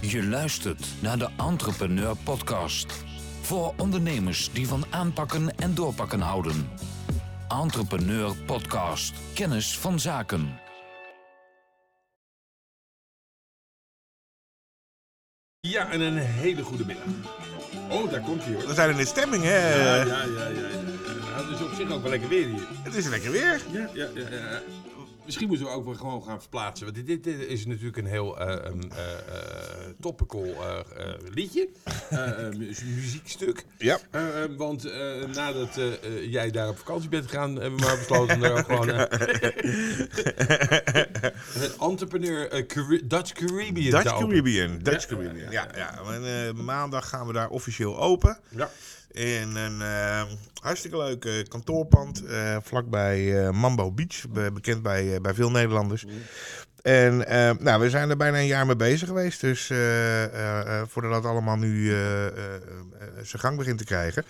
Je 0.00 0.24
luistert 0.26 0.86
naar 1.00 1.18
de 1.18 1.28
Entrepreneur 1.36 2.16
Podcast. 2.16 3.04
Voor 3.40 3.74
ondernemers 3.76 4.52
die 4.52 4.68
van 4.68 4.84
aanpakken 4.90 5.56
en 5.56 5.74
doorpakken 5.74 6.20
houden. 6.20 6.68
Entrepreneur 7.48 8.36
Podcast. 8.46 9.14
Kennis 9.34 9.78
van 9.78 10.00
zaken. 10.00 10.60
Ja, 15.60 15.90
en 15.90 16.00
een 16.00 16.16
hele 16.18 16.62
goede 16.62 16.84
middag. 16.84 17.04
Oh, 17.90 18.10
daar 18.10 18.20
komt 18.20 18.44
hij 18.44 18.54
hoor. 18.54 18.66
We 18.66 18.74
zijn 18.74 18.90
in 18.90 18.96
de 18.96 19.06
stemming, 19.06 19.42
hè? 19.42 19.74
Ja, 19.74 20.04
ja, 20.04 20.24
ja, 20.24 20.48
ja. 20.48 20.79
Zich 21.86 21.92
ook 21.92 22.02
wel 22.02 22.10
lekker 22.10 22.28
weer 22.28 22.46
hier. 22.46 22.66
Het 22.82 22.94
is 22.94 23.08
lekker 23.08 23.30
weer. 23.30 23.60
Ja, 23.72 23.90
ja, 23.94 24.08
ja. 24.14 24.28
ja. 24.30 24.62
Misschien 25.24 25.48
moeten 25.48 25.66
we 25.66 25.72
ook 25.72 25.84
wel 25.84 25.94
gewoon 25.94 26.22
gaan 26.22 26.40
verplaatsen. 26.40 26.92
Want 26.92 27.06
dit, 27.06 27.26
is 27.26 27.66
natuurlijk 27.66 27.96
een 27.96 28.06
heel 28.06 28.40
um, 28.42 28.80
eh, 28.90 28.96
topical 30.00 30.54
liedje. 31.34 31.68
Mu- 32.10 32.74
muziekstuk. 32.84 33.64
Ja. 33.78 33.98
Want 34.56 34.84
nadat 35.34 35.80
jij 36.22 36.50
daar 36.50 36.68
op 36.68 36.78
vakantie 36.78 37.08
bent 37.08 37.24
gegaan, 37.24 37.56
hebben 37.56 37.78
we 37.80 37.86
maar 37.86 37.98
besloten 37.98 38.34
om 38.34 38.40
daar 38.40 38.58
ook 38.58 38.66
gewoon 38.66 38.88
entrepreneur 41.90 42.48
Dutch 43.04 43.32
Caribbean 43.32 44.02
Dutch. 44.02 44.18
Caribbean. 44.18 44.78
Dutch 44.78 45.08
Ja, 45.08 45.16
Caribbean. 45.16 45.50
Ja, 45.50 45.68
ja. 45.74 46.02
En, 46.02 46.64
maandag 46.64 47.08
gaan 47.08 47.26
we 47.26 47.32
daar 47.32 47.48
officieel 47.48 47.98
open. 47.98 48.38
Ja. 48.48 48.70
In 49.10 49.56
een 49.56 49.80
eh, 49.82 50.22
hartstikke 50.62 50.96
leuk 50.96 51.24
eh, 51.24 51.32
kantoorpand 51.48 52.24
eh, 52.24 52.56
vlakbij 52.62 53.50
Mambo 53.52 53.92
Beach. 53.92 54.28
be- 54.28 54.50
bekend 54.52 54.82
bij, 54.82 55.20
bij 55.20 55.34
veel 55.34 55.50
Nederlanders. 55.50 56.06
En 56.82 57.26
eh, 57.26 57.50
nou, 57.58 57.80
we 57.80 57.90
zijn 57.90 58.10
er 58.10 58.16
bijna 58.16 58.38
een 58.38 58.46
jaar 58.46 58.66
mee 58.66 58.76
bezig 58.76 59.08
geweest. 59.08 59.40
Dus 59.40 59.66
voordat 60.86 61.12
dat 61.12 61.24
allemaal 61.24 61.56
nu 61.56 61.86
zijn 63.22 63.42
gang 63.42 63.56
begint 63.56 63.78
te 63.78 63.84
krijgen. 63.84 64.24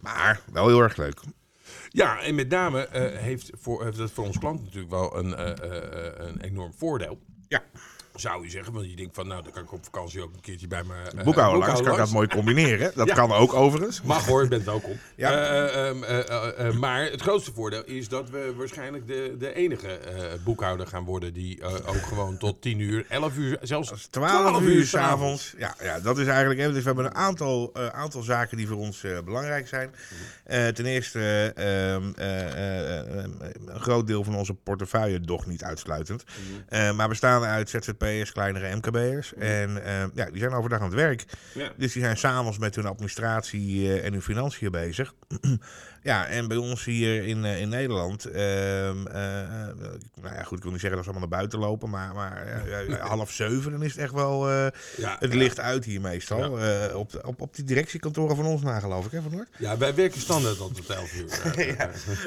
Maar 0.00 0.40
wel 0.52 0.66
heel 0.66 0.82
erg 0.82 0.96
leuk. 0.96 1.20
Ja, 1.88 2.20
en 2.20 2.34
met 2.34 2.48
name 2.48 2.88
heeft, 3.18 3.50
voor, 3.60 3.84
heeft 3.84 3.96
dat 3.98 4.10
voor 4.10 4.24
ons 4.24 4.38
klant 4.38 4.62
natuurlijk 4.62 4.90
wel 4.90 5.16
een, 5.18 5.40
een 6.26 6.40
enorm 6.40 6.72
voordeel. 6.76 7.18
Ja. 7.48 7.62
Zou 8.16 8.44
je 8.44 8.50
zeggen, 8.50 8.72
want 8.72 8.90
je 8.90 8.96
denkt 8.96 9.14
van, 9.14 9.26
nou, 9.26 9.42
dan 9.42 9.52
kan 9.52 9.62
ik 9.62 9.72
op 9.72 9.84
vakantie 9.84 10.22
ook 10.22 10.34
een 10.34 10.40
keertje 10.40 10.66
bij 10.66 10.82
me. 10.82 10.94
eh, 11.16 11.24
Boekhouder 11.24 11.58
langs 11.66 11.80
kan 11.82 11.92
ik 11.92 11.98
dat 11.98 12.10
mooi 12.10 12.28
combineren. 12.28 12.92
Dat 12.96 13.06
Ja. 13.06 13.14
kan 13.14 13.32
ook 13.32 13.52
overigens. 13.54 14.02
Mag 14.02 14.26
hoor, 14.26 14.42
je 14.42 14.48
bent 14.48 14.64
welkom. 14.64 14.92
Ja. 15.16 15.30
Eh, 15.32 15.88
ehm, 15.88 16.02
eh, 16.02 16.18
eh, 16.28 16.66
eh, 16.68 16.74
maar 16.74 17.02
het 17.10 17.20
grootste 17.20 17.52
voordeel 17.52 17.84
is 17.84 18.08
dat 18.08 18.30
we 18.30 18.54
waarschijnlijk 18.56 19.06
de, 19.06 19.34
de 19.38 19.54
enige 19.54 19.88
eh, 19.88 20.14
boekhouder 20.44 20.86
gaan 20.86 21.04
worden 21.04 21.32
die 21.32 21.60
eh, 21.60 21.72
ook 21.72 22.02
gewoon 22.06 22.36
tot 22.38 22.60
10 22.62 22.78
uur, 22.80 23.06
11 23.08 23.36
uur, 23.36 23.58
zelfs 23.62 24.06
12 24.10 24.60
uur 24.62 24.84
s'avonds. 24.86 25.54
Ja, 25.58 25.74
ja, 25.82 26.00
dat 26.00 26.18
is 26.18 26.26
eigenlijk. 26.26 26.60
Hè, 26.60 26.66
dus 26.72 26.78
we 26.80 26.86
hebben 26.86 27.04
een 27.04 27.14
aantal, 27.14 27.70
eh, 27.74 27.86
aantal 27.86 28.22
zaken 28.22 28.56
die 28.56 28.66
voor 28.66 28.76
ons 28.76 29.04
eh, 29.04 29.18
belangrijk 29.24 29.68
zijn. 29.68 29.94
Eh, 30.44 30.66
ten 30.68 30.86
eerste, 30.86 31.52
ehm, 31.54 32.12
eh, 32.16 32.46
eh, 32.52 32.98
eh, 33.18 33.24
een 33.66 33.80
groot 33.80 34.06
deel 34.06 34.24
van 34.24 34.34
onze 34.36 34.54
portefeuille, 34.54 35.20
doch 35.20 35.46
niet 35.46 35.62
uitsluitend. 35.64 36.24
Eh, 36.68 36.92
maar 36.96 37.08
bestaan 37.08 37.44
uit 37.44 37.70
ZZP'ers, 38.06 38.32
kleinere 38.32 38.76
MKB'ers. 38.76 39.34
En 39.34 39.84
eh, 39.84 40.04
ja, 40.14 40.24
die 40.30 40.38
zijn 40.40 40.52
overdag 40.52 40.78
aan 40.78 40.84
het 40.86 40.94
werk. 40.94 41.24
Ja. 41.54 41.70
Dus 41.76 41.92
die 41.92 42.02
zijn 42.02 42.16
s'avonds 42.16 42.58
met 42.58 42.74
hun 42.76 42.86
administratie 42.86 43.92
eh, 43.92 44.04
en 44.04 44.12
hun 44.12 44.22
financiën 44.22 44.70
bezig. 44.70 45.14
ja, 46.02 46.26
en 46.26 46.48
bij 46.48 46.56
ons 46.56 46.84
hier 46.84 47.24
in, 47.24 47.44
eh, 47.44 47.60
in 47.60 47.68
Nederland, 47.68 48.24
ehm, 48.24 49.06
eh, 49.06 49.14
nou 50.22 50.34
ja, 50.34 50.42
goed, 50.42 50.56
ik 50.56 50.62
wil 50.62 50.72
niet 50.72 50.80
zeggen 50.80 50.96
dat 50.98 51.04
ze 51.04 51.10
allemaal 51.10 51.28
naar 51.28 51.38
buiten 51.38 51.58
lopen, 51.58 51.90
maar, 51.90 52.14
maar 52.14 52.62
ja, 52.68 52.78
ja, 52.78 52.96
half 53.06 53.30
zeven, 53.30 53.70
dan 53.70 53.82
is 53.82 53.92
het 53.92 54.00
echt 54.00 54.12
wel 54.12 54.50
Ja, 54.50 54.72
het 55.18 55.32
ja. 55.32 55.38
licht 55.38 55.60
uit 55.60 55.84
hier 55.84 56.00
meestal. 56.00 56.50
Op, 56.94 57.10
de- 57.10 57.20
op, 57.24 57.40
op 57.40 57.54
die 57.54 57.64
directiekantoren 57.64 58.36
van 58.36 58.44
ons 58.44 58.62
na, 58.62 58.80
geloof 58.80 59.04
ik, 59.06 59.10
hè, 59.12 59.22
van 59.22 59.30
Noord? 59.32 59.48
Ja, 59.58 59.76
wij 59.78 59.94
werken 59.94 60.20
standaard 60.20 60.56
tot 60.56 60.90
11 60.90 61.14
uur. 61.14 61.24
Eh, 61.76 61.84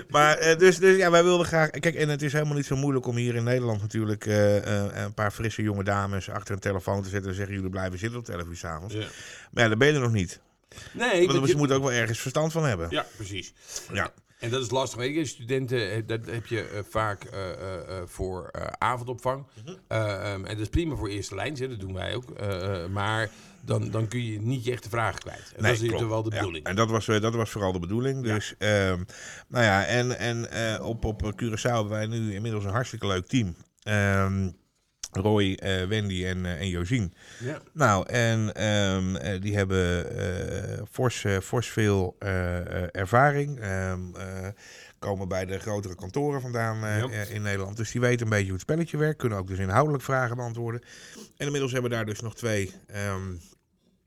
Maar 0.09 0.55
dus, 0.57 0.77
dus 0.77 0.97
ja, 0.97 1.11
wij 1.11 1.23
wilden 1.23 1.45
graag. 1.45 1.69
Kijk, 1.69 1.95
en 1.95 2.09
het 2.09 2.21
is 2.21 2.33
helemaal 2.33 2.55
niet 2.55 2.65
zo 2.65 2.75
moeilijk 2.75 3.05
om 3.07 3.15
hier 3.15 3.35
in 3.35 3.43
Nederland 3.43 3.81
natuurlijk 3.81 4.25
een 4.25 5.13
paar 5.13 5.31
frisse 5.31 5.61
jonge 5.69 5.83
dames 5.83 6.29
achter 6.29 6.53
een 6.53 6.59
telefoon 6.59 7.03
te 7.03 7.09
zetten 7.09 7.29
en 7.29 7.35
zeggen: 7.35 7.55
jullie 7.55 7.69
blijven 7.69 7.99
zitten 7.99 8.19
op 8.19 8.27
11 8.29 8.47
uur 8.47 8.55
s'avonds. 8.57 8.93
ja. 8.93 9.07
Maar 9.51 9.63
ja, 9.63 9.69
dat 9.69 9.77
ben 9.77 9.87
je 9.87 9.93
er 9.93 9.99
nog 9.99 10.11
niet. 10.11 10.39
Nee, 10.93 11.27
Want 11.27 11.41
ze 11.45 11.51
je- 11.51 11.57
moeten 11.57 11.75
ook 11.75 11.81
wel 11.83 11.91
ergens 11.91 12.19
verstand 12.19 12.51
van 12.51 12.65
hebben. 12.65 12.87
Ja, 12.89 13.05
precies. 13.15 13.53
Ja. 13.93 14.11
En 14.39 14.49
dat 14.49 14.63
is 14.63 14.69
lastig. 14.69 14.99
Weet 14.99 15.15
je, 15.15 15.25
studenten, 15.25 15.91
eh, 15.91 16.01
dat 16.05 16.25
heb 16.25 16.45
je 16.45 16.61
eh, 16.63 16.79
vaak 16.89 17.23
eh, 17.23 17.41
voor 18.05 18.51
avondopvang. 18.77 19.45
Mhm. 19.65 19.75
Eh, 19.87 20.13
ehm, 20.33 20.45
en 20.45 20.53
dat 20.53 20.59
is 20.59 20.69
prima 20.69 20.95
voor 20.95 21.07
eerste 21.09 21.35
lijns, 21.35 21.59
hè, 21.59 21.67
dat 21.69 21.79
doen 21.79 21.93
wij 21.93 22.15
ook. 22.15 22.33
Maar 22.89 23.29
dan, 23.61 23.89
dan 23.91 24.07
kun 24.07 24.25
je 24.25 24.39
niet 24.41 24.63
je 24.65 24.71
echte 24.71 24.89
vragen 24.89 25.19
kwijt. 25.19 25.53
En 25.55 25.63
dat 25.63 25.71
is 25.81 25.87
klopt. 25.87 26.07
wel 26.07 26.23
de 26.23 26.29
Ja, 26.31 26.37
bedoeling. 26.37 26.65
en 26.65 26.75
dat 26.75 26.89
was, 26.89 27.05
dat 27.05 27.35
was 27.35 27.49
vooral 27.49 27.71
de 27.71 27.79
bedoeling. 27.79 28.23
Dus, 28.23 28.53
ehm, 28.57 29.03
nou 29.47 29.63
ja, 29.65 29.85
en, 29.85 30.17
en 30.19 30.47
op, 30.81 31.05
op 31.05 31.21
Curaçao 31.43 31.61
hebben 31.61 31.89
wij 31.89 32.05
nu 32.07 32.33
inmiddels 32.33 32.63
een 32.63 32.71
hartstikke 32.71 33.07
leuk 33.07 33.27
team. 33.27 33.55
Ehm, 33.83 34.49
Roy, 35.11 35.53
eh, 35.53 35.83
Wendy 35.87 36.25
en, 36.25 36.45
eh, 36.45 36.59
en 36.59 36.67
Josien. 36.69 37.13
Ja. 37.39 37.61
Nou, 37.73 38.07
en 38.09 38.53
ehm, 38.53 39.15
eh, 39.15 39.41
die 39.41 39.55
hebben 39.55 40.07
fors, 40.91 41.25
fors 41.41 41.67
veel 41.69 42.15
ervaring. 42.91 43.59
Ehm, 43.59 43.99
eh, 44.15 44.47
komen 44.99 45.27
bij 45.27 45.45
de 45.45 45.59
grotere 45.59 45.95
kantoren 45.95 46.41
vandaan 46.41 46.77
Ja. 47.11 47.23
in 47.29 47.41
Nederland. 47.41 47.77
Dus 47.77 47.91
die 47.91 48.01
weten 48.01 48.23
een 48.23 48.29
beetje 48.29 48.43
hoe 48.45 48.53
het 48.53 48.61
spelletje 48.61 48.97
werkt. 48.97 49.17
Kunnen 49.19 49.37
ook 49.37 49.47
dus 49.47 49.59
inhoudelijk 49.59 50.03
vragen 50.03 50.35
beantwoorden. 50.35 50.81
En 51.37 51.45
inmiddels 51.45 51.71
hebben 51.71 51.89
we 51.89 51.95
daar 51.97 52.05
dus 52.05 52.21
nog 52.21 52.35
twee 52.35 52.73
ehm, 52.87 53.35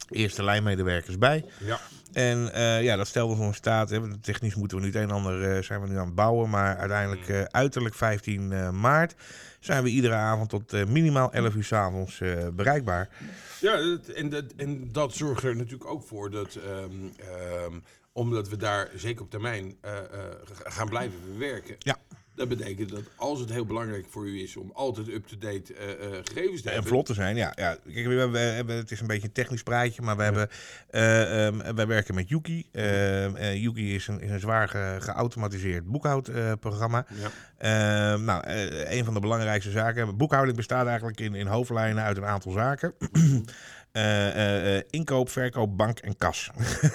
eerste 0.08 0.44
lijnmedewerkers 0.44 1.18
bij. 1.18 1.44
Ja. 1.58 1.80
En 2.12 2.52
eh, 2.52 2.82
ja, 2.82 2.96
dat 2.96 3.06
stelt 3.06 3.30
ons 3.38 3.40
in 3.40 3.54
staat. 3.54 3.90
Hè, 3.90 4.18
technisch 4.18 4.54
moeten 4.54 4.76
we 4.76 4.82
nu 4.82 4.88
het 4.90 4.96
een 4.96 5.08
en 5.08 5.14
ander 5.14 5.50
eh, 5.50 5.62
zijn 5.62 5.80
we 5.80 5.88
nu 5.88 5.98
aan 5.98 6.06
het 6.06 6.14
bouwen. 6.14 6.50
Maar 6.50 6.76
uiteindelijk 6.76 7.28
eh, 7.28 7.42
uiterlijk 7.42 7.94
15 7.94 8.52
eh, 8.52 8.70
maart 8.70 9.14
zijn 9.60 9.82
we 9.82 9.88
iedere 9.88 10.14
avond 10.14 10.48
tot 10.48 10.88
minimaal 10.88 11.32
11 11.32 11.54
uur 11.54 11.64
s'avonds 11.64 12.22
avonds 12.22 12.54
bereikbaar. 12.54 13.08
Ja, 13.60 13.98
en, 14.14 14.28
dat, 14.28 14.44
en 14.56 14.92
dat 14.92 15.14
zorgt 15.14 15.42
er 15.42 15.56
natuurlijk 15.56 15.90
ook 15.90 16.02
voor 16.02 16.30
dat, 16.30 16.54
ehm, 16.54 16.92
ehm, 17.16 17.78
omdat 18.12 18.48
we 18.48 18.56
daar 18.56 18.90
zeker 18.94 19.22
op 19.22 19.30
termijn 19.30 19.76
gaan 20.64 20.88
blijven 20.88 21.38
werken. 21.38 21.76
Ja. 21.78 21.96
Dat 22.34 22.48
betekent 22.48 22.90
dat 22.90 23.02
als 23.16 23.40
het 23.40 23.50
heel 23.50 23.64
belangrijk 23.64 24.06
voor 24.08 24.26
u 24.28 24.42
is 24.42 24.56
om 24.56 24.70
altijd 24.74 25.08
up-to-date 25.08 25.74
eh, 25.74 25.90
eh, 25.92 26.10
gegevens 26.24 26.62
te 26.62 26.68
En 26.68 26.74
hebben. 26.74 26.90
vlot 26.92 27.06
te 27.06 27.14
zijn, 27.14 27.36
ja. 27.36 27.52
ja. 27.54 27.76
Kijk, 27.92 28.06
we 28.06 28.14
hebben, 28.14 28.30
we 28.32 28.38
hebben, 28.38 28.76
het 28.76 28.90
is 28.90 29.00
een 29.00 29.06
beetje 29.06 29.26
een 29.26 29.32
technisch 29.32 29.62
praatje, 29.62 30.02
maar 30.02 30.16
we 30.16 30.22
hebben, 30.22 30.48
ehm, 30.90 31.74
wij 31.74 31.86
werken 31.86 32.14
met 32.14 32.28
Yuki. 32.28 32.68
Ehm, 32.72 33.34
eh, 33.36 33.54
Yuki 33.62 33.94
is 33.94 34.06
een, 34.08 34.20
is 34.20 34.30
een 34.30 34.40
zwaar 34.40 34.68
ge- 34.68 34.96
geautomatiseerd 35.00 35.86
boekhoudprogramma. 35.86 37.06
Ja. 37.20 37.30
Ehm, 37.62 38.24
nou, 38.24 38.44
eh, 38.44 38.92
een 38.92 39.04
van 39.04 39.14
de 39.14 39.20
belangrijkste 39.20 39.70
zaken. 39.70 40.16
Boekhouding 40.16 40.56
bestaat 40.56 40.86
eigenlijk 40.86 41.20
in, 41.20 41.34
in 41.34 41.46
hoofdlijnen 41.46 42.04
uit 42.04 42.16
een 42.16 42.24
aantal 42.24 42.52
zaken. 42.52 42.94
Eh, 43.92 44.76
eh, 44.76 44.82
inkoop, 44.90 45.28
verkoop, 45.28 45.76
bank 45.76 45.98
en 45.98 46.16
kas. 46.16 46.50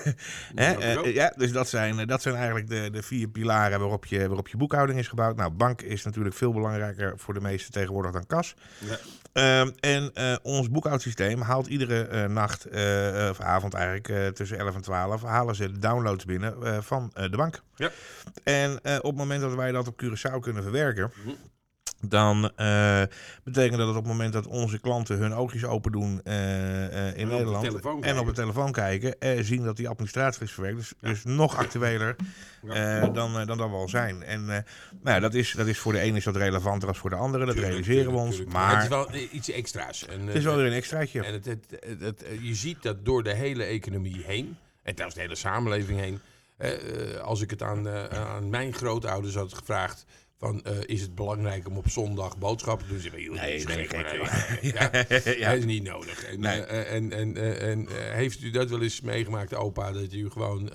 Hè, 0.56 0.72
ja, 1.04 1.34
dus 1.36 1.52
dat 1.52 1.68
zijn, 1.68 2.08
dat 2.08 2.22
zijn 2.22 2.36
eigenlijk 2.36 2.70
de, 2.70 2.90
de 2.92 3.04
vier 3.04 3.28
pilaren 3.28 3.80
waarop 3.80 4.06
je, 4.06 4.28
waarop 4.28 4.48
je 4.48 4.58
boekhouding 4.58 5.00
is 5.00 5.08
gebouwd. 5.08 5.36
Nou, 5.36 5.52
bank 5.52 5.82
is 5.82 6.04
natuurlijk 6.04 6.36
veel 6.36 6.54
belangrijker 6.54 7.14
voor 7.16 7.34
de 7.34 7.42
meesten 7.42 7.72
tegenwoordig 7.72 8.12
dan 8.12 8.26
kas. 8.26 8.56
Ja. 8.80 8.98
Ehm, 9.34 9.72
en 9.80 10.12
ons 10.44 10.70
boekhoudsysteem 10.70 11.42
haalt 11.42 11.68
iedere 11.68 12.28
nacht, 12.28 12.68
of 13.30 13.40
avond 13.40 13.74
eigenlijk, 13.74 14.36
tussen 14.36 14.58
11 14.58 14.76
en 14.76 14.82
12, 14.82 15.24
halen 15.24 15.56
ze 15.56 15.72
de 15.72 15.80
downloads 15.80 16.26
binnen 16.26 16.84
van 16.84 17.12
de 17.14 17.38
bank. 17.38 17.62
Ja. 17.76 17.90
En 18.44 18.78
op 18.78 19.04
het 19.04 19.16
moment 19.16 19.42
dat 19.42 19.56
wij 19.56 19.72
dat 19.72 19.88
op 19.88 20.04
Curaçao 20.04 20.40
kunnen 20.40 20.57
verwerken, 20.64 21.12
Mhm. 21.24 21.36
dan 22.02 22.52
eh, 22.56 23.02
betekent 23.44 23.78
dat 23.78 23.90
op 23.90 23.96
het 23.96 24.06
moment 24.06 24.34
dat 24.34 24.48
onze 24.48 24.80
klanten 24.80 25.18
hun 25.18 25.34
oogjes 25.34 25.64
open 25.64 25.92
doen 25.92 26.22
eh, 26.24 27.08
eh, 27.10 27.18
in 27.18 27.28
Nederland 27.28 28.02
en 28.02 28.20
op 28.20 28.26
de 28.26 28.32
telefoon 28.34 28.72
kijken, 28.72 29.46
zien 29.46 29.64
dat 29.64 29.78
die 29.78 29.90
administratie 29.90 30.44
is 30.44 30.52
verwerkt. 30.52 30.78
Dus, 30.78 30.94
dus 31.00 31.24
nog 31.24 31.58
actueler 31.58 32.16
dan, 33.14 33.46
dan 33.46 33.58
dat 33.58 33.70
we 33.70 33.76
al 33.76 33.90
zijn. 33.90 34.24
En 34.24 34.46
nou 34.46 34.64
ja, 35.04 35.20
dat, 35.20 35.34
is, 35.34 35.52
dat 35.52 35.68
is 35.68 35.80
voor 35.80 35.94
de 35.94 36.00
ene 36.00 36.18
is 36.18 36.24
dat 36.24 36.36
relevanter 36.36 36.88
dan 36.88 36.96
voor 36.96 37.10
de 37.10 37.16
andere. 37.16 37.46
Dat 37.46 37.56
Tuurlijk, 37.56 37.76
realiseren 37.76 38.12
we 38.12 38.18
ons. 38.18 38.36
tuurlijk. 38.36 38.56
Maar 38.56 38.74
het 38.74 38.84
is 38.84 38.90
wel 38.90 39.10
iets 39.32 39.50
extra's. 39.50 40.06
En, 40.06 40.28
het 40.28 40.36
is 40.36 40.44
wel 40.44 40.56
weer 40.56 40.66
een 40.66 40.72
extraatje. 40.72 41.24
En 41.24 41.34
het, 41.34 41.46
het, 42.00 42.26
je 42.42 42.56
ziet 42.56 42.84
dat 42.84 43.06
door 43.06 43.24
de 43.24 43.34
hele 43.34 43.64
economie 43.64 44.24
heen, 44.26 44.58
en 44.84 44.94
zelfs 44.98 45.16
de 45.16 45.22
hele 45.22 45.36
samenleving 45.36 46.00
heen, 46.00 46.20
als 47.22 47.42
ik 47.42 47.50
het 47.50 47.62
aan, 47.62 47.90
aan 48.10 48.50
mijn 48.50 48.74
grootouders 48.74 49.36
had 49.36 49.54
gevraagd, 49.54 50.06
van, 50.40 50.64
eh, 50.64 50.74
is 50.86 51.02
het 51.02 51.16
belangrijk 51.16 51.68
om 51.68 51.78
op 51.78 51.90
zondag 51.90 52.38
boodschappen 52.38 52.88
te 52.88 52.94
doen? 52.94 53.02
Ze 53.02 53.10
zeggen, 53.10 53.32
Nee, 53.34 53.66
dat 53.66 53.78
is 53.78 53.90
nee, 53.92 54.18
joh. 54.18 54.28
eh, 54.50 54.62
ja. 55.40 55.50
Dat 55.50 55.58
is 55.58 55.66
niet 55.66 55.84
nodig. 55.84 56.24
En, 56.24 56.40
Nee. 56.40 56.62
eh, 56.62 56.94
en, 56.96 57.12
en, 57.12 57.60
en 57.60 57.88
eh, 57.88 58.14
heeft 58.14 58.42
u 58.42 58.52
dat 58.52 58.70
wel 58.70 58.82
eens 58.82 59.02
meegemaakt, 59.02 59.56
opa, 59.56 59.92
dat 59.92 60.14
u 60.14 60.30
gewoon... 60.30 60.70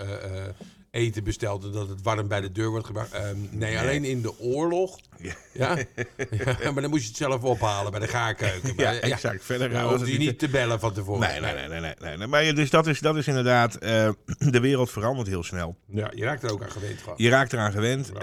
eh, 0.93 1.01
eh, 1.01 1.07
eten 1.07 1.25
bestelt 1.25 1.65
en 1.65 1.73
dat 1.73 1.89
het 1.89 2.03
warm 2.03 2.29
bij 2.29 2.41
de 2.41 2.53
deur 2.53 2.71
wordt 2.71 2.87
gebracht. 2.87 3.13
Ehm, 3.13 3.37
nee, 3.51 3.79
alleen 3.79 4.05
in 4.05 4.23
de 4.23 4.39
oorlog. 4.39 4.99
Ja. 5.19 5.35
Ja? 5.53 5.77
ja, 6.63 6.73
maar 6.73 6.83
dan 6.83 6.91
moest 6.91 7.03
je 7.03 7.09
het 7.09 7.17
zelf 7.17 7.43
ophalen 7.43 7.91
bij 7.91 8.01
de 8.01 8.09
gaarkeuken. 8.09 8.73
Ja, 8.77 8.93
Maar, 8.93 9.01
exact. 9.01 9.45
Verder 9.45 9.71
Dan 9.71 9.83
was 9.83 9.91
hoefde 9.91 10.05
het 10.05 10.15
je 10.15 10.29
niet 10.29 10.39
te 10.39 10.49
bellen 10.49 10.81
van 10.81 10.93
tevoren. 10.93 11.21
Nee, 11.21 11.41
nee, 11.41 11.69
nee, 11.69 11.81
nee, 11.81 11.95
nee, 11.99 12.17
nee. 12.17 12.27
Maar 12.27 12.45
ja, 12.45 12.53
dus 12.53 12.71
dat 12.71 12.87
is, 12.87 13.01
dat 13.01 13.17
is 13.17 13.27
inderdaad, 13.27 13.75
eh, 13.75 14.11
de 14.39 14.61
wereld 14.61 14.91
verandert 14.91 15.29
heel 15.29 15.43
snel. 15.43 15.77
Ja, 15.87 16.11
je 16.15 16.25
raakt 16.25 16.43
er 16.43 16.53
ook 16.53 16.63
aan 16.63 16.71
gewend. 16.71 17.01
Je 17.17 17.29
raakt 17.29 17.53
eraan 17.53 17.73
gewend, 17.73 18.13
eh, 18.13 18.21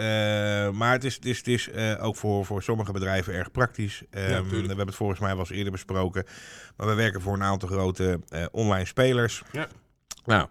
maar 0.70 0.92
het 0.92 1.04
is, 1.04 1.16
het 1.16 1.26
is, 1.26 1.38
het 1.38 1.48
is 1.48 1.70
eh, 1.70 2.04
ook 2.04 2.16
voor, 2.16 2.46
voor 2.46 2.64
sommige 2.64 2.92
bedrijven 2.92 3.34
erg 3.34 3.52
praktisch. 3.52 4.02
Ehm, 4.10 4.50
we 4.50 4.58
hebben 4.58 4.88
het 4.88 4.96
volgens 4.96 5.20
mij 5.20 5.30
wel 5.30 5.40
eens 5.40 5.50
eerder 5.50 5.72
besproken, 5.72 6.26
maar 6.78 6.88
we 6.88 6.94
werken 6.94 7.22
voor 7.22 7.34
een 7.34 7.44
aantal 7.44 7.70
grote 7.70 8.20
eh, 8.30 8.46
online 8.52 8.86
spelers. 8.86 9.44
Ja. 9.52 9.68
Nou, 10.26 10.48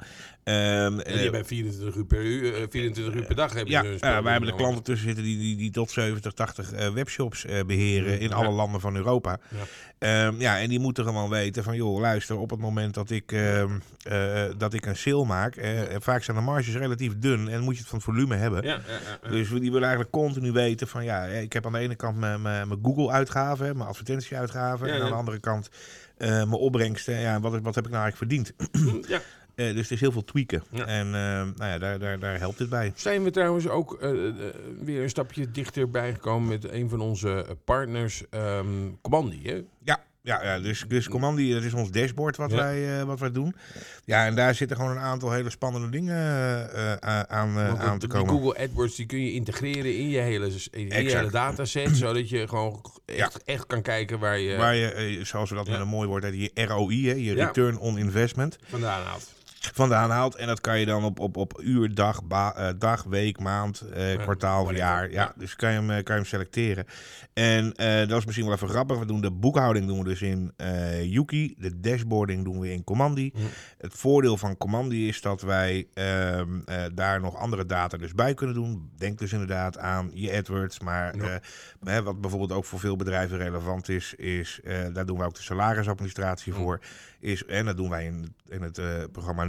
ehm, 0.48 0.98
En 1.00 1.04
eh, 1.04 1.22
hebben 1.22 1.46
24 1.46 1.94
uur 1.94 2.04
per, 2.04 2.22
uur, 2.24 2.54
eh, 2.54 2.66
24 2.70 3.14
uur 3.14 3.26
per 3.26 3.36
dag. 3.36 3.50
Ze 3.52 3.60
een 3.60 3.66
ja, 3.66 4.22
wij 4.22 4.32
hebben 4.32 4.50
de 4.50 4.56
klanten 4.56 4.82
tussen 4.82 5.06
zitten 5.06 5.24
die, 5.24 5.38
die, 5.38 5.56
die 5.56 5.70
tot 5.70 5.90
70, 5.90 6.32
80 6.32 6.72
eh, 6.72 6.88
webshops 6.88 7.44
eh, 7.44 7.64
beheren 7.66 8.20
in 8.20 8.28
Ja. 8.28 8.34
alle 8.34 8.50
landen 8.50 8.80
van 8.80 8.96
Europa. 8.96 9.38
Ja. 9.48 9.56
Ehm, 9.98 10.40
ja, 10.40 10.58
en 10.60 10.68
die 10.68 10.78
moeten 10.78 11.04
gewoon 11.04 11.30
weten 11.30 11.64
van, 11.64 11.76
joh, 11.76 12.00
luister, 12.00 12.38
op 12.38 12.50
het 12.50 12.60
moment 12.60 12.94
dat 12.94 13.10
ik, 13.10 13.32
ehm, 13.32 13.70
eh, 14.02 14.44
dat 14.58 14.74
ik 14.74 14.86
een 14.86 14.96
sale 14.96 15.24
maak, 15.24 15.56
eh, 15.56 15.92
en 15.94 16.02
vaak 16.02 16.22
zijn 16.22 16.36
de 16.36 16.42
marges 16.42 16.74
relatief 16.76 17.12
dun 17.18 17.48
en 17.48 17.60
moet 17.60 17.74
je 17.74 17.80
het 17.80 17.88
van 17.88 17.98
het 17.98 18.06
volume 18.06 18.36
hebben. 18.36 18.64
Ja. 18.64 18.80
Dus 19.30 19.48
die 19.48 19.60
willen 19.60 19.80
eigenlijk 19.82 20.10
continu 20.10 20.52
weten 20.52 20.88
van, 20.88 21.04
ja, 21.04 21.24
ik 21.24 21.52
heb 21.52 21.66
aan 21.66 21.72
de 21.72 21.78
ene 21.78 21.94
kant 21.94 22.16
mijn, 22.18 22.78
Google-uitgaven, 22.82 23.76
mijn 23.76 23.88
advertentie-uitgaven, 23.88 24.86
Ja, 24.86 24.92
en 24.94 24.98
aan 25.00 25.06
ja. 25.06 25.12
de 25.12 25.18
andere 25.18 25.38
kant 25.38 25.68
eh, 26.16 26.28
mijn 26.28 26.52
opbrengsten. 26.52 27.20
Ja, 27.20 27.40
wat, 27.40 27.60
wat 27.60 27.74
heb 27.74 27.86
ik 27.86 27.90
nou 27.92 28.02
eigenlijk 28.02 28.16
verdiend? 28.16 28.52
ja. 29.08 29.20
Eh, 29.58 29.74
dus 29.74 29.86
er 29.86 29.92
is 29.92 30.00
heel 30.00 30.12
veel 30.12 30.24
tweaken. 30.24 30.62
Ja. 30.70 30.86
En 30.86 31.06
eh, 31.06 31.12
nou 31.56 31.70
ja, 31.70 31.78
daar, 31.78 31.98
daar, 31.98 32.18
daar 32.18 32.38
helpt 32.38 32.58
dit 32.58 32.68
bij. 32.68 32.92
Zijn 32.94 33.24
we 33.24 33.30
trouwens 33.30 33.68
ook 33.68 33.98
eh, 34.00 34.28
eh, 34.28 34.34
weer 34.80 35.02
een 35.02 35.08
stapje 35.08 35.50
dichterbij 35.50 36.12
gekomen 36.12 36.48
met 36.48 36.72
een 36.72 36.88
van 36.88 37.00
onze 37.00 37.46
partners, 37.64 38.22
ehm 38.30 38.66
Commandi, 39.02 39.40
hè? 39.42 39.62
Ja, 39.84 40.00
ja, 40.22 40.42
ja 40.42 40.58
dus, 40.60 40.84
dus 40.88 41.08
Commandi, 41.08 41.52
dat 41.52 41.62
is 41.62 41.72
ons 41.72 41.90
dashboard 41.90 42.36
wat, 42.36 42.50
Ja. 42.50 42.56
wij, 42.56 43.04
wat 43.04 43.20
wij 43.20 43.30
doen. 43.30 43.54
Ja, 44.04 44.26
en 44.26 44.34
daar 44.34 44.54
zitten 44.54 44.76
gewoon 44.76 44.90
een 44.90 45.02
aantal 45.02 45.32
hele 45.32 45.50
spannende 45.50 45.88
dingen 45.88 46.16
aan, 47.28 47.58
aan 47.78 47.98
te 47.98 48.06
komen. 48.06 48.28
Google 48.28 48.62
AdWords 48.64 48.96
die 48.96 49.06
kun 49.06 49.24
je 49.24 49.32
integreren 49.32 49.96
in 49.96 50.08
je 50.08 50.18
hele, 50.18 50.50
in 50.70 50.86
je 50.86 50.94
hele 50.94 51.30
dataset, 51.30 51.96
zodat 52.02 52.28
je 52.28 52.48
gewoon 52.48 52.84
echt, 53.04 53.44
echt 53.44 53.66
kan 53.66 53.82
kijken 53.82 54.18
waar 54.18 54.38
je 54.38 54.56
Waar 54.56 54.74
je, 54.74 55.20
zoals 55.22 55.50
we 55.50 55.56
dat 55.56 55.68
met 55.68 55.80
een 55.80 55.88
mooi 55.88 56.08
woord 56.08 56.22
hebben, 56.22 56.40
je 56.40 56.66
ROI, 56.66 57.08
hè, 57.08 57.14
je 57.14 57.34
return 57.34 57.78
on 57.78 57.98
investment, 57.98 58.58
vandaan 58.68 59.02
haalt. 59.02 59.36
Vandaan 59.60 60.10
haalt. 60.10 60.34
En 60.34 60.46
dat 60.46 60.60
kan 60.60 60.80
je 60.80 60.86
dan 60.86 61.04
op, 61.04 61.18
op, 61.18 61.36
op 61.36 61.60
uur, 61.62 61.94
dag, 61.94 62.24
ba- 62.24 62.54
eh, 62.54 62.68
dag 62.78 63.02
week, 63.02 63.38
maand, 63.40 63.80
eh, 63.80 64.18
kwartaal, 64.22 64.72
jaar. 64.74 65.10
Ja, 65.10 65.32
dus 65.36 65.56
kan 65.56 65.70
je, 65.72 65.76
hem, 65.78 65.90
eh, 65.90 65.96
kan 65.96 66.14
je 66.14 66.20
hem 66.20 66.24
selecteren. 66.24 66.84
En 67.32 67.72
eh, 67.74 68.08
dat 68.08 68.18
is 68.18 68.24
misschien 68.24 68.46
wel 68.46 68.54
even 68.54 68.68
grappig. 68.68 68.98
We 68.98 69.06
doen 69.06 69.20
de 69.20 69.30
boekhouding 69.30 69.86
doen 69.86 69.98
we 69.98 70.04
dus 70.04 70.22
in 70.22 70.52
eh 70.56 71.02
Yuki. 71.04 71.54
De 71.58 71.80
dashboarding 71.80 72.44
doen 72.44 72.60
we 72.60 72.72
in 72.72 72.84
Commandi. 72.84 73.30
Hm. 73.34 73.40
Het 73.78 73.94
voordeel 73.94 74.36
van 74.36 74.56
Commandi 74.56 75.08
is 75.08 75.20
dat 75.20 75.40
wij 75.42 75.86
ehm, 75.94 76.60
eh, 76.64 76.82
daar 76.94 77.20
nog 77.20 77.36
andere 77.36 77.66
data 77.66 77.96
dus 77.96 78.14
bij 78.14 78.34
kunnen 78.34 78.54
doen. 78.54 78.90
Denk 78.96 79.18
dus 79.18 79.32
inderdaad 79.32 79.78
aan 79.78 80.10
je 80.14 80.36
AdWords. 80.36 80.80
Maar 80.80 81.16
Ja. 81.16 82.02
wat 82.02 82.20
bijvoorbeeld 82.20 82.52
ook 82.52 82.64
voor 82.64 82.78
veel 82.80 82.96
bedrijven 82.96 83.38
relevant 83.38 83.88
is, 83.88 84.14
is 84.14 84.60
daar 84.92 85.06
doen 85.06 85.18
wij 85.18 85.26
ook 85.26 85.34
de 85.34 85.42
salarisadministratie 85.42 86.52
Hm. 86.52 86.58
voor. 86.58 86.80
Is, 87.20 87.44
en 87.44 87.64
dat 87.64 87.76
doen 87.76 87.90
wij 87.90 88.04
in, 88.04 88.34
in 88.48 88.62
het 88.62 88.78
eh, 88.78 88.86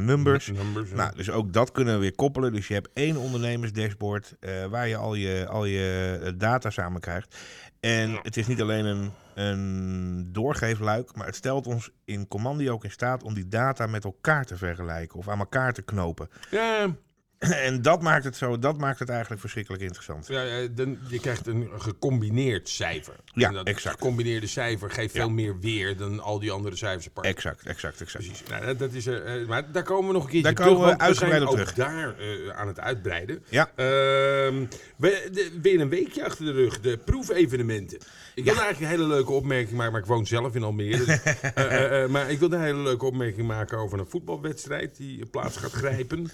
Numbers. 0.05 0.47
Numbers 0.47 0.89
ja. 0.89 0.95
Nou, 0.95 1.15
dus 1.15 1.29
ook 1.29 1.53
dat 1.53 1.71
kunnen 1.71 1.93
we 1.93 1.99
weer 1.99 2.15
koppelen. 2.15 2.53
Dus 2.53 2.67
je 2.67 2.73
hebt 2.73 2.89
één 2.93 3.17
ondernemersdashboard 3.17 4.35
eh, 4.39 4.65
waar 4.65 4.87
je 4.87 4.95
al 4.95 5.13
je, 5.13 5.47
al 5.47 5.65
je 5.65 6.19
eh, 6.23 6.31
data 6.37 6.69
samen 6.69 7.01
krijgt. 7.01 7.37
En 7.79 8.19
het 8.21 8.37
is 8.37 8.47
niet 8.47 8.61
alleen 8.61 8.85
een, 8.85 9.11
een 9.35 10.29
doorgeefluik, 10.31 11.15
maar 11.15 11.25
het 11.25 11.35
stelt 11.35 11.67
ons 11.67 11.91
in 12.05 12.27
Commandi 12.27 12.69
ook 12.69 12.83
in 12.83 12.91
staat 12.91 13.23
om 13.23 13.33
die 13.33 13.47
data 13.47 13.87
met 13.87 14.03
elkaar 14.03 14.45
te 14.45 14.57
vergelijken 14.57 15.19
of 15.19 15.27
aan 15.27 15.39
elkaar 15.39 15.73
te 15.73 15.81
knopen. 15.81 16.29
ja, 16.51 16.95
En 17.67 17.81
dat 17.81 18.01
maakt 18.01 18.23
het 18.23 18.35
zo, 18.35 18.59
dat 18.59 18.77
maakt 18.77 18.99
het 18.99 19.09
eigenlijk 19.09 19.41
verschrikkelijk 19.41 19.83
interessant. 19.83 20.27
ja, 20.27 20.67
dan, 20.71 20.97
je 21.09 21.19
krijgt 21.19 21.47
een 21.47 21.69
gecombineerd 21.77 22.69
cijfer. 22.69 23.13
Ja, 23.25 23.47
En 23.47 23.53
dat 23.53 23.67
exact. 23.67 23.95
gecombineerde 23.99 24.47
cijfer 24.47 24.91
geeft 24.91 25.13
Ja. 25.13 25.19
veel 25.21 25.29
meer 25.29 25.59
weer 25.59 25.97
dan 25.97 26.19
al 26.19 26.39
die 26.39 26.51
andere 26.51 26.75
cijfers 26.75 27.07
apart. 27.07 27.25
Exact, 27.27 27.65
exact, 27.65 28.01
exact. 28.01 28.25
Precies. 28.25 28.43
Nou, 28.49 28.65
dat- 28.65 28.79
dat 28.79 28.93
is, 28.93 29.05
eh, 29.07 29.41
eh, 29.41 29.47
maar 29.47 29.71
daar 29.71 29.83
komen 29.83 30.07
we 30.07 30.13
nog 30.13 30.23
een 30.23 30.29
keertje 30.29 30.53
Daar 30.53 30.65
terug. 30.65 30.73
komen 30.79 30.97
we 30.97 31.03
uitgebreid 31.03 31.41
op 31.41 31.47
ook 31.47 31.53
terug. 31.55 31.73
daar 31.73 32.17
eh, 32.19 32.49
aan 32.59 32.67
het 32.67 32.79
uitbreiden. 32.79 33.43
Ja. 33.49 33.71
Ehm, 33.75 34.65
we, 34.97 35.27
de- 35.31 35.51
weer 35.61 35.79
een 35.79 35.89
weekje 35.89 36.25
achter 36.25 36.45
de 36.45 36.51
rug. 36.51 36.79
De 36.79 36.97
proefevenementen. 37.05 37.97
Ik 38.39 38.45
wilde 38.45 38.61
eigenlijk 38.61 38.91
een 38.93 38.99
hele 38.99 39.13
leuke 39.13 39.31
opmerking 39.31 39.75
maken, 39.77 39.91
maar 39.91 40.01
ik 40.01 40.07
woon 40.07 40.25
zelf 40.25 40.55
in 40.55 40.63
Almere. 40.63 40.97
Dus, 41.05 41.07
eh, 41.23 41.41
eh, 41.55 42.03
eh, 42.03 42.09
maar 42.09 42.31
ik 42.31 42.39
wilde 42.39 42.55
een 42.55 42.61
hele 42.61 42.79
leuke 42.81 43.05
opmerking 43.05 43.47
maken 43.47 43.77
over 43.77 43.99
een 43.99 44.07
voetbalwedstrijd 44.09 44.97
die 44.97 45.25
plaats 45.25 45.57
gaat 45.57 45.71
grijpen. 45.71 46.29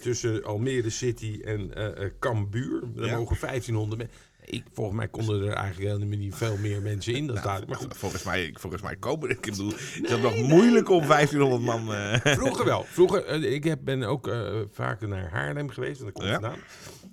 tussen 0.00 0.44
Almere 0.44 0.90
City 0.90 1.40
en 1.44 1.72
Cambuur. 2.20 2.82
Er 2.96 3.06
Ja. 3.06 3.16
mogen 3.16 3.36
1500 3.40 3.98
mensen. 4.00 4.16
Ik, 4.44 4.64
volgens 4.72 4.96
mij 4.96 5.08
konden 5.08 5.42
er 5.42 5.52
eigenlijk 5.52 5.90
helemaal 5.92 6.18
niet 6.18 6.34
veel 6.34 6.56
meer 6.56 6.82
mensen 6.82 7.12
in. 7.14 7.26
Dat 7.26 7.36
stadion. 7.38 7.68
maar 7.68 7.78
goed, 7.78 7.96
Volgens 7.96 8.22
mij, 8.22 8.54
volgens 8.60 8.82
mij 8.82 8.96
komen, 8.96 9.30
ik 9.30 9.40
bedoel, 9.40 9.70
het 9.70 10.10
is 10.10 10.18
nog 10.18 10.36
moeilijk 10.42 10.88
om 10.90 11.06
1500 11.06 11.62
man... 11.62 11.94
Vroeger 12.36 12.64
wel. 12.64 12.84
Vroeger, 12.88 13.44
ik 13.44 13.64
heb, 13.64 13.78
ben 13.84 14.02
ook 14.02 14.28
eh, 14.28 14.52
vaker 14.72 15.08
naar 15.08 15.30
Haarlem 15.30 15.68
geweest, 15.70 16.00
want 16.00 16.14
daar 16.14 16.22
kom 16.24 16.32
ik 16.34 16.40
Ja. 16.40 16.48
vandaan. 16.48 16.58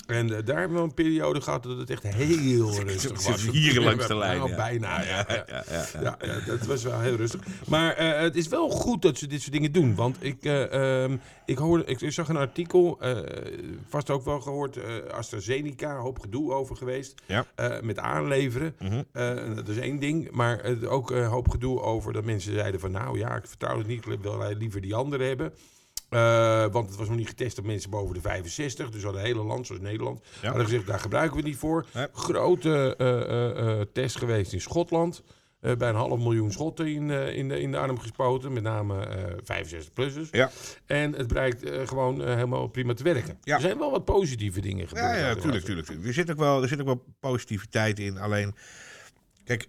En 0.09 0.35
eh, 0.37 0.45
daar 0.45 0.59
hebben 0.59 0.77
we 0.77 0.83
een 0.83 0.93
periode 0.93 1.41
gehad 1.41 1.63
dat 1.63 1.77
het 1.77 1.89
echt 1.89 2.03
heel 2.03 2.79
rustig 2.83 3.27
was. 3.27 3.47
hier 3.49 3.81
langs 3.81 4.07
de 4.07 4.15
lijn, 4.15 4.37
Nou, 4.37 4.49
ja. 4.49 4.55
bijna, 4.55 5.01
ja. 5.01 5.25
ja. 6.01 6.17
ja, 6.21 6.39
dat 6.45 6.65
was 6.65 6.83
wel 6.83 6.99
heel 6.99 7.15
rustig. 7.15 7.41
Maar 7.67 7.93
eh, 7.93 8.19
het 8.19 8.35
is 8.35 8.47
wel 8.47 8.69
goed 8.69 9.01
dat 9.01 9.17
ze 9.17 9.27
dit 9.27 9.41
soort 9.41 9.53
dingen 9.53 9.71
doen. 9.71 9.95
Want 9.95 10.17
ik, 10.19 10.43
eh, 10.43 11.03
ehm, 11.03 11.17
ik, 11.45 11.57
hoorde, 11.57 11.85
ik, 11.85 12.01
ik 12.01 12.11
zag 12.11 12.29
een 12.29 12.37
artikel, 12.37 12.99
vast 13.87 14.09
ook 14.09 14.25
wel 14.25 14.41
gehoord, 14.41 14.77
eh, 14.77 14.93
AstraZeneca, 15.11 15.97
hoop 15.97 16.19
gedoe 16.19 16.53
over 16.53 16.75
geweest. 16.75 17.21
Ja. 17.25 17.45
met 17.81 17.99
aanleveren. 17.99 18.75
Mhm. 18.79 19.03
Dat 19.55 19.67
is 19.67 19.77
één 19.77 19.99
ding. 19.99 20.31
Maar 20.31 20.61
ook 20.87 21.11
een 21.11 21.25
hoop 21.25 21.49
gedoe 21.49 21.81
over 21.81 22.13
dat 22.13 22.23
mensen 22.23 22.53
zeiden 22.53 22.79
van... 22.79 22.91
nou 22.91 23.17
ja, 23.17 23.35
ik 23.35 23.47
vertrouw 23.47 23.77
het 23.77 23.87
niet, 23.87 24.05
ik 24.05 24.21
wil 24.21 24.53
liever 24.57 24.81
die 24.81 24.95
andere 24.95 25.23
hebben. 25.23 25.53
Eh, 26.09 26.65
want 26.71 26.87
het 26.89 26.97
was 26.97 27.07
nog 27.07 27.17
niet 27.17 27.27
getest 27.27 27.57
op 27.57 27.65
mensen 27.65 27.89
boven 27.89 28.13
de 28.15 28.21
65. 28.21 28.89
Dus 28.89 29.05
al 29.05 29.13
het 29.13 29.21
hele 29.21 29.43
land, 29.43 29.65
zoals 29.67 29.81
Nederland, 29.81 30.21
Ja. 30.41 30.47
hadden 30.47 30.65
gezegd, 30.65 30.87
daar 30.87 30.99
gebruiken 30.99 31.31
we 31.35 31.41
het 31.41 31.49
niet 31.49 31.57
voor. 31.59 31.85
Nee. 31.93 32.07
Grote 32.13 32.95
eh, 32.97 33.79
eh, 33.79 33.85
test 33.93 34.17
geweest 34.17 34.53
in 34.53 34.61
Schotland. 34.61 35.23
Bij 35.59 35.89
een 35.89 35.95
half 35.95 36.19
miljoen 36.19 36.51
schotten 36.51 36.87
in, 36.87 37.09
in, 37.09 37.47
de, 37.49 37.59
in 37.61 37.71
de 37.71 37.77
arm 37.77 37.99
gespoten. 37.99 38.53
Met 38.53 38.63
name 38.63 39.05
eh 39.05 39.61
65-plussers. 39.63 40.29
Ja. 40.31 40.49
En 40.85 41.13
het 41.13 41.27
blijkt 41.27 41.69
gewoon 41.89 42.21
helemaal 42.27 42.67
prima 42.67 42.93
te 42.93 43.03
werken. 43.03 43.37
Ja. 43.43 43.55
Er 43.55 43.61
zijn 43.61 43.77
wel 43.77 43.91
wat 43.91 44.05
positieve 44.05 44.61
dingen 44.61 44.87
gebeurd. 44.87 45.05
Ja, 45.05 45.27
ja, 45.27 45.35
tuurlijk. 45.35 45.65
tuurlijk. 45.65 45.89
Er, 45.89 46.13
zit 46.13 46.31
ook 46.31 46.37
wel, 46.37 46.61
er 46.61 46.67
zit 46.67 46.79
ook 46.79 46.85
wel 46.85 47.03
positiviteit 47.19 47.99
in. 47.99 48.17
Alleen, 48.17 48.55
kijk, 49.43 49.67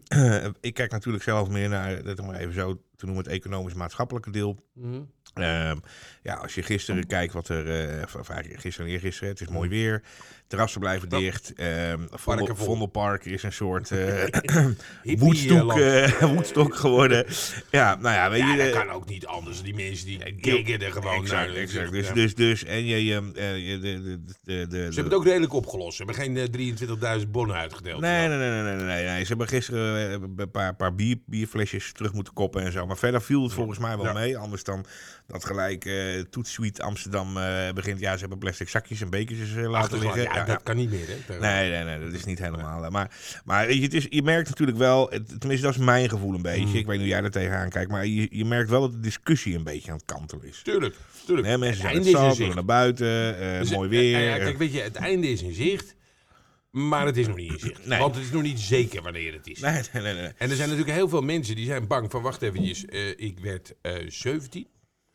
ik 0.60 0.74
kijk 0.74 0.90
natuurlijk 0.90 1.24
zelf 1.24 1.48
meer 1.48 1.68
naar, 1.68 2.02
dat 2.02 2.22
maar 2.26 2.36
even 2.36 2.54
zo 2.54 2.80
te 2.96 3.06
noemen, 3.06 3.24
het 3.24 3.32
economisch-maatschappelijke 3.32 4.30
deel. 4.30 4.56
Mhm. 4.72 5.00
Ehm, 5.42 5.76
ja, 6.22 6.34
als 6.34 6.54
je 6.54 6.62
gisteren 6.62 7.06
kijkt 7.06 7.32
wat 7.32 7.48
er, 7.48 7.70
eh, 7.98 8.02
of- 8.20 8.28
eigenlijk 8.28 8.60
gisteren 8.60 8.86
en 8.88 8.94
eergisteren, 8.94 9.28
het 9.28 9.40
is 9.40 9.48
mooi 9.48 9.68
weer, 9.68 10.02
terrassen 10.46 10.80
blijven 10.80 11.08
dicht, 11.08 11.52
Vondel, 12.10 12.46
vol. 12.46 12.66
Vondelpark 12.66 13.24
is 13.24 13.42
een 13.42 13.52
soort 13.52 13.90
eh 13.90 14.24
woedstok, 15.18 15.72
eh, 15.78 16.22
woedstok 16.22 16.74
geworden. 16.84 17.26
Ja, 17.70 17.94
nou 17.94 18.14
ja, 18.14 18.30
weet 18.30 18.40
Ja, 18.40 18.54
je... 18.54 18.58
dat 18.72 18.72
kan 18.82 18.90
ook 18.90 19.08
niet 19.08 19.26
anders. 19.26 19.62
Die 19.62 19.74
mensen 19.74 20.06
die 20.06 20.20
giggen 20.40 20.80
er 20.82 20.92
gewoon 20.92 21.22
exact, 21.22 21.46
naar. 21.48 21.56
exact. 21.56 21.90
Dus, 21.92 22.06
Ja. 22.08 22.14
dus, 22.14 22.34
dus, 22.34 22.64
en 22.64 22.84
je, 22.84 23.04
je, 23.04 23.30
je 23.64 23.78
de, 23.78 24.02
de, 24.02 24.20
de, 24.44 24.66
de, 24.66 24.76
Ze 24.76 24.82
hebben 24.82 25.04
het 25.04 25.14
ook 25.14 25.24
redelijk 25.24 25.52
opgelost. 25.52 25.96
Ze 25.96 26.04
hebben 26.04 26.22
geen 26.22 26.36
eh, 26.36 27.18
23.000 27.22 27.28
bonnen 27.30 27.56
uitgedeeld. 27.56 28.00
Nee, 28.00 28.28
nee, 28.28 28.38
nee, 28.38 28.50
nee, 28.50 28.62
nee, 28.62 28.84
nee, 28.84 29.04
nee. 29.06 29.20
Ze 29.22 29.28
hebben 29.28 29.48
gisteren 29.48 30.22
een 30.36 30.50
paar, 30.50 30.74
paar 30.74 30.94
bier, 30.94 31.16
bierflesjes 31.26 31.92
terug 31.92 32.12
moeten 32.12 32.32
koppen 32.32 32.62
en 32.62 32.72
zo. 32.72 32.86
Maar 32.86 32.96
verder 32.98 33.22
viel 33.22 33.42
het 33.42 33.52
volgens 33.52 33.78
mij 33.78 33.98
wel 33.98 34.12
mee. 34.12 34.38
Anders 34.38 34.64
dan 34.64 34.86
dat 35.26 35.44
gelijk 35.44 35.84
eh 35.84 36.20
Toetsuite 36.30 36.82
Amsterdam 36.82 37.36
eh, 37.36 37.72
begint. 37.72 38.00
Ja, 38.00 38.12
ze 38.14 38.20
hebben 38.20 38.38
plastic 38.38 38.68
zakjes 38.68 39.00
en 39.00 39.10
bekertjes 39.10 39.54
eh, 39.54 39.70
laten 39.70 39.98
liggen. 39.98 40.22
ja, 40.22 40.34
Ja, 40.34 40.38
dat 40.38 40.46
ja. 40.46 40.56
kan 40.56 40.76
niet 40.76 40.90
meer. 40.90 41.06
Hè? 41.26 41.38
Nee, 41.38 41.70
nee, 41.70 41.84
nee, 41.84 42.04
dat 42.04 42.12
is 42.12 42.24
niet 42.24 42.38
helemaal. 42.38 42.90
Maar, 42.90 43.10
maar 43.44 43.66
weet 43.66 43.76
je, 43.76 43.82
het 43.82 43.94
is, 43.94 44.06
je 44.08 44.22
merkt 44.22 44.48
natuurlijk 44.48 44.78
wel, 44.78 45.08
het- 45.10 45.40
tenminste 45.40 45.66
dat 45.66 45.74
is 45.76 45.84
mijn 45.84 46.08
gevoel 46.08 46.34
een 46.34 46.42
beetje. 46.42 46.66
Mm. 46.66 46.74
Ik 46.74 46.86
weet 46.86 46.98
niet 46.98 46.98
hoe 46.98 47.06
jij 47.08 47.22
er 47.22 47.30
tegenaan 47.30 47.68
kijkt, 47.70 47.90
maar 47.90 48.06
je, 48.06 48.26
je 48.30 48.44
merkt 48.44 48.70
wel 48.70 48.80
dat 48.80 48.92
de 48.92 49.00
discussie 49.00 49.54
een 49.56 49.64
beetje 49.64 49.90
aan 49.90 49.96
het 49.96 50.06
kantelen 50.06 50.44
is. 50.48 50.60
Tuurlijk, 50.64 50.94
tuurlijk. 51.26 51.48
Hè, 51.48 51.58
mensen 51.58 51.80
zijn 51.82 52.36
Het 52.36 52.54
naar 52.54 52.64
buiten, 52.64 53.38
Dus, 53.58 53.70
mooi 53.70 53.88
weer. 53.88 54.38
kijk, 54.38 54.58
weet 54.58 54.72
je, 54.72 54.80
het 54.80 54.96
einde 54.96 55.28
is 55.30 55.42
in 55.42 55.52
zicht. 55.54 55.94
Maar 56.70 57.06
het 57.06 57.16
is 57.16 57.26
nog 57.26 57.36
niet 57.36 57.52
in 57.52 57.58
zicht. 57.58 57.86
Nee. 57.86 57.98
Want 57.98 58.14
het 58.14 58.24
is 58.24 58.30
nog 58.30 58.42
niet 58.42 58.60
zeker 58.60 59.02
wanneer 59.02 59.32
het 59.32 59.46
is. 59.46 59.60
Nee, 59.60 59.72
nee, 59.92 60.02
nee, 60.02 60.14
nee. 60.14 60.30
En 60.38 60.50
er 60.50 60.56
zijn 60.56 60.68
natuurlijk 60.68 60.96
heel 60.96 61.08
veel 61.08 61.20
mensen 61.22 61.56
die 61.56 61.66
zijn 61.66 61.86
bang 61.86 62.10
van... 62.10 62.22
wacht 62.22 62.42
eventjes, 62.42 62.84
ik 63.16 63.38
werd 63.38 63.74
eh 63.82 63.92
17. 64.08 64.66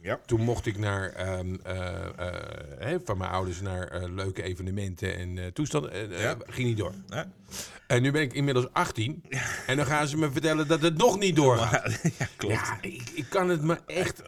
Ja. 0.02 0.20
Toen 0.26 0.42
mocht 0.42 0.66
ik 0.66 0.78
naar, 0.78 1.10
ehm, 1.10 1.56
eh, 1.64 2.94
eh, 2.94 3.00
van 3.06 3.18
mijn 3.18 3.32
ouders 3.32 3.62
naar 3.62 3.88
eh, 3.88 4.10
leuke 4.14 4.44
evenementen 4.44 5.16
en 5.18 5.54
toestanden. 5.54 6.10
Ja. 6.20 6.36
Ging 6.46 6.68
niet 6.68 6.78
door. 6.78 6.94
Ja. 7.08 7.32
En 7.88 8.02
nu 8.02 8.12
ben 8.12 8.22
ik 8.22 8.34
inmiddels 8.34 8.68
18. 8.74 9.24
En 9.68 9.78
dan 9.78 9.86
gaan 9.86 10.08
ze 10.08 10.18
me 10.18 10.32
vertellen 10.32 10.68
dat 10.68 10.82
het 10.82 10.98
nog 10.98 11.20
niet 11.20 11.36
doorgaat. 11.36 12.00
ja, 12.18 12.28
klopt. 12.38 12.54
Ja, 12.56 12.78
ik, 12.82 13.10
ik 13.14 13.26
kan 13.30 13.50
het 13.50 13.62
me 13.62 13.78
echt, 13.86 14.22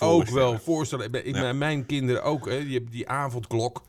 ook 0.00 0.28
wel 0.28 0.58
voorstellen. 0.58 1.12
Ik 1.12 1.32
mijn- 1.32 1.58
Mijn 1.58 1.86
kinderen 1.86 2.22
ook. 2.22 2.48
Hè, 2.48 2.64
die 2.64 2.72
hebben 2.74 2.90
die 2.92 3.08
avondklok. 3.08 3.82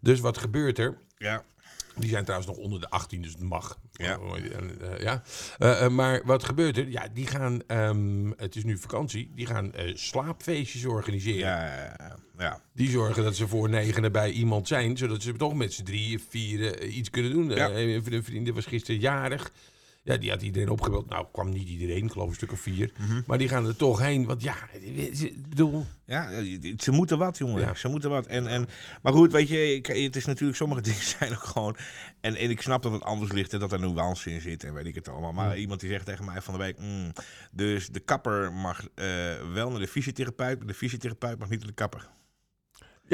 Dus 0.00 0.20
wat 0.20 0.38
gebeurt 0.38 0.78
er? 0.78 0.98
Ja. 1.16 1.42
Die 1.96 2.10
zijn 2.10 2.24
trouwens 2.24 2.50
nog 2.50 2.60
onder 2.64 2.80
de 2.80 2.90
18, 2.90 3.22
dus 3.22 3.32
het 3.32 3.42
mag. 3.42 3.78
Ja. 3.92 4.18
Eh, 4.18 5.00
ja. 5.00 5.22
Eh, 5.58 5.84
eh, 5.84 5.90
maar 5.90 6.22
wat 6.24 6.44
gebeurt 6.44 6.76
er? 6.76 6.88
Ja, 6.88 7.08
die 7.12 7.26
gaan, 7.26 7.62
ehm, 7.66 8.30
het 8.36 8.56
is 8.56 8.64
nu 8.64 8.78
vakantie, 8.78 9.30
die 9.34 9.46
gaan 9.46 9.72
slaapfeestjes 9.94 10.84
organiseren. 10.84 11.38
Ja, 11.38 11.94
ja, 11.98 12.16
ja. 12.38 12.60
Die 12.72 12.90
zorgen 12.90 13.22
dat 13.22 13.36
ze 13.36 13.48
voor 13.48 13.68
negenen 13.68 14.12
bij 14.12 14.30
iemand 14.30 14.68
zijn, 14.68 14.96
zodat 14.96 15.22
ze 15.22 15.32
toch 15.32 15.54
met 15.54 15.72
z'n 15.72 15.82
drieën, 15.82 16.20
vieren 16.28 16.80
eh, 16.80 16.96
iets 16.96 17.10
kunnen 17.10 17.32
doen. 17.32 17.50
Ja. 17.50 17.70
Een 17.70 18.24
vriendin 18.24 18.54
was 18.54 18.66
gisteren 18.66 19.00
jarig. 19.00 19.52
Ja, 20.04 20.16
die 20.16 20.30
had 20.30 20.42
iedereen 20.42 20.68
opgebeld. 20.68 21.08
Nou, 21.08 21.26
kwam 21.32 21.50
niet 21.50 21.68
iedereen, 21.68 22.04
ik 22.04 22.12
geloof 22.12 22.28
een 22.28 22.34
stuk 22.34 22.52
of 22.52 22.60
vier. 22.60 22.92
Mhm. 22.98 23.20
Maar 23.26 23.38
die 23.38 23.48
gaan 23.48 23.66
er 23.66 23.76
toch 23.76 23.98
heen. 23.98 24.26
Want 24.26 24.42
ja, 24.42 24.54
bedoel... 25.48 25.86
Ja, 26.04 26.30
ze 26.78 26.90
moeten 26.90 27.18
wat, 27.18 27.38
jongen. 27.38 27.60
Ja. 27.60 27.74
Ze 27.74 27.88
moeten 27.88 28.10
wat. 28.10 28.26
En, 28.26 28.46
en, 28.46 28.68
maar 29.02 29.12
goed, 29.12 29.32
weet 29.32 29.48
je, 29.48 29.74
ik, 29.74 29.86
het 29.86 30.16
is 30.16 30.24
natuurlijk, 30.24 30.58
sommige 30.58 30.80
dingen 30.88 31.02
zijn 31.02 31.32
ook 31.32 31.44
gewoon... 31.44 31.76
En, 32.20 32.36
en 32.36 32.50
ik 32.50 32.60
snap 32.60 32.82
dat 32.82 32.92
het 32.92 33.02
anders 33.02 33.32
ligt 33.32 33.52
en 33.52 33.58
dat 33.58 33.72
er 33.72 33.80
nuance 33.80 34.30
in 34.30 34.40
zit 34.40 34.64
en 34.64 34.74
weet 34.74 34.86
ik 34.86 34.94
het 34.94 35.08
allemaal. 35.08 35.32
Maar 35.32 35.58
iemand 35.58 35.80
die 35.80 35.90
zegt 35.90 36.06
tegen 36.06 36.24
mij 36.24 36.42
van 36.42 36.54
de 36.54 36.60
week... 36.60 36.78
mm, 36.78 37.12
dus 37.50 37.88
de 37.88 38.00
kapper 38.00 38.52
mag 38.52 38.88
eh, 38.94 39.06
wel 39.52 39.70
naar 39.70 39.80
de 39.80 39.88
fysiotherapeut, 39.88 40.58
maar 40.58 40.66
de 40.66 40.74
fysiotherapeut 40.74 41.38
mag 41.38 41.48
niet 41.48 41.58
naar 41.58 41.68
de 41.68 41.74
kapper. 41.74 42.08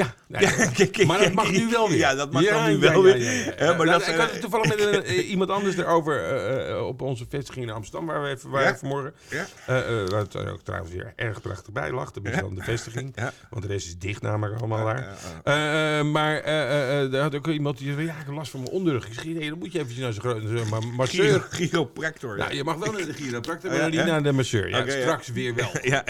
Ja, 0.03 0.15
nee, 0.27 1.05
maar 1.05 1.19
dat 1.19 1.33
mag 1.33 1.51
nu 1.51 1.69
wel 1.69 1.89
weer. 1.89 1.97
Ja, 1.97 2.15
dat 2.15 2.31
mag 2.31 2.67
nu 2.67 2.77
wel 2.77 3.03
weer. 3.03 3.19
Ja, 3.59 3.75
maar 3.75 3.81
maar 3.85 3.99
dat, 3.99 4.07
ik 4.07 4.15
had 4.15 4.27
eh, 4.27 4.31
het 4.31 4.41
toevallig 4.41 4.67
met 4.67 4.79
een, 4.85 5.03
eh, 5.03 5.29
iemand 5.29 5.49
anders 5.49 5.77
erover 5.77 6.23
eh, 6.23 6.85
op 6.87 7.01
onze 7.01 7.25
vestiging 7.29 7.65
in 7.65 7.71
Amsterdam, 7.71 8.05
waar 8.05 8.21
we 8.21 8.29
even 8.29 8.49
waren 8.49 8.77
vanmorgen. 8.77 9.13
Ja. 9.29 9.45
Eh, 9.65 9.75
waar 10.09 10.19
het 10.19 10.35
ook 10.35 10.61
trouwens 10.61 10.93
weer 10.93 11.13
erg 11.15 11.41
prachtig 11.41 11.73
bij 11.73 11.91
lag. 11.91 12.11
Dan 12.11 12.55
de 12.55 12.63
vestiging. 12.63 13.15
Want 13.49 13.61
de 13.61 13.67
rest 13.67 13.87
is 13.87 13.97
dicht 13.97 14.21
namelijk 14.21 14.59
allemaal 14.59 14.85
daar. 14.85 16.05
Maar 16.05 16.43
er 16.43 17.21
had 17.21 17.35
ook 17.35 17.47
iemand 17.47 17.77
die 17.77 17.93
zei, 17.93 18.05
ja, 18.05 18.11
ik 18.11 18.25
heb 18.25 18.35
last 18.35 18.51
van 18.51 18.59
mijn 18.59 18.71
onderrug. 18.71 19.07
Ik 19.07 19.13
zei, 19.13 19.33
nee, 19.33 19.49
dan 19.49 19.57
moet 19.57 19.71
je 19.71 19.79
eventjes 19.79 20.21
naar 20.23 20.35
zo'n 20.35 20.93
masseur. 20.95 21.47
chiropractor. 21.51 22.37
Nou, 22.37 22.53
je 22.53 22.63
mag 22.63 22.75
wel 22.75 22.91
naar 22.97 23.05
de 23.05 23.13
chiropractor, 23.13 23.71
maar 23.71 23.89
niet 23.89 24.05
naar 24.05 24.23
de 24.23 24.31
masseur. 24.31 24.69
Ja, 24.69 24.89
straks 24.89 25.27
weer 25.27 25.55
wel. 25.55 25.69
ja, 25.81 26.03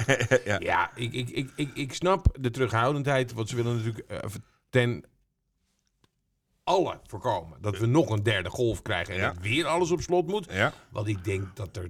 ja. 0.59 0.91
Ik, 0.95 1.13
ik, 1.13 1.29
ik, 1.29 1.49
ik, 1.55 1.69
ik 1.73 1.93
snap 1.93 2.25
de 2.39 2.51
terughoudendheid, 2.51 3.33
want 3.33 3.49
ze 3.49 3.55
willen 3.55 3.80
natuurlijk 3.83 4.23
eh, 4.23 4.29
ten 4.69 5.03
alle 6.63 6.99
voorkomen 7.03 7.61
dat 7.61 7.77
we 7.77 7.85
nog 7.85 8.09
een 8.09 8.23
derde 8.23 8.49
golf 8.49 8.81
krijgen 8.81 9.13
en 9.13 9.19
Ja. 9.19 9.27
dat 9.33 9.41
weer 9.41 9.65
alles 9.65 9.91
op 9.91 10.01
slot 10.01 10.27
moet. 10.27 10.51
ja. 10.51 10.73
Want 10.91 11.07
ik 11.07 11.23
denk 11.23 11.55
dat 11.55 11.77
er, 11.77 11.89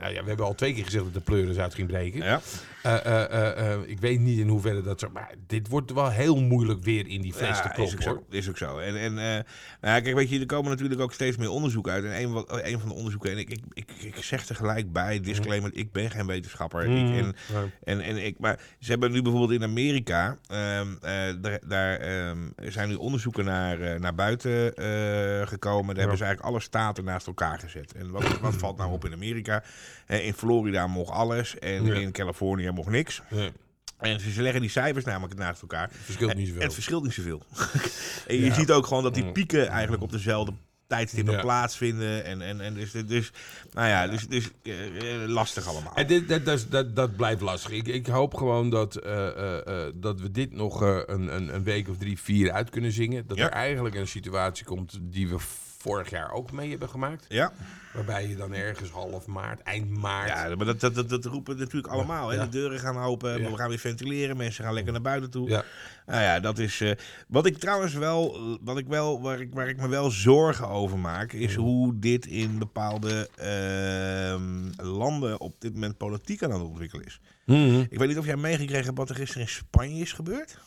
nou 0.00 0.12
ja, 0.12 0.22
we 0.22 0.28
hebben 0.28 0.46
al 0.46 0.54
twee 0.54 0.74
keer 0.74 0.84
gezegd 0.84 1.04
dat 1.04 1.14
de 1.14 1.20
pleuris 1.20 1.58
uit 1.58 1.74
ging 1.74 1.88
breken. 1.88 2.24
ja. 2.24 2.40
Eh, 2.82 3.06
eh, 3.06 3.72
eh, 3.72 3.80
ik 3.86 4.00
weet 4.00 4.20
niet 4.20 4.38
in 4.38 4.48
hoeverre 4.48 4.82
dat 4.82 5.00
zo, 5.00 5.08
maar 5.12 5.34
dit 5.46 5.68
wordt 5.68 5.92
wel 5.92 6.10
heel 6.10 6.40
moeilijk 6.40 6.82
weer 6.82 7.06
in 7.08 7.20
die 7.20 7.32
fles 7.32 7.56
te 7.60 7.62
Ja, 7.62 7.70
is 7.70 7.74
kloppen 7.74 7.98
ook 7.98 8.04
hoor. 8.04 8.22
zo. 8.30 8.36
Is 8.36 8.48
ook 8.48 8.56
zo. 8.56 8.78
En, 8.78 8.96
en 8.96 9.14
nou, 9.14 9.44
ja, 9.80 10.00
kijk, 10.00 10.14
weet 10.14 10.28
je, 10.30 10.40
er 10.40 10.46
komen 10.46 10.70
natuurlijk 10.70 11.00
ook 11.00 11.12
steeds 11.12 11.36
meer 11.36 11.50
onderzoek 11.50 11.88
uit. 11.88 12.04
En 12.04 12.22
een, 12.22 12.80
van 12.80 12.88
de 12.88 12.94
onderzoeken, 12.94 13.30
en 13.30 13.38
ik, 13.38 13.50
ik, 13.50 13.60
ik, 13.72 13.90
ik 14.00 14.16
zeg 14.16 14.48
er 14.48 14.54
gelijk 14.54 14.92
bij, 14.92 15.20
disclaimer, 15.20 15.70
ik 15.74 15.92
ben 15.92 16.10
geen 16.10 16.26
wetenschapper. 16.26 16.82
Ik, 16.82 16.88
en, 16.88 17.24
Mm, 17.24 17.32
ja. 17.52 17.64
en, 17.84 18.00
en 18.00 18.24
ik, 18.24 18.38
maar 18.38 18.58
ze 18.78 18.90
hebben 18.90 19.12
nu 19.12 19.22
bijvoorbeeld 19.22 19.60
in 19.60 19.62
Amerika, 19.68 20.38
ehm, 20.46 20.88
eh, 21.00 21.10
daar, 21.40 21.60
daar 21.66 21.96
ehm, 21.96 22.38
zijn 22.56 22.88
nu 22.88 22.94
onderzoeken 22.94 23.44
naar, 23.44 24.00
naar 24.00 24.14
buiten 24.14 24.72
gekomen. 25.48 25.86
Daar 25.86 25.98
hebben 25.98 26.18
ze 26.18 26.24
eigenlijk 26.24 26.52
alle 26.54 26.60
staten 26.60 27.04
naast 27.04 27.26
elkaar 27.26 27.58
gezet. 27.58 27.92
En 27.92 28.10
wat, 28.10 28.38
wat 28.40 28.54
valt 28.54 28.76
nou 28.76 28.92
op 28.92 29.04
in 29.04 29.12
Amerika? 29.12 29.62
In 30.06 30.34
Florida 30.34 30.86
mocht 30.86 31.10
alles 31.12 31.58
en 31.58 31.84
Ja. 31.84 31.94
in 31.94 32.12
Californië 32.12 32.70
mocht 32.70 32.88
niks. 32.90 33.22
Ja, 33.30 33.50
En 33.98 34.20
ze 34.20 34.42
leggen 34.42 34.60
die 34.60 34.70
cijfers 34.70 35.04
namelijk 35.04 35.38
naast 35.38 35.62
elkaar. 35.62 35.88
het 35.88 35.96
verschilt 36.02 36.34
niet 36.34 36.46
zoveel. 36.48 36.62
het 36.62 36.74
verschilt 36.74 37.02
niet 37.02 37.12
zoveel. 37.12 37.42
en 38.26 38.36
je 38.36 38.44
Ja. 38.44 38.54
ziet 38.54 38.70
ook 38.70 38.86
gewoon 38.86 39.02
dat 39.02 39.14
die 39.14 39.32
pieken 39.32 39.68
eigenlijk 39.68 40.02
op 40.02 40.10
dezelfde 40.12 40.52
tijdstippen 40.86 41.34
Ja. 41.34 41.40
plaatsvinden. 41.40 42.24
En, 42.24 42.42
en, 42.42 42.60
en 42.60 42.74
dus, 42.74 42.92
dus, 42.92 43.32
nou 43.72 43.88
ja, 43.88 44.06
dus, 44.08 44.28
dus 44.28 44.48
eh, 44.62 45.22
eh, 45.22 45.28
lastig 45.28 45.66
allemaal. 45.66 45.94
En 45.94 46.06
dit, 46.06 46.28
dat, 46.28 46.44
dat, 46.44 46.66
dat, 46.70 46.96
dat 46.96 47.16
blijft 47.16 47.40
lastig. 47.40 47.70
Ik, 47.70 47.86
ik 47.86 48.06
hoop 48.06 48.34
gewoon 48.34 48.70
dat, 48.70 48.96
eh, 48.96 49.86
dat 49.94 50.20
we 50.20 50.30
dit 50.30 50.52
nog 50.52 50.80
een, 50.80 51.34
een, 51.36 51.54
een 51.54 51.62
week 51.62 51.88
of 51.88 51.96
drie, 51.96 52.18
vier 52.20 52.52
uit 52.52 52.70
kunnen 52.70 52.92
zingen. 52.92 53.26
Dat 53.26 53.36
Ja. 53.36 53.44
er 53.44 53.50
eigenlijk 53.50 53.94
een 53.94 54.08
situatie 54.08 54.64
komt 54.64 54.98
die 55.02 55.28
we 55.28 55.36
vorig 55.82 56.10
jaar 56.10 56.32
ook 56.32 56.52
mee 56.52 56.70
hebben 56.70 56.88
gemaakt. 56.88 57.24
Ja, 57.28 57.52
Waarbij 57.94 58.28
je 58.28 58.36
dan 58.36 58.52
ergens 58.54 58.90
half 58.90 59.26
maart, 59.26 59.62
eind 59.62 59.90
maart... 59.90 60.28
ja 60.28 60.56
maar 60.56 60.66
dat, 60.66 60.80
dat, 60.80 60.94
dat, 60.94 61.08
dat 61.08 61.24
roepen 61.24 61.56
natuurlijk 61.58 61.92
allemaal. 61.92 62.28
Hè? 62.28 62.38
De 62.38 62.48
deuren 62.48 62.78
gaan 62.80 62.98
open, 62.98 63.40
Ja. 63.42 63.50
we 63.50 63.56
gaan 63.56 63.68
weer 63.68 63.78
ventileren, 63.78 64.36
mensen 64.36 64.64
gaan 64.64 64.74
lekker 64.74 64.92
naar 64.92 65.02
buiten 65.02 65.30
toe. 65.30 65.48
Ja. 65.48 65.64
Nou 66.06 66.22
ja, 66.22 66.40
dat 66.40 66.58
is. 66.58 66.80
eh, 66.80 66.90
wat 67.28 67.46
ik 67.46 67.58
trouwens 67.58 67.94
wel, 67.94 68.38
wat 68.60 68.78
ik 68.78 68.86
wel 68.86 69.20
waar, 69.22 69.40
ik, 69.40 69.54
waar 69.54 69.68
ik 69.68 69.76
me 69.80 69.88
wel 69.88 70.10
zorgen 70.10 70.68
over 70.68 70.98
maak, 70.98 71.32
is 71.32 71.54
hoe 71.54 71.98
dit 71.98 72.26
in 72.26 72.58
bepaalde 72.58 73.28
ehm, 73.36 74.86
landen 74.88 75.40
op 75.40 75.54
dit 75.60 75.74
moment 75.74 75.96
politiek 75.96 76.42
aan 76.42 76.50
het 76.52 76.62
ontwikkelen 76.62 77.06
is. 77.06 77.20
Mhm. 77.46 77.80
Ik 77.90 77.98
weet 77.98 78.08
niet 78.08 78.18
of 78.18 78.26
jij 78.26 78.36
meegekregen 78.36 78.84
hebt 78.84 78.98
wat 78.98 79.08
er 79.08 79.14
gisteren 79.14 79.42
in 79.42 79.48
Spanje 79.48 80.00
is 80.02 80.12
gebeurd. 80.12 80.58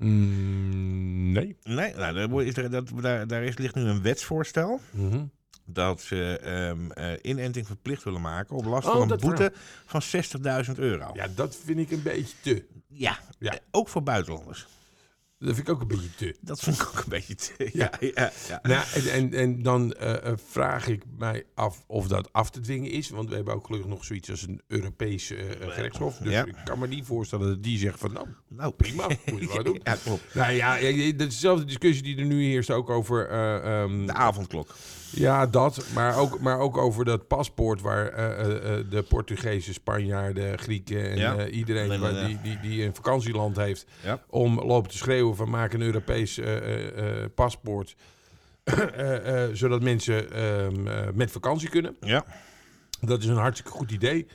Mm, 0.00 1.32
nee. 1.32 1.56
Nee, 1.62 1.94
nou, 1.94 2.14
daar, 2.14 2.42
is 2.46 2.54
dat, 2.54 2.88
daar, 3.00 3.26
daar 3.26 3.42
is, 3.42 3.56
ligt 3.58 3.74
nu 3.74 3.82
een 3.82 4.02
wetsvoorstel 4.02 4.80
Mhm. 4.90 5.24
dat 5.64 6.00
ze 6.00 6.38
ehm, 6.38 6.90
eh, 6.90 7.12
inenting 7.22 7.66
verplicht 7.66 8.02
willen 8.04 8.20
maken 8.20 8.56
op 8.56 8.64
last 8.64 8.88
Oh, 8.88 8.92
van 8.96 9.10
een 9.10 9.18
boete 9.18 9.52
van 9.86 10.02
60.000 10.02 10.78
euro. 10.78 11.10
Ja, 11.14 11.26
dat 11.34 11.56
vind 11.64 11.78
ik 11.78 11.90
een 11.90 12.02
beetje 12.02 12.34
te. 12.40 12.64
Ja, 12.88 13.18
Ja. 13.38 13.52
eh, 13.52 13.58
ook 13.70 13.88
voor 13.88 14.02
buitenlanders. 14.02 14.66
Dat 15.42 15.54
vind 15.54 15.68
ik 15.68 15.74
ook 15.74 15.80
een 15.80 15.86
beetje 15.88 16.14
te. 16.16 16.36
Dat 16.40 16.60
vind 16.60 16.76
ik 16.80 16.86
ook 16.86 16.98
een 16.98 17.08
beetje 17.08 17.34
te. 17.34 17.70
Ja, 17.72 17.90
ja, 18.00 18.32
ja. 18.48 18.60
Nou, 18.62 18.84
en, 18.94 19.10
en, 19.12 19.34
en 19.34 19.62
dan 19.62 19.92
eh, 19.92 20.26
eh, 20.26 20.38
vraag 20.48 20.86
ik 20.88 21.02
mij 21.18 21.44
af 21.54 21.84
of 21.86 22.06
dat 22.08 22.32
af 22.32 22.50
te 22.50 22.60
dwingen 22.60 22.90
is. 22.90 23.08
Want 23.10 23.28
we 23.28 23.34
hebben 23.34 23.54
ook 23.54 23.66
gelukkig 23.66 23.90
nog 23.90 24.04
zoiets 24.04 24.30
als 24.30 24.42
een 24.46 24.60
Europees 24.66 25.30
eh, 25.30 25.50
eh, 25.50 25.68
gerechtshof. 25.70 26.16
Dus 26.16 26.32
Ja. 26.32 26.44
ik 26.44 26.54
kan 26.64 26.78
me 26.78 26.86
niet 26.86 27.04
voorstellen 27.06 27.48
dat 27.48 27.62
die 27.62 27.78
zegt 27.78 27.98
van... 27.98 28.12
nou, 28.12 28.26
Nou, 28.48 28.72
prima, 28.72 29.06
moet 29.30 29.40
je 29.40 29.46
wel 29.48 29.62
doen. 29.72 29.80
Ja, 29.82 29.94
klopt. 30.04 30.34
Nou 30.34 30.52
ja, 30.52 30.74
dat 30.74 30.82
is 30.82 31.14
dezelfde 31.16 31.64
discussie 31.64 32.02
die 32.02 32.16
er 32.16 32.24
nu 32.26 32.44
heerst 32.44 32.70
ook 32.70 32.90
over... 32.90 33.28
eh, 33.28 33.82
ehm, 33.82 34.06
De 34.06 34.12
avondklok. 34.12 34.74
Ja, 35.10 35.46
dat. 35.46 35.84
Maar 35.94 36.16
ook, 36.16 36.40
maar 36.40 36.58
ook 36.58 36.76
over 36.76 37.04
dat 37.04 37.26
paspoort 37.26 37.80
waar 37.80 38.06
eh, 38.08 38.40
eh, 38.40 38.78
eh, 38.78 38.84
de 38.90 39.02
Portugezen, 39.02 39.74
Spanjaarden, 39.74 40.58
Grieken 40.58 41.10
en 41.10 41.16
Ja. 41.18 41.46
iedereen 41.46 42.00
waar- 42.00 42.26
die, 42.26 42.38
die, 42.42 42.58
die 42.60 42.84
een 42.84 42.94
vakantieland 42.94 43.56
heeft... 43.56 43.86
Ja. 44.04 44.20
om 44.28 44.60
lopen 44.60 44.90
te 44.90 44.96
schreeuwen 44.96 45.36
van 45.36 45.50
maak 45.50 45.72
een 45.72 45.82
Europees 45.82 46.40
paspoort... 47.34 47.94
zodat 49.52 49.82
mensen 49.82 50.32
ehm, 50.32 50.86
eh, 50.86 51.06
met 51.14 51.30
vakantie 51.30 51.68
kunnen. 51.68 51.96
Ja. 52.00 52.24
Dat 53.00 53.20
is 53.22 53.26
een 53.26 53.36
hartstikke 53.36 53.76
goed 53.76 53.90
idee. 53.90 54.26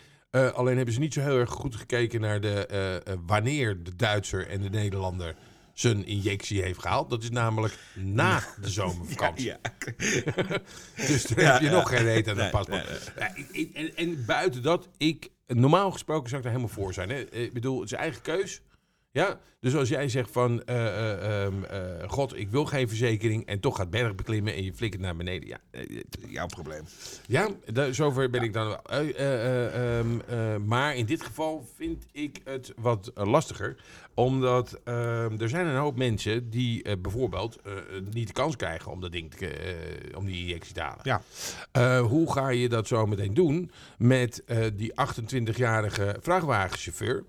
Alleen 0.53 0.75
hebben 0.75 0.94
ze 0.94 1.00
niet 1.00 1.13
zo 1.13 1.22
heel 1.22 1.38
erg 1.38 1.50
goed 1.50 1.75
gekeken 1.75 2.22
naar 2.22 2.41
de, 2.41 3.01
wanneer 3.25 3.84
de 3.84 3.96
Duitser 3.96 4.48
en 4.48 4.62
de 4.62 4.70
Nederlander 4.70 5.36
zijn 5.75 6.05
injectie 6.05 6.62
heeft 6.62 6.79
gehaald. 6.79 7.10
Dat 7.10 7.24
is 7.24 7.29
namelijk 7.29 7.77
na 7.94 8.44
de 8.62 8.70
zomervakantie. 8.70 9.46
Ja. 9.46 9.60
Dus 11.08 11.24
daar 11.24 11.41
Ja, 11.41 11.51
heb 11.53 11.62
je 11.62 11.70
nog 11.70 11.89
geen 11.89 12.03
reet 12.03 12.27
aan 12.27 12.36
dat 12.36 12.51
paspoort. 12.51 13.13
En, 13.74 13.96
en 13.96 14.25
buiten 14.25 14.62
dat, 14.63 14.89
ik, 14.98 15.29
normaal 15.48 15.91
gesproken 15.91 16.29
zou 16.29 16.41
ik 16.41 16.48
daar 16.48 16.58
helemaal 16.58 16.84
voor 16.84 16.94
zijn. 16.94 17.10
Hè? 17.10 17.20
Ik 17.20 17.53
bedoel, 17.53 17.79
het 17.82 17.91
is 17.91 17.98
eigen 17.98 18.22
keus. 18.22 18.62
Ja, 19.15 19.39
dus 19.60 19.75
als 19.75 19.89
jij 19.89 20.10
zegt 20.10 20.31
van, 20.31 20.63
eh, 20.63 20.88
eh, 20.88 21.43
ehm, 21.45 21.63
eh, 21.63 22.10
god, 22.10 22.38
ik 22.38 22.50
wil 22.50 22.65
geen 22.65 22.88
verzekering 22.88 23.45
en 23.45 23.60
toch 23.60 23.75
gaat 23.75 23.89
berg 23.89 24.15
beklimmen 24.15 24.53
en 24.53 24.63
je 24.63 24.74
flikkert 24.74 25.01
naar 25.01 25.15
beneden. 25.15 25.48
Ja, 25.48 25.60
Jouw 26.27 26.45
probleem. 26.45 26.84
ja, 27.27 27.48
zover 27.91 28.29
ben 28.29 28.41
ik 28.41 28.53
dan 28.53 28.67
wel. 28.67 28.81
Eh, 28.84 29.00
eh, 29.00 29.65
eh, 29.65 30.00
ehm, 30.00 30.19
eh, 30.27 30.55
maar 30.65 30.95
in 30.95 31.05
dit 31.05 31.24
geval 31.24 31.67
vind 31.75 32.05
ik 32.12 32.41
het 32.43 32.74
wat 32.75 33.12
lastiger. 33.13 33.75
Omdat 34.13 34.79
ehm, 34.84 35.41
er 35.41 35.50
zijn 35.50 35.67
een 35.67 35.75
hoop 35.75 35.98
mensen 35.98 36.50
die 36.50 36.98
bijvoorbeeld 36.98 37.60
niet 38.13 38.27
de 38.27 38.34
kans 38.34 38.55
krijgen 38.55 38.91
om 38.91 39.01
dat 39.01 39.12
ding 39.12 39.34
te, 39.34 40.12
om 40.15 40.25
die 40.25 40.41
injectie 40.41 40.74
te 40.74 40.81
halen. 40.81 41.22
Ja. 41.72 42.01
Hoe 42.01 42.31
ga 42.31 42.50
je 42.50 42.69
dat 42.69 42.88
zo 42.88 43.05
meteen 43.05 43.34
doen 43.34 43.72
met 43.98 44.43
die 44.75 44.91
28-jarige 44.91 46.17
vrachtwagenchauffeur... 46.22 47.25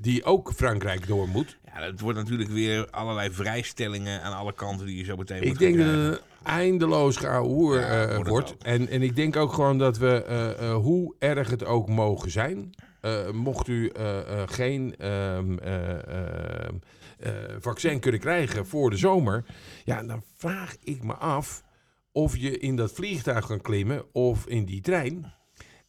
die 0.00 0.24
ook 0.24 0.52
Frankrijk 0.52 1.06
door 1.06 1.28
moet? 1.28 1.58
Ja, 1.64 1.82
het 1.82 2.00
wordt 2.00 2.18
natuurlijk 2.18 2.50
weer 2.50 2.90
allerlei 2.90 3.30
vrijstellingen 3.30 4.22
aan 4.22 4.32
alle 4.32 4.52
kanten 4.52 4.86
die 4.86 4.96
je 4.96 5.04
zo 5.04 5.16
meteen 5.16 5.42
Ik 5.42 5.58
denk 5.58 5.76
dat 5.78 5.86
het 5.86 5.96
een 5.96 6.18
eindeloos 6.42 7.18
Ja, 7.18 7.40
eh, 7.40 8.26
wordt. 8.26 8.56
En, 8.58 8.88
en 8.88 9.02
ik 9.02 9.16
denk 9.16 9.36
ook 9.36 9.52
gewoon 9.52 9.78
dat 9.78 9.98
we, 9.98 10.24
eh, 10.24 10.50
eh, 10.50 10.74
hoe 10.74 11.14
erg 11.18 11.50
het 11.50 11.64
ook 11.64 11.88
mogen 11.88 12.30
zijn... 12.30 12.74
mocht 13.32 13.68
u 13.68 13.92
geen 14.46 14.94
ehm, 14.96 15.58
eh, 15.58 16.64
ehm, 16.64 16.74
eh, 17.18 17.32
vaccin 17.58 18.00
kunnen 18.00 18.20
krijgen 18.20 18.66
voor 18.66 18.90
de 18.90 18.96
zomer, 18.96 19.44
ja, 19.84 20.02
dan 20.02 20.22
vraag 20.36 20.76
ik 20.82 21.02
me 21.02 21.14
af 21.14 21.62
of 22.12 22.36
je 22.36 22.58
in 22.58 22.76
dat 22.76 22.92
vliegtuig 22.92 23.46
kan 23.46 23.60
klimmen 23.60 24.04
of 24.12 24.46
in 24.46 24.64
die 24.64 24.80
trein 24.80 25.32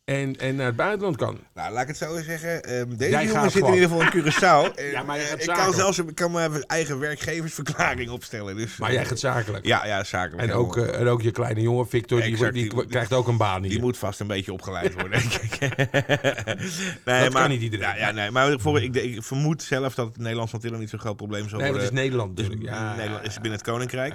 en, 0.10 0.36
en 0.36 0.56
naar 0.56 0.66
het 0.66 0.76
buitenland 0.76 1.18
kan. 1.18 1.40
Nou, 1.54 1.74
laat 1.74 1.82
ik 1.82 1.88
het 1.88 1.98
zo 1.98 2.22
zeggen. 2.22 2.64
Ehm, 2.64 2.96
deze 2.96 3.12
Jij 3.12 3.26
jongen 3.26 3.52
zit 3.52 3.66
in 3.68 3.74
ieder 3.74 3.90
geval 3.90 4.02
in 4.02 4.24
Curaçao. 4.24 4.76
En, 4.80 4.86
Ja, 4.86 5.04
maar 5.04 5.16
jij 5.16 5.26
eh, 5.26 5.32
gaat 5.32 5.42
ik 5.42 5.54
kan 5.54 5.74
zelfs 5.74 5.98
ik 6.00 6.16
kan 6.16 6.32
mijn 6.32 6.64
eigen 6.64 7.00
werkgeversverklaring 7.00 8.10
opstellen. 8.10 8.56
Dus, 8.56 8.78
Maar 8.78 8.94
jij 8.94 9.06
gaat 9.06 9.20
zakelijk. 9.20 9.66
Ja, 9.66 9.86
ja, 9.86 10.04
zakelijk. 10.04 10.48
En 10.50 10.54
ook, 10.54 10.78
eh, 10.78 11.00
en 11.00 11.08
ook 11.08 11.22
je 11.22 11.32
kleine 11.32 11.62
jongen, 11.62 11.88
Victor, 11.88 12.22
die, 12.22 12.32
Exact, 12.32 12.54
die, 12.54 12.74
die- 12.76 12.86
krijgt 12.86 13.14
ook 13.14 13.28
een 13.28 13.38
baan 13.38 13.62
hier. 13.62 13.72
Die 13.72 13.80
moet 13.80 13.98
vast 13.98 14.20
een 14.20 14.28
beetje 14.28 14.54
opgeleid 14.54 14.94
worden, 14.94 15.22
denk 15.30 15.34
ik. 15.34 15.60
nee, 17.06 17.24
Dat 17.24 17.34
kan 17.34 17.50
niet 17.50 17.62
iedereen. 17.62 17.88
Ja, 17.88 17.96
ja, 17.96 18.12
nee, 18.12 18.32
maar 18.32 18.60
voor, 18.60 18.82
ik, 18.82 18.96
ik 18.96 19.24
vermoed 19.24 19.64
zelf 19.64 19.96
dat 19.96 20.08
het 20.08 20.18
Nederlands 20.18 20.54
Antillen 20.54 20.80
niet 20.80 20.90
zo'n 20.90 21.00
groot 21.00 21.16
probleem 21.18 21.50
zal 21.50 21.60
nee, 21.60 21.72
dat 21.72 21.78
worden. 21.78 21.96
is 21.98 22.02
Nederland 22.02 22.38
Dus 22.38 22.48
natuurlijk. 22.48 22.76
Ja, 22.76 22.96
Nederland 22.96 23.26
is 23.26 23.34
binnen 23.34 23.52
het 23.52 23.62
Koninkrijk. 23.62 24.14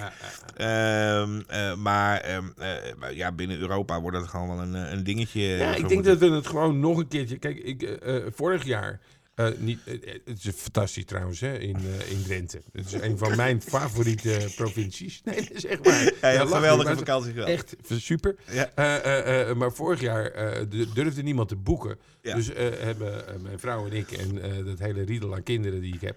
Ehm, 0.56 1.40
eh, 1.46 1.74
maar 1.74 2.20
ehm, 2.20 2.44
eh, 2.58 2.68
maar 2.98 3.14
ja, 3.14 3.32
binnen 3.32 3.58
Europa 3.58 4.00
wordt 4.00 4.16
dat 4.16 4.28
gewoon 4.28 4.48
wel 4.48 4.58
een, 4.60 4.74
eh, 4.74 4.92
een 4.92 5.04
dingetje. 5.04 5.56
Ik 5.84 6.04
denk 6.04 6.04
dat 6.04 6.18
we 6.18 6.34
het 6.34 6.46
gewoon 6.46 6.80
nog 6.80 6.98
een 6.98 7.08
keertje... 7.08 7.38
Kijk, 7.38 7.58
ik, 7.58 7.82
eh, 7.82 8.16
eh, 8.16 8.22
vorig 8.34 8.64
jaar... 8.64 9.00
eh, 9.34 9.48
niet, 9.58 9.80
eh, 9.84 9.94
eh, 9.94 10.20
het 10.24 10.44
is 10.44 10.50
fantastisch 10.54 11.04
trouwens, 11.04 11.40
hè, 11.40 11.58
in, 11.58 11.76
in 12.08 12.22
Drenthe. 12.22 12.62
Het 12.72 12.86
is 12.86 12.92
een 12.92 13.18
van 13.18 13.36
mijn 13.36 13.62
favoriete 13.72 14.52
provincies. 14.56 15.20
Nee, 15.24 15.36
dat 15.36 15.50
is 15.50 15.64
echt 15.64 15.84
waar. 15.86 16.32
Ja, 16.34 16.46
geweldige 16.46 16.88
maar 16.88 16.96
vakantie 16.96 17.32
gehad. 17.32 17.48
Echt 17.48 17.76
super. 17.88 18.36
Ja. 18.50 18.70
Maar 19.54 19.72
vorig 19.72 20.00
jaar 20.00 20.32
durfde 20.94 21.22
niemand 21.22 21.48
te 21.48 21.56
boeken. 21.56 21.98
Ja. 22.22 22.34
Dus 22.34 22.50
hebben 22.78 23.24
mijn 23.42 23.58
vrouw 23.58 23.86
en 23.86 23.92
ik 23.92 24.10
en 24.12 24.64
dat 24.64 24.78
hele 24.78 25.02
riedel 25.02 25.34
aan 25.34 25.42
kinderen 25.42 25.80
die 25.80 25.94
ik 25.94 26.00
heb... 26.00 26.16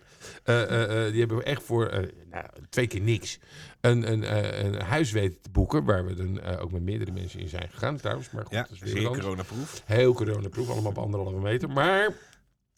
die 1.11 1.19
hebben 1.19 1.37
we 1.37 1.43
echt 1.43 1.63
voor 1.63 2.09
nou, 2.31 2.45
twee 2.69 2.87
keer 2.87 3.01
niks 3.01 3.39
een, 3.81 4.11
een, 4.11 4.35
een 4.65 4.81
huis 4.81 5.11
weten 5.11 5.41
te 5.41 5.49
boeken... 5.49 5.83
waar 5.83 6.05
we 6.05 6.13
dan 6.13 6.43
ook 6.43 6.71
met 6.71 6.81
meerdere 6.81 7.11
mensen 7.11 7.39
in 7.39 7.49
zijn 7.49 7.69
gegaan 7.69 7.97
trouwens. 7.97 8.31
Maar 8.31 8.43
goed, 8.43 8.53
Ja, 8.53 8.67
dat 8.69 8.71
is 8.71 8.93
weer 8.93 9.03
coronaproof. 9.03 9.81
Heel 9.85 10.13
coronaproof, 10.13 10.69
allemaal 10.69 10.91
op 10.91 10.97
anderhalve 10.97 11.39
meter. 11.39 11.69
Maar 11.69 12.13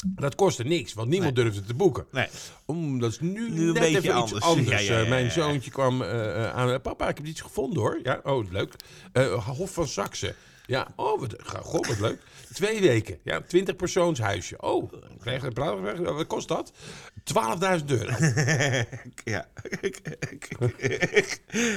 dat 0.07 0.35
kostte 0.35 0.63
niks, 0.63 0.93
want 0.93 1.09
niemand 1.09 1.35
durfde 1.35 1.61
te 1.63 1.73
boeken. 1.73 2.05
Nee. 2.11 2.27
Om, 2.65 2.99
dat 2.99 3.11
is 3.11 3.19
nu, 3.19 3.49
Nu 3.49 3.67
een 3.67 3.73
net 3.73 3.73
beetje 3.73 3.97
even 3.97 4.13
anders. 4.13 4.31
iets 4.31 4.45
anders. 4.45 4.69
Ja, 4.85 4.93
ja, 4.93 4.97
ja, 4.97 5.03
Eh, 5.03 5.09
mijn 5.09 5.31
zoontje 5.31 5.71
kwam 5.71 6.01
eh, 6.01 6.45
eh, 6.45 6.55
aan. 6.55 6.81
Papa, 6.81 7.09
ik 7.09 7.17
heb 7.17 7.25
iets 7.25 7.41
gevonden 7.41 7.81
hoor. 7.81 7.99
Ja, 8.03 8.19
oh, 8.23 8.51
leuk. 8.51 8.75
Hof 9.45 9.73
van 9.73 9.87
Saxe. 9.87 10.35
Ja, 10.69 10.87
oh, 10.95 11.19
wat, 11.19 11.35
wat 11.71 11.99
leuk. 11.99 12.21
Twee 12.53 12.81
weken. 12.81 13.17
Ja, 13.23 13.41
20 13.47 13.75
persoons 13.75 14.19
huisje. 14.19 14.61
Oh, 14.61 14.91
krijg 15.19 15.41
je 15.41 15.61
een 15.61 16.03
Wat 16.03 16.27
kost 16.27 16.47
dat? 16.47 16.71
12.000 17.79 17.85
euro. 17.85 18.11
ja. 19.23 19.45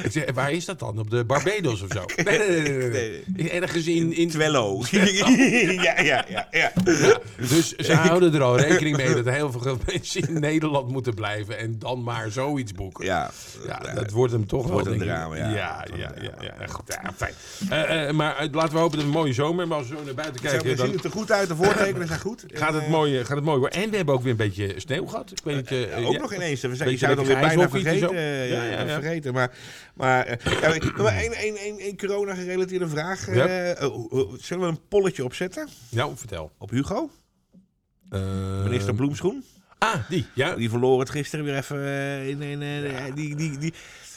Ik 0.05 0.11
zeg, 0.11 0.31
waar 0.35 0.53
is 0.53 0.65
dat 0.65 0.79
dan? 0.79 0.99
Op 0.99 1.11
de 1.11 1.25
Barbados 1.25 1.83
of 1.83 1.89
zo? 1.93 2.05
Nee, 2.25 2.39
nee, 2.39 2.49
nee. 2.49 2.63
nee, 2.63 2.89
nee, 2.91 3.25
nee. 3.27 3.51
Ergens 3.51 3.87
in, 3.87 4.13
in 4.17 4.29
Twello. 4.29 4.83
ja, 4.91 6.01
ja, 6.01 6.25
ja, 6.29 6.49
ja. 6.51 6.73
Dus 7.37 7.75
ze 7.77 7.95
houden 7.95 8.35
er 8.35 8.43
al 8.43 8.59
rekening 8.59 8.97
mee 8.97 9.15
dat 9.15 9.35
heel 9.35 9.53
veel 9.53 9.79
mensen 9.87 10.29
in 10.29 10.41
Nederland 10.41 10.89
moeten 10.89 11.15
blijven 11.15 11.59
en 11.59 11.79
dan 11.79 12.03
maar 12.03 12.31
zoiets 12.31 12.73
boeken. 12.73 13.05
Ja, 13.05 13.31
Ja, 13.67 13.79
dat 13.95 14.11
wordt 14.11 14.33
hem 14.33 14.47
toch 14.47 14.63
wel. 14.63 14.73
wordt 14.73 14.89
een 14.89 14.99
drama, 14.99 15.37
ja. 15.37 15.49
Ja, 15.49 15.87
ja, 15.97 16.13
ja, 16.41 16.67
goed, 16.67 16.99
ja, 17.03 17.13
fijn. 17.17 17.35
Eh, 17.71 18.09
eh, 18.09 18.15
maar 18.15 18.37
eh, 18.37 18.53
laten 18.53 18.75
we 18.75 18.81
hopen 18.83 18.97
dat 18.99 19.07
het 19.07 19.15
een 19.17 19.21
mooie 19.21 19.33
zomer, 19.33 19.69
maar 19.69 19.79
als 19.79 19.89
we 19.89 19.97
zo 19.97 20.05
naar 20.05 20.15
buiten 20.15 20.41
kijken, 20.41 20.61
zien 20.69 20.77
dan 20.77 20.91
het 20.91 21.05
er 21.05 21.11
goed 21.11 21.31
uit, 21.33 21.49
de 21.49 21.57
voortekenen 21.57 22.07
zijn 22.07 22.21
goed. 22.21 22.45
gaat 22.53 22.75
het 22.75 22.83
En, 22.85 22.91
mooi, 22.91 23.19
eh, 23.19 23.25
gaat 23.25 23.37
het 23.37 23.45
mooi 23.45 23.59
worden. 23.59 23.83
En 23.83 23.91
we 23.91 23.97
hebben 23.97 24.15
ook 24.15 24.23
weer 24.23 24.31
een 24.31 24.37
beetje 24.37 24.75
sneeuw 24.77 25.07
gehad. 25.07 25.31
Ik 25.31 25.39
weet 25.45 25.57
niet, 25.57 25.71
eh, 25.71 25.97
eh, 25.99 26.07
ook 26.07 26.13
ja. 26.13 26.19
nog 26.21 26.35
ineens. 26.35 26.61
We 26.61 26.75
zijn, 26.77 26.79
je 26.79 26.85
Beetje 26.85 26.99
zou 26.99 27.11
het 27.11 27.21
alweer 27.21 27.35
lekker 27.41 27.57
bijna 27.57 27.71
vergeten. 27.71 28.17
eh, 28.17 28.51
Ja, 28.51 28.65
ja, 28.65 28.87
vergeten. 29.01 29.33
Maar, 29.33 29.51
maar, 29.95 30.27
eh, 30.27 30.53
ja, 30.61 30.93
maar 31.03 31.17
één, 31.17 31.33
één, 31.33 31.57
één, 31.57 31.79
één 31.79 31.97
corona-gerelateerde 31.97 32.89
vraag. 32.89 33.29
eh, 33.29 33.71
eh, 33.71 33.79
hoe- 33.79 34.09
hoe- 34.09 34.37
zullen 34.41 34.63
we 34.65 34.71
een 34.71 34.81
polletje 34.89 35.25
opzetten? 35.25 35.69
Nou, 35.89 36.13
vertel. 36.17 36.51
Op 36.59 36.71
Hugo? 36.71 37.11
Eh, 38.11 38.63
Minister 38.63 38.95
Bloemschoen? 38.95 39.45
Ah, 39.79 39.95
die, 40.09 40.27
ja. 40.35 40.55
Die 40.55 40.71
verloor 40.71 41.01
het 41.01 41.11
gisteren 41.11 41.45
weer 41.45 41.57
even 41.57 41.85
eh, 41.85 42.29
in... 42.29 42.43
in 42.43 42.63
eh, 42.63 43.05
die, 43.15 43.37
die, 43.37 43.59
die, 43.59 43.73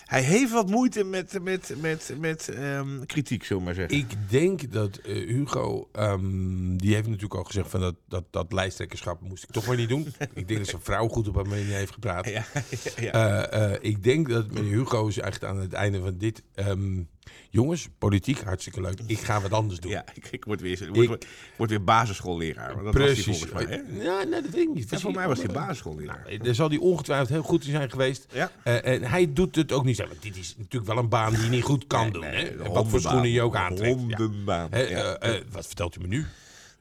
hij 0.06 0.22
heeft 0.22 0.52
wat 0.52 0.70
moeite 0.70 1.04
met, 1.04 1.41
met, 1.41 1.74
met, 1.82 2.13
met 2.20 2.50
ehm, 2.50 3.06
kritiek, 3.06 3.44
zullen 3.44 3.62
we 3.62 3.68
maar 3.68 3.76
zeggen. 3.76 3.98
Ik 3.98 4.30
denk 4.30 4.72
dat 4.72 4.98
eh, 4.98 5.13
Hugo, 5.13 5.89
ehm, 5.91 6.78
die 6.78 6.94
heeft 6.94 7.08
natuurlijk 7.08 7.34
al 7.34 7.44
gezegd 7.44 7.70
van 7.70 7.80
dat, 7.80 7.96
dat, 8.08 8.24
dat 8.30 8.54
lijsttrekkerschap 8.54 9.22
moest 9.22 9.44
ik 9.44 9.52
toch 9.52 9.68
maar 9.68 9.78
niet 9.78 9.89
doen. 9.89 10.13
ik 10.34 10.48
denk 10.48 10.60
dat 10.60 10.70
zijn 10.70 10.82
vrouw 10.82 11.08
goed 11.08 11.28
op 11.28 11.36
hem 11.36 11.52
heen 11.52 11.65
heeft 11.65 11.94
gepraat. 11.94 12.30
Ja, 12.30 12.46
ja. 13.00 13.12
Eh, 13.12 13.74
eh, 13.74 13.78
ik 13.82 14.04
denk 14.04 14.30
dat 14.30 14.52
meneer 14.52 14.72
Hugo 14.72 15.08
is 15.08 15.20
echt 15.20 15.44
aan 15.44 15.58
het 15.58 15.74
einde 15.74 16.00
van 16.00 16.18
dit. 16.18 16.44
ehm, 16.56 17.04
jongens, 17.49 17.88
politiek 17.97 18.39
hartstikke 18.41 18.81
leuk. 18.81 18.99
Ik 19.07 19.19
ga 19.19 19.41
wat 19.41 19.51
anders 19.51 19.79
doen. 19.79 19.91
Ja, 19.91 20.05
ik, 20.13 20.27
ik 20.31 20.45
word 20.45 20.61
weer, 20.61 20.81
ik 20.81 20.93
word, 21.07 21.23
ik 21.23 21.29
word 21.57 21.69
weer 21.69 21.83
basisschoolleraar. 21.83 22.83
Dat 22.83 22.91
Precies. 22.93 23.25
was 23.25 23.38
volgens 23.38 23.65
mij. 23.67 23.83
Hè? 23.97 24.03
Ja, 24.03 24.23
nee, 24.23 24.41
dat 24.41 24.51
weet 24.51 24.61
ik 24.67 24.73
niet. 24.73 24.89
Ja, 24.89 24.99
voor 24.99 25.11
mij 25.11 25.27
was 25.27 25.38
hij 25.38 25.47
basisschoolleraar. 25.53 26.23
Nou, 26.25 26.38
daar 26.38 26.55
zal 26.55 26.69
hij 26.69 26.77
ongetwijfeld 26.77 27.29
heel 27.29 27.43
goed 27.43 27.65
in 27.65 27.71
zijn 27.71 27.89
geweest. 27.89 28.25
Ja. 28.33 28.51
Eh, 28.63 28.85
en 28.93 29.03
hij 29.03 29.33
doet 29.33 29.55
het 29.55 29.71
ook 29.71 29.85
niet. 29.85 29.97
Want 29.97 30.21
dit 30.21 30.38
is 30.38 30.55
natuurlijk 30.57 30.91
wel 30.93 30.97
een 31.03 31.09
baan 31.09 31.33
die 31.33 31.43
je 31.43 31.49
niet 31.49 31.63
goed 31.63 31.88
kan 31.88 32.11
doen. 32.11 32.23
hè? 32.23 32.31
En 32.63 32.71
wat 32.71 32.88
voor 32.88 32.99
schoenen 33.01 33.29
je 33.29 33.41
ook 33.41 33.55
aantrekt. 33.55 33.95
Hondenbaan. 33.95 34.67
Hè, 34.71 34.79
Ja. 34.81 35.13
eh, 35.17 35.35
eh, 35.35 35.41
wat 35.51 35.65
vertelt 35.67 35.95
u 35.95 35.99
me 36.01 36.07
nu? 36.07 36.25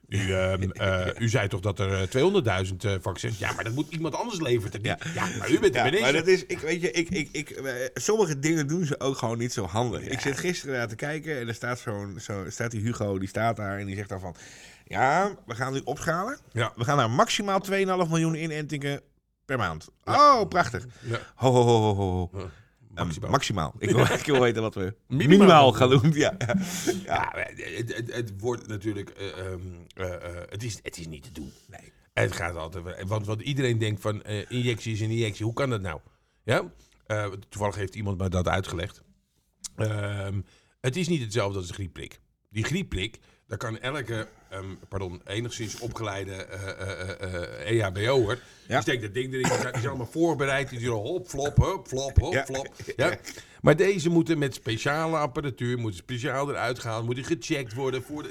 U, 0.07 0.33
ehm, 0.33 0.61
eh, 0.71 1.07
u 1.19 1.29
zei 1.29 1.47
toch 1.47 1.59
dat 1.59 1.79
er 1.79 2.09
eh, 2.15 2.65
200.000 2.67 2.75
eh, 2.77 2.91
vaccins... 3.01 3.37
Ja, 3.37 3.53
maar 3.53 3.63
dat 3.63 3.73
moet 3.73 3.91
iemand 3.91 4.15
anders 4.15 4.39
leveren. 4.39 4.79
Ja. 4.83 4.97
Ja. 5.13 5.27
maar 5.37 5.49
u 5.49 5.59
bent 5.59 5.73
de 5.73 5.79
minister. 5.79 6.01
maar 6.01 6.13
dat 6.13 6.27
is, 6.27 6.45
ik 6.45 6.59
weet 6.59 6.81
je, 6.81 6.91
ik, 6.91 7.09
ik, 7.09 7.29
ik, 7.31 7.49
eh, 7.49 7.73
sommige 7.93 8.39
dingen 8.39 8.67
doen 8.67 8.85
ze 8.85 8.99
ook 8.99 9.17
gewoon 9.17 9.37
niet 9.37 9.53
zo 9.53 9.65
handig. 9.65 10.01
Ik 10.01 10.19
zit 10.19 10.37
gisteren 10.37 10.75
naar 10.75 10.87
te 10.87 10.95
kijken 10.95 11.39
en 11.39 11.47
er 11.47 11.53
staat 11.53 11.79
zo'n, 11.79 12.19
zo, 12.21 12.45
staat 12.49 12.71
die 12.71 12.81
Hugo, 12.81 13.19
die 13.19 13.27
staat 13.27 13.55
daar 13.55 13.79
en 13.79 13.85
die 13.85 13.95
zegt 13.95 14.09
dan 14.09 14.19
van, 14.19 14.35
ja, 14.83 15.35
we 15.45 15.55
gaan 15.55 15.73
nu 15.73 15.81
opschalen. 15.83 16.37
Ja. 16.51 16.73
We 16.75 16.83
gaan 16.83 16.97
naar 16.97 17.09
maximaal 17.09 17.61
2,5 17.71 17.75
miljoen 18.09 18.35
inentingen 18.35 19.01
per 19.45 19.57
maand. 19.57 19.87
Oh, 20.03 20.47
prachtig. 20.47 20.85
Ja. 21.01 21.19
Ho, 21.35 21.51
ho, 21.51 21.63
ho, 21.63 21.93
ho, 21.93 22.29
ho. 22.31 22.49
Maximaal. 23.03 23.29
maximaal. 23.31 23.73
Ik 23.77 23.89
wil, 23.89 23.99
ik 24.19 24.25
wil 24.25 24.39
weten 24.39 24.61
wat 24.61 24.75
we 24.75 24.95
Minimaal. 25.07 25.37
minimaal, 25.37 25.71
gaan 25.71 25.89
doen. 25.89 26.11
Ja. 26.13 26.37
Ja. 27.05 27.33
Ja, 27.35 27.45
het, 27.55 27.95
het, 27.95 28.13
het 28.13 28.39
wordt 28.39 28.67
natuurlijk... 28.67 29.09
eh, 29.09 29.27
ehm, 29.39 29.59
eh, 29.95 30.13
eh, 30.13 30.43
het, 30.49 30.63
is, 30.63 30.79
het 30.83 30.97
is 30.97 31.07
niet 31.07 31.23
te 31.23 31.31
doen. 31.31 31.51
Nee. 31.67 31.93
Het 32.13 32.31
gaat 32.31 32.55
altijd... 32.55 33.07
Want, 33.07 33.25
want 33.25 33.41
iedereen 33.41 33.77
denkt 33.77 34.01
van 34.01 34.23
injectie 34.49 34.93
is 34.93 34.99
een 35.01 35.09
injectie. 35.09 35.45
Hoe 35.45 35.53
kan 35.53 35.69
dat 35.69 35.81
nou? 35.81 35.99
Ja? 36.43 36.71
Toevallig 37.49 37.75
heeft 37.75 37.95
iemand 37.95 38.17
mij 38.17 38.29
dat 38.29 38.47
uitgelegd. 38.47 39.01
Ehm, 39.75 40.41
het 40.81 40.95
is 40.95 41.07
niet 41.07 41.21
hetzelfde 41.21 41.57
als 41.57 41.67
een 41.67 41.73
griepprik. 41.73 42.19
Die 42.49 42.63
griepprik, 42.63 43.19
daar 43.47 43.57
kan 43.57 43.79
elke, 43.79 44.27
ehm, 44.55 44.65
pardon, 44.89 45.21
enigszins 45.25 45.79
opgeleide 45.79 46.31
eh 46.31 46.69
eh 46.69 47.09
eh 47.09 47.69
eh, 47.69 47.83
EHBO'er... 47.83 48.39
Ja. 48.67 48.73
Die 48.73 48.81
steekt 48.81 49.01
dat 49.01 49.13
ding 49.13 49.33
erin, 49.33 49.43
die 49.43 49.57
zijn 49.57 49.87
allemaal 49.87 50.05
voorbereid. 50.11 50.69
Die 50.69 50.79
doen 50.79 50.95
hop, 50.95 51.27
flop, 51.27 51.57
hup, 51.57 51.87
flop, 51.87 52.19
hop, 52.19 52.33
Ja. 52.33 52.45
flop. 52.45 52.73
Ja? 52.95 53.17
Maar 53.61 53.75
deze 53.75 54.09
moeten 54.09 54.37
met 54.37 54.53
speciale 54.53 55.17
apparatuur, 55.17 55.77
moeten 55.77 55.99
speciaal 55.99 56.49
eruit 56.49 56.79
gehaald, 56.79 57.05
moeten 57.05 57.23
gecheckt 57.23 57.73
worden. 57.73 58.03
Voor 58.03 58.23
de, 58.23 58.29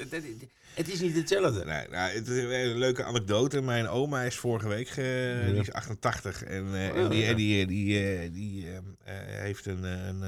het, 0.75 0.89
is 0.89 1.01
niet 1.01 1.17
hetzelfde. 1.17 1.65
Nee, 1.65 1.87
nou, 1.91 2.13
het 2.13 2.29
is 2.29 2.43
een 2.43 2.79
leuke 2.79 3.05
anekdote. 3.05 3.61
Mijn 3.61 3.89
oma 3.89 4.23
is 4.23 4.37
vorige 4.37 4.69
week, 4.69 4.95
die 4.95 5.61
is 5.61 5.73
88. 5.73 6.43
En, 6.43 6.75
en 6.75 7.09
die, 7.09 7.23
ja. 7.25 7.35
die, 7.35 7.67
die, 7.67 8.31
die 8.31 8.67
eh, 8.67 8.77
eh, 8.77 9.41
heeft 9.41 9.67
een, 9.67 9.83
een, 9.83 10.23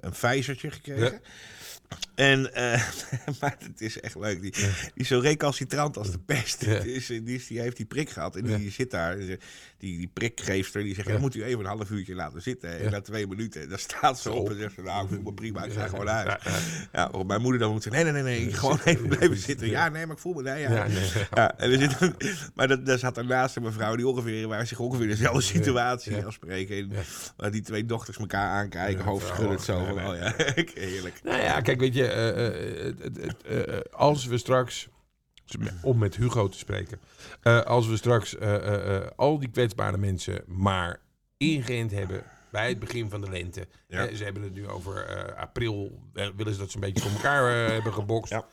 een 0.00 0.14
vijzertje 0.14 0.70
gekregen. 0.70 1.20
En, 2.14 2.42
maar 3.40 3.56
het 3.58 3.80
is 3.80 4.00
echt 4.00 4.16
leuk. 4.16 4.40
Die, 4.40 4.52
die 4.52 4.68
is 4.94 5.08
zo 5.22 5.28
recalcitrant 5.28 5.96
als 5.96 6.10
de 6.10 6.18
pest. 6.18 6.64
Ja. 6.64 6.72
Is, 6.78 7.06
die, 7.06 7.22
is- 7.24 7.46
die 7.46 7.60
heeft 7.60 7.76
die 7.76 7.86
prik 7.86 8.10
gehad 8.10 8.36
en 8.36 8.44
die 8.44 8.70
zit 8.70 8.90
daar. 8.90 9.16
Die, 9.78 9.98
die 9.98 10.10
prikgeefster, 10.12 10.82
die 10.82 10.94
zegt, 10.94 11.06
ja. 11.06 11.12
dan 11.12 11.22
moet 11.22 11.34
u 11.34 11.42
even 11.44 11.60
een 11.60 11.66
half 11.66 11.90
uurtje 11.90 12.14
laten 12.14 12.42
zitten. 12.42 12.78
En 12.80 12.90
na 12.90 13.00
twee 13.00 13.26
minuten, 13.26 13.68
dan 13.68 13.78
staat 13.78 14.20
ze 14.20 14.30
op 14.32 14.50
en 14.50 14.56
zegt 14.58 14.74
ze, 14.74 14.82
nou, 14.82 15.04
ik 15.04 15.08
voel 15.14 15.22
me 15.22 15.32
prima, 15.32 15.64
ik 15.64 15.72
ga 15.72 15.86
gewoon 15.86 16.04
naar 16.04 16.26
huis. 16.42 16.62
Ja, 16.92 17.10
mijn 17.26 17.40
moeder 17.40 17.60
dan 17.60 17.72
moet 17.72 17.82
zeggen, 17.82 18.02
nee, 18.04 18.12
nee, 18.12 18.22
nee, 18.22 18.44
nee, 18.44 18.52
gewoon 18.54 18.78
even 18.84 19.08
blijven 19.08 19.36
zitten. 19.36 19.68
Ja, 19.68 19.88
nee, 19.88 20.06
maar 20.06 20.14
ik 20.16 20.22
voel 20.22 20.32
me, 20.34 20.42
nee, 20.42 20.60
ja. 20.60 20.70
Ja, 20.74 20.86
nee. 20.86 21.10
Ja, 21.34 21.58
en 21.58 21.70
er 21.72 21.78
zit 21.78 22.14
maar 22.54 22.68
dat, 22.68 22.86
daar 22.86 22.98
zat 22.98 23.14
daarnaast 23.14 23.56
een 23.56 23.62
mevrouw 23.62 23.96
die 23.96 24.08
ongeveer, 24.08 24.48
waar 24.48 24.66
zich 24.66 24.78
ongeveer 24.78 25.06
dezelfde 25.06 25.40
situatie 25.42 26.16
Ja. 26.16 26.22
afspreken. 26.22 26.76
En 26.76 26.92
waar 27.36 27.50
die 27.50 27.62
twee 27.62 27.84
dochters 27.84 28.16
elkaar 28.18 28.48
aankijken, 28.50 29.04
hoofdschuddend 29.04 29.62
zo 29.62 29.84
van, 29.84 30.06
oh 30.06 30.16
ja, 30.16 30.32
heerlijk. 30.74 31.20
Nou 31.24 31.42
ja, 31.42 31.60
kijk, 31.60 31.80
weet 31.80 31.94
je, 31.94 32.06
eh, 32.06 32.88
eh, 32.88 32.94
eh, 33.46 33.80
als 33.90 34.26
we 34.26 34.38
straks, 34.38 34.88
om 35.82 35.98
met 35.98 36.16
Hugo 36.16 36.48
te 36.48 36.58
spreken, 36.58 36.98
eh, 37.42 37.60
als 37.60 37.88
we 37.88 37.96
straks 37.96 38.36
eh, 38.36 38.96
eh, 38.96 39.06
al 39.16 39.38
die 39.38 39.50
kwetsbare 39.50 39.98
mensen 39.98 40.42
maar 40.46 41.00
ingeënt 41.36 41.90
hebben 41.90 42.22
bij 42.50 42.68
het 42.68 42.78
begin 42.78 43.10
van 43.10 43.20
de 43.20 43.30
lente. 43.30 43.66
Ja. 43.88 44.14
Ze 44.14 44.24
hebben 44.24 44.42
het 44.42 44.54
nu 44.54 44.68
over 44.68 45.34
april, 45.34 46.00
willen 46.12 46.52
ze 46.52 46.58
dat 46.58 46.70
ze 46.70 46.76
een 46.76 46.92
beetje 46.92 47.08
voor 47.08 47.10
elkaar 47.10 47.70
hebben 47.74 47.92
gebokst. 47.92 48.32
Ja. 48.32 48.46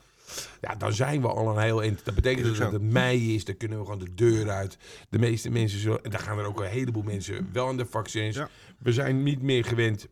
Ja, 0.60 0.74
dan 0.74 0.92
zijn 0.92 1.20
we 1.20 1.28
al 1.28 1.48
een 1.48 1.62
heel 1.62 1.82
eind. 1.82 2.04
Dat 2.04 2.14
betekent 2.14 2.46
dus 2.46 2.58
dat 2.58 2.68
zo. 2.68 2.72
het 2.72 2.82
mei 2.82 3.34
is, 3.34 3.44
dan 3.44 3.56
kunnen 3.56 3.78
we 3.78 3.84
gewoon 3.84 3.98
de 3.98 4.14
deur 4.14 4.50
uit. 4.50 4.78
De 5.08 5.18
meeste 5.18 5.50
mensen, 5.50 5.78
zo, 5.78 5.94
en 5.94 6.10
daar 6.10 6.20
gaan 6.20 6.38
er 6.38 6.44
ook 6.44 6.60
een 6.60 6.66
heleboel 6.66 7.02
mensen 7.02 7.48
wel 7.52 7.68
aan 7.68 7.76
de 7.76 7.86
vaccins. 7.86 8.36
Ja. 8.36 8.48
We 8.78 8.92
zijn 8.92 9.22
niet 9.22 9.42
meer 9.42 9.64
gewend 9.64 10.08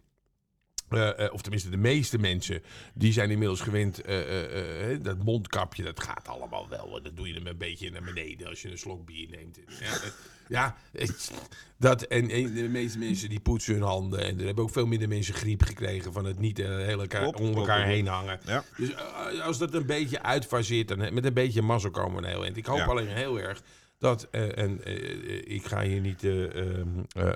eh, 0.96 1.24
eh, 1.24 1.32
of 1.32 1.40
tenminste, 1.42 1.70
de 1.70 1.76
meeste 1.76 2.18
mensen 2.18 2.62
die 2.94 3.12
zijn 3.12 3.30
inmiddels 3.30 3.60
gewend. 3.60 4.00
eh, 4.02 4.98
dat 5.02 5.24
mondkapje, 5.24 5.82
dat 5.82 6.00
gaat 6.02 6.28
allemaal 6.28 6.68
wel. 6.68 7.00
Dat 7.02 7.16
doe 7.16 7.28
je 7.28 7.34
hem 7.34 7.46
een 7.46 7.56
beetje 7.58 7.90
naar 7.90 8.02
beneden 8.02 8.48
als 8.48 8.62
je 8.62 8.70
een 8.70 8.78
slok 8.78 9.06
bier 9.06 9.28
neemt. 9.30 9.58
Ja, 10.48 10.76
dat, 11.78 12.02
en, 12.02 12.30
en 12.30 12.54
de 12.54 12.68
meeste 12.68 12.98
mensen 12.98 13.28
die 13.28 13.40
poetsen 13.40 13.74
hun 13.74 13.82
handen. 13.82 14.20
En 14.20 14.38
er 14.38 14.44
hebben 14.46 14.64
ook 14.64 14.70
veel 14.70 14.86
minder 14.86 15.08
mensen 15.08 15.34
griep 15.34 15.62
gekregen 15.62 16.12
van 16.12 16.24
het 16.24 16.38
niet 16.38 16.56
heel 16.56 17.00
elkaar, 17.00 17.26
om 17.26 17.54
elkaar 17.54 17.86
heen 17.86 18.06
hangen. 18.06 18.40
Ja. 18.46 18.64
Dus 18.76 18.90
als 19.40 19.58
dat 19.58 19.74
een 19.74 19.86
beetje 19.86 20.22
uitfaseert, 20.22 20.88
dan 20.88 21.14
met 21.14 21.24
een 21.24 21.34
beetje 21.34 21.62
mazzel 21.62 21.90
komen 21.90 22.20
we 22.22 22.26
een 22.28 22.32
heel 22.32 22.44
eind. 22.44 22.56
Ik 22.56 22.66
hoop 22.66 22.78
Ja. 22.78 22.84
alleen 22.84 23.08
heel 23.08 23.40
erg 23.40 23.62
dat, 24.04 24.28
eh, 24.30 24.58
en 24.58 24.80
eh, 24.84 24.94
ik 25.54 25.64
ga 25.66 25.82
hier 25.82 26.00
niet 26.00 26.24
eh, 26.24 26.42
ehm, 26.44 26.88
eh, 27.16 27.26
eh, 27.28 27.34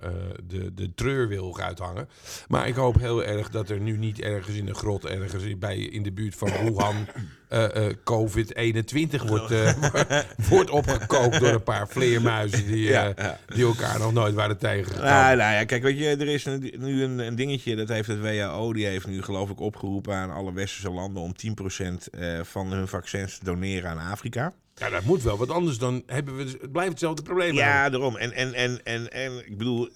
de, 0.48 0.74
de 0.74 0.94
treurwilg 0.94 1.60
uithangen. 1.60 2.08
Maar 2.48 2.68
ik 2.68 2.74
hoop 2.74 2.98
heel 2.98 3.24
erg 3.24 3.50
dat 3.50 3.68
er 3.70 3.80
nu 3.80 3.96
niet 3.96 4.20
ergens 4.20 4.56
in 4.56 4.66
de 4.66 4.74
grot, 4.74 5.04
ergens 5.06 5.42
in- 5.44 5.58
bij, 5.58 5.78
in 5.78 6.02
de 6.02 6.12
buurt 6.12 6.34
van 6.34 6.50
Wuhan, 6.64 6.94
eh, 7.48 7.86
eh, 7.86 7.94
COVID-21 8.04 9.24
wordt, 9.26 9.50
eh, 9.50 9.72
wordt 10.50 10.70
opgekookt 10.70 11.40
door 11.40 11.48
een 11.52 11.62
paar 11.62 11.88
vleermuizen 11.88 12.66
die, 12.66 12.86
eh, 12.86 12.92
Ja, 12.92 13.12
ja. 13.16 13.38
die 13.54 13.64
elkaar 13.64 13.98
nog 13.98 14.12
nooit 14.12 14.34
waren 14.34 14.58
tegengekomen. 14.58 15.04
Nou, 15.10 15.36
nou 15.36 15.52
ja, 15.54 15.64
kijk, 15.64 15.82
weet 15.82 15.98
je, 15.98 16.06
er 16.08 16.28
is 16.28 16.44
nu 16.78 17.02
een, 17.02 17.18
een 17.18 17.34
dingetje, 17.36 17.76
dat 17.76 17.88
heeft 17.88 18.08
het 18.08 18.20
WHO, 18.20 18.72
die 18.72 18.86
heeft 18.86 19.06
nu 19.06 19.22
geloof 19.22 19.50
ik 19.50 19.60
opgeroepen 19.60 20.14
aan 20.14 20.30
alle 20.30 20.52
westerse 20.52 20.90
landen 20.90 21.22
om 21.22 21.32
10% 21.32 22.08
eh, 22.10 22.40
van 22.42 22.72
hun 22.72 22.88
vaccins 22.88 23.38
te 23.38 23.44
doneren 23.44 23.90
aan 23.90 24.10
Afrika. 24.10 24.52
Ja, 24.78 24.90
dat 24.90 25.02
moet 25.04 25.22
wel, 25.22 25.36
want 25.38 25.50
anders 25.50 25.78
dan 25.78 26.02
hebben 26.06 26.36
we, 26.36 26.42
het 26.42 26.72
blijft 26.72 26.90
hetzelfde 26.90 27.22
probleem. 27.22 27.54
Ja, 27.54 27.90
daarom. 27.90 28.16
En, 28.16 28.32
en, 28.32 28.54
en, 28.54 28.80
en, 28.84 29.12
en 29.12 29.32
ik 29.46 29.58
bedoel, 29.58 29.88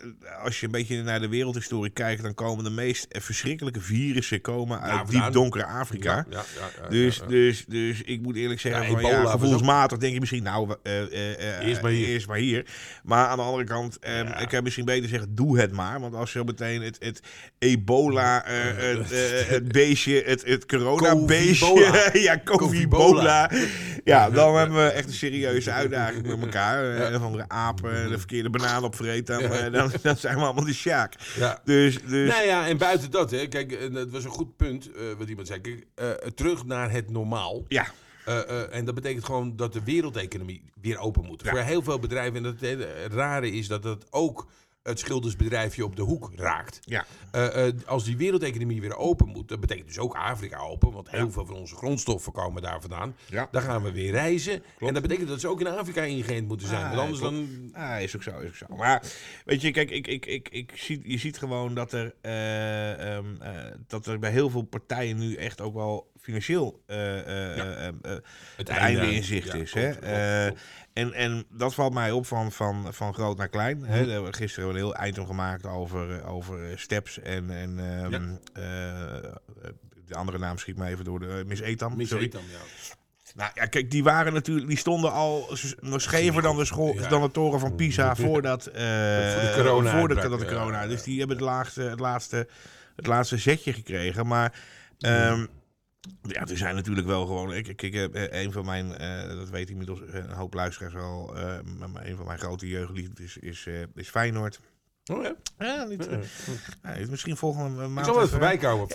als 0.44 0.60
je 0.60 0.66
een 0.66 0.72
beetje 0.72 1.02
naar 1.02 1.20
de 1.20 1.28
wereldhistorie 1.28 1.90
kijkt, 1.92 2.22
dan 2.22 2.34
komen 2.34 2.64
de 2.64 2.70
meest 2.70 3.06
verschrikkelijke 3.10 3.80
virussen 3.80 4.40
komen 4.40 4.80
uit 4.80 4.92
vandaan. 4.98 5.22
diep 5.24 5.32
donkere 5.32 5.64
Afrika. 5.64 6.14
Ja, 6.14 6.24
ja, 6.30 6.44
ja, 6.58 6.82
ja, 6.82 6.88
Dus, 6.88 7.16
ja, 7.16 7.22
ja. 7.22 7.28
dus, 7.30 7.64
dus 7.68 8.02
ik 8.02 8.22
moet 8.22 8.36
eerlijk 8.36 8.60
zeggen, 8.60 8.82
Ja, 8.82 8.88
van, 8.90 8.98
ebola 8.98 9.22
ja, 9.22 9.30
gevoelsmatig 9.30 9.98
denk 9.98 10.12
je 10.14 10.20
misschien, 10.20 10.42
nou, 10.42 10.74
eh, 10.82 11.02
eh, 11.02 11.58
eh, 11.58 11.68
Eerst 11.68 11.82
maar 11.82 11.90
hier. 11.90 12.06
eerst 12.08 12.26
maar 12.26 12.38
hier. 12.38 12.66
Maar 13.04 13.26
aan 13.26 13.36
de 13.36 13.42
andere 13.42 13.64
kant, 13.64 13.98
eh, 13.98 14.16
Ja. 14.16 14.38
ik 14.38 14.48
kan 14.48 14.62
misschien 14.62 14.84
beter 14.84 15.08
zeggen, 15.08 15.34
doe 15.34 15.58
het 15.58 15.72
maar. 15.72 16.00
Want 16.00 16.14
als 16.14 16.32
je 16.32 16.38
zo 16.38 16.44
meteen 16.44 16.82
het, 16.82 16.96
het 17.00 17.20
ebola, 17.58 18.42
het, 18.46 19.10
het 19.48 19.68
beestje, 19.72 20.22
het, 20.26 20.44
het 20.44 20.66
corona-beestje, 20.66 22.10
ja, 22.26 22.40
covibola, 22.44 23.50
ja, 24.04 24.30
dan 24.30 24.71
hebben 24.72 24.92
we 24.92 24.98
echt 24.98 25.08
een 25.08 25.14
serieuze 25.14 25.70
uitdaging 25.70 26.26
met 26.26 26.40
elkaar. 26.40 26.84
Een 26.84 27.14
of 27.14 27.22
andere 27.22 27.48
aap 27.48 27.84
eh, 27.84 28.08
de 28.08 28.18
verkeerde 28.18 28.50
banaan 28.50 28.84
opvreet, 28.84 29.26
dan, 29.26 29.40
eh, 29.40 29.72
dan, 29.72 29.92
dan 30.02 30.16
zijn 30.16 30.36
we 30.36 30.44
allemaal 30.44 30.64
de 30.64 30.72
sjaak. 30.72 31.14
Ja. 31.36 31.60
Dus, 31.64 32.02
dus 32.02 32.28
Nou 32.28 32.46
ja, 32.46 32.66
en 32.68 32.76
buiten 32.76 33.10
dat, 33.10 33.30
hè, 33.30 33.46
kijk, 33.46 33.92
dat 33.92 34.10
was 34.10 34.24
een 34.24 34.30
goed 34.30 34.56
punt 34.56 34.92
eh, 34.92 35.02
wat 35.18 35.28
iemand 35.28 35.46
zei. 35.46 35.60
Kijk, 35.60 35.86
eh, 35.94 36.10
terug 36.34 36.64
naar 36.64 36.90
het 36.90 37.10
normaal. 37.10 37.64
ja, 37.68 37.86
en 38.70 38.84
dat 38.84 38.94
betekent 38.94 39.24
gewoon 39.24 39.56
dat 39.56 39.72
de 39.72 39.82
wereldeconomie 39.84 40.62
weer 40.80 40.98
open 40.98 41.24
moet. 41.24 41.42
Ja. 41.44 41.50
Voor 41.50 41.58
heel 41.58 41.82
veel 41.82 41.98
bedrijven. 41.98 42.36
En 42.36 42.42
dat 42.42 42.60
het 42.60 43.12
rare 43.12 43.50
is 43.50 43.68
dat 43.68 43.84
het 43.84 44.04
ook 44.10 44.46
het 44.82 44.98
schildersbedrijfje 44.98 45.84
op 45.84 45.96
de 45.96 46.02
hoek 46.02 46.30
raakt. 46.36 46.80
ja. 46.84 47.04
Eh, 47.30 47.66
eh, 47.66 47.74
als 47.86 48.04
die 48.04 48.16
wereldeconomie 48.16 48.80
weer 48.80 48.96
open 48.96 49.28
moet, 49.28 49.48
dat 49.48 49.60
betekent 49.60 49.86
dus 49.86 49.98
ook 49.98 50.14
Afrika 50.14 50.58
open. 50.58 50.92
Want 50.92 51.10
heel 51.10 51.30
veel 51.30 51.46
van 51.46 51.56
onze 51.56 51.74
grondstoffen 51.74 52.32
komen 52.32 52.62
daar 52.62 52.80
vandaan. 52.80 53.16
Ja. 53.26 53.48
Dan 53.50 53.62
gaan 53.62 53.82
we 53.82 53.92
weer 53.92 54.10
reizen. 54.10 54.62
En 54.78 54.92
dat 54.94 55.02
betekent 55.02 55.28
dat 55.28 55.40
ze 55.40 55.48
ook 55.48 55.60
in 55.60 55.66
Afrika 55.66 56.02
ingeënt 56.02 56.48
moeten 56.48 56.66
zijn. 56.66 56.82
Ah, 56.82 56.88
want 56.88 57.00
anders 57.00 57.20
klopt. 57.20 57.34
dan... 57.34 57.70
Ah, 57.82 58.00
is 58.00 58.16
ook 58.16 58.22
zo, 58.22 58.38
is 58.38 58.48
ook 58.48 58.54
zo. 58.54 58.76
Maar 58.76 59.02
weet 59.44 59.60
je, 59.60 59.70
kijk, 59.70 59.90
ik, 59.90 60.06
ik, 60.06 60.26
ik, 60.26 60.48
ik 60.48 60.72
zie, 60.74 61.00
je 61.04 61.18
ziet 61.18 61.38
gewoon 61.38 61.74
dat 61.74 61.92
er, 61.92 62.14
eh, 62.20 63.16
ehm, 63.16 63.42
eh, 63.42 63.52
dat 63.86 64.06
er 64.06 64.18
bij 64.18 64.30
heel 64.30 64.50
veel 64.50 64.62
partijen 64.62 65.18
nu 65.18 65.34
echt 65.34 65.60
ook 65.60 65.74
wel 65.74 66.10
financieel 66.20 66.82
eh, 66.86 66.98
het, 68.56 68.68
einde, 68.68 69.14
in 69.14 69.24
zicht 69.24 69.54
is. 69.54 69.70
klopt, 69.70 70.00
hè? 70.00 70.50
En, 70.92 71.12
en 71.12 71.44
dat 71.50 71.74
valt 71.74 71.94
mij 71.94 72.10
op 72.10 72.26
van, 72.26 72.52
van, 72.52 72.94
van 72.94 73.14
groot 73.14 73.36
naar 73.36 73.48
klein. 73.48 73.78
Mhm. 73.78 73.92
We 73.92 74.32
Gisteren 74.32 74.64
hebben 74.68 74.84
we 74.84 74.90
een 74.90 74.96
heel 74.96 75.08
item 75.08 75.26
gemaakt 75.26 75.66
over, 75.66 76.20
eh, 76.20 76.32
over 76.32 76.70
eh, 76.70 76.76
steps 76.76 77.18
en, 77.18 77.50
en 77.50 77.78
ehm, 77.78 78.36
eh, 78.52 79.30
de 80.12 80.18
andere 80.18 80.38
naam 80.38 80.58
schiet 80.58 80.76
me 80.76 80.86
even 80.86 81.04
door 81.04 81.20
de 81.20 81.26
eh, 81.26 81.44
Miss 81.44 81.60
Etam. 81.60 81.96
Mis 81.96 82.08
sorry. 82.08 82.28
dan, 82.28 82.42
ja. 82.50 82.94
Nou 83.34 83.50
ja, 83.54 83.66
kijk, 83.66 83.90
die 83.90 84.02
waren 84.02 84.32
natuurlijk, 84.32 84.68
die 84.68 84.76
stonden 84.76 85.12
al 85.12 85.56
nog 85.80 86.00
schever 86.00 86.42
dan 86.42 86.56
de, 86.56 86.64
school, 86.64 86.94
Ja. 86.94 87.08
dan 87.08 87.22
de 87.22 87.30
toren 87.30 87.60
van 87.60 87.74
Pisa 87.74 88.16
voordat 88.16 88.66
eh, 88.66 88.72
Voor 89.32 89.40
de 89.40 89.52
corona 89.56 89.98
voordat 89.98 90.38
de 90.38 90.46
corona. 90.46 90.86
Dus 90.86 91.02
die 91.02 91.18
hebben 91.18 91.36
het 91.36 91.46
laatste, 91.46 91.82
het 91.82 92.00
laatste, 92.00 92.48
het 92.96 93.06
laatste 93.06 93.36
zetje 93.36 93.72
gekregen. 93.72 94.26
Maar 94.26 94.54
ehm, 94.98 95.46
ja, 96.22 96.40
er 96.46 96.56
zijn 96.56 96.74
natuurlijk 96.74 97.06
wel 97.06 97.26
gewoon. 97.26 97.52
Ik, 97.52 97.68
ik, 97.68 97.82
ik 97.82 97.94
heb 97.94 98.14
eh, 98.14 98.42
een 98.42 98.52
van 98.52 98.64
mijn, 98.64 98.96
eh, 98.96 99.28
dat 99.28 99.50
weet 99.50 99.70
inmiddels 99.70 100.00
een 100.06 100.30
hoop 100.30 100.54
luisteraars 100.54 100.94
wel. 100.94 101.36
eh, 101.36 101.58
maar- 101.92 102.06
een 102.06 102.16
van 102.16 102.26
mijn 102.26 102.38
grote 102.38 102.68
jeugdliefdes 102.68 103.36
is, 103.36 103.36
is, 103.36 103.66
eh, 103.66 103.82
is 103.94 104.08
Feyenoord. 104.08 104.60
Oh, 105.12 105.22
ja. 105.22 105.34
Ja, 105.58 105.84
niet, 105.84 106.06
eh, 106.08 106.18
nou, 106.82 107.10
misschien 107.10 107.36
volgende 107.36 107.86
maand. 107.86 107.98
Ik 107.98 108.04
zal 108.04 108.14
wel 108.14 108.22
even 108.22 108.22
even- 108.22 108.28
voorbij 108.28 108.56
komen 108.58 108.88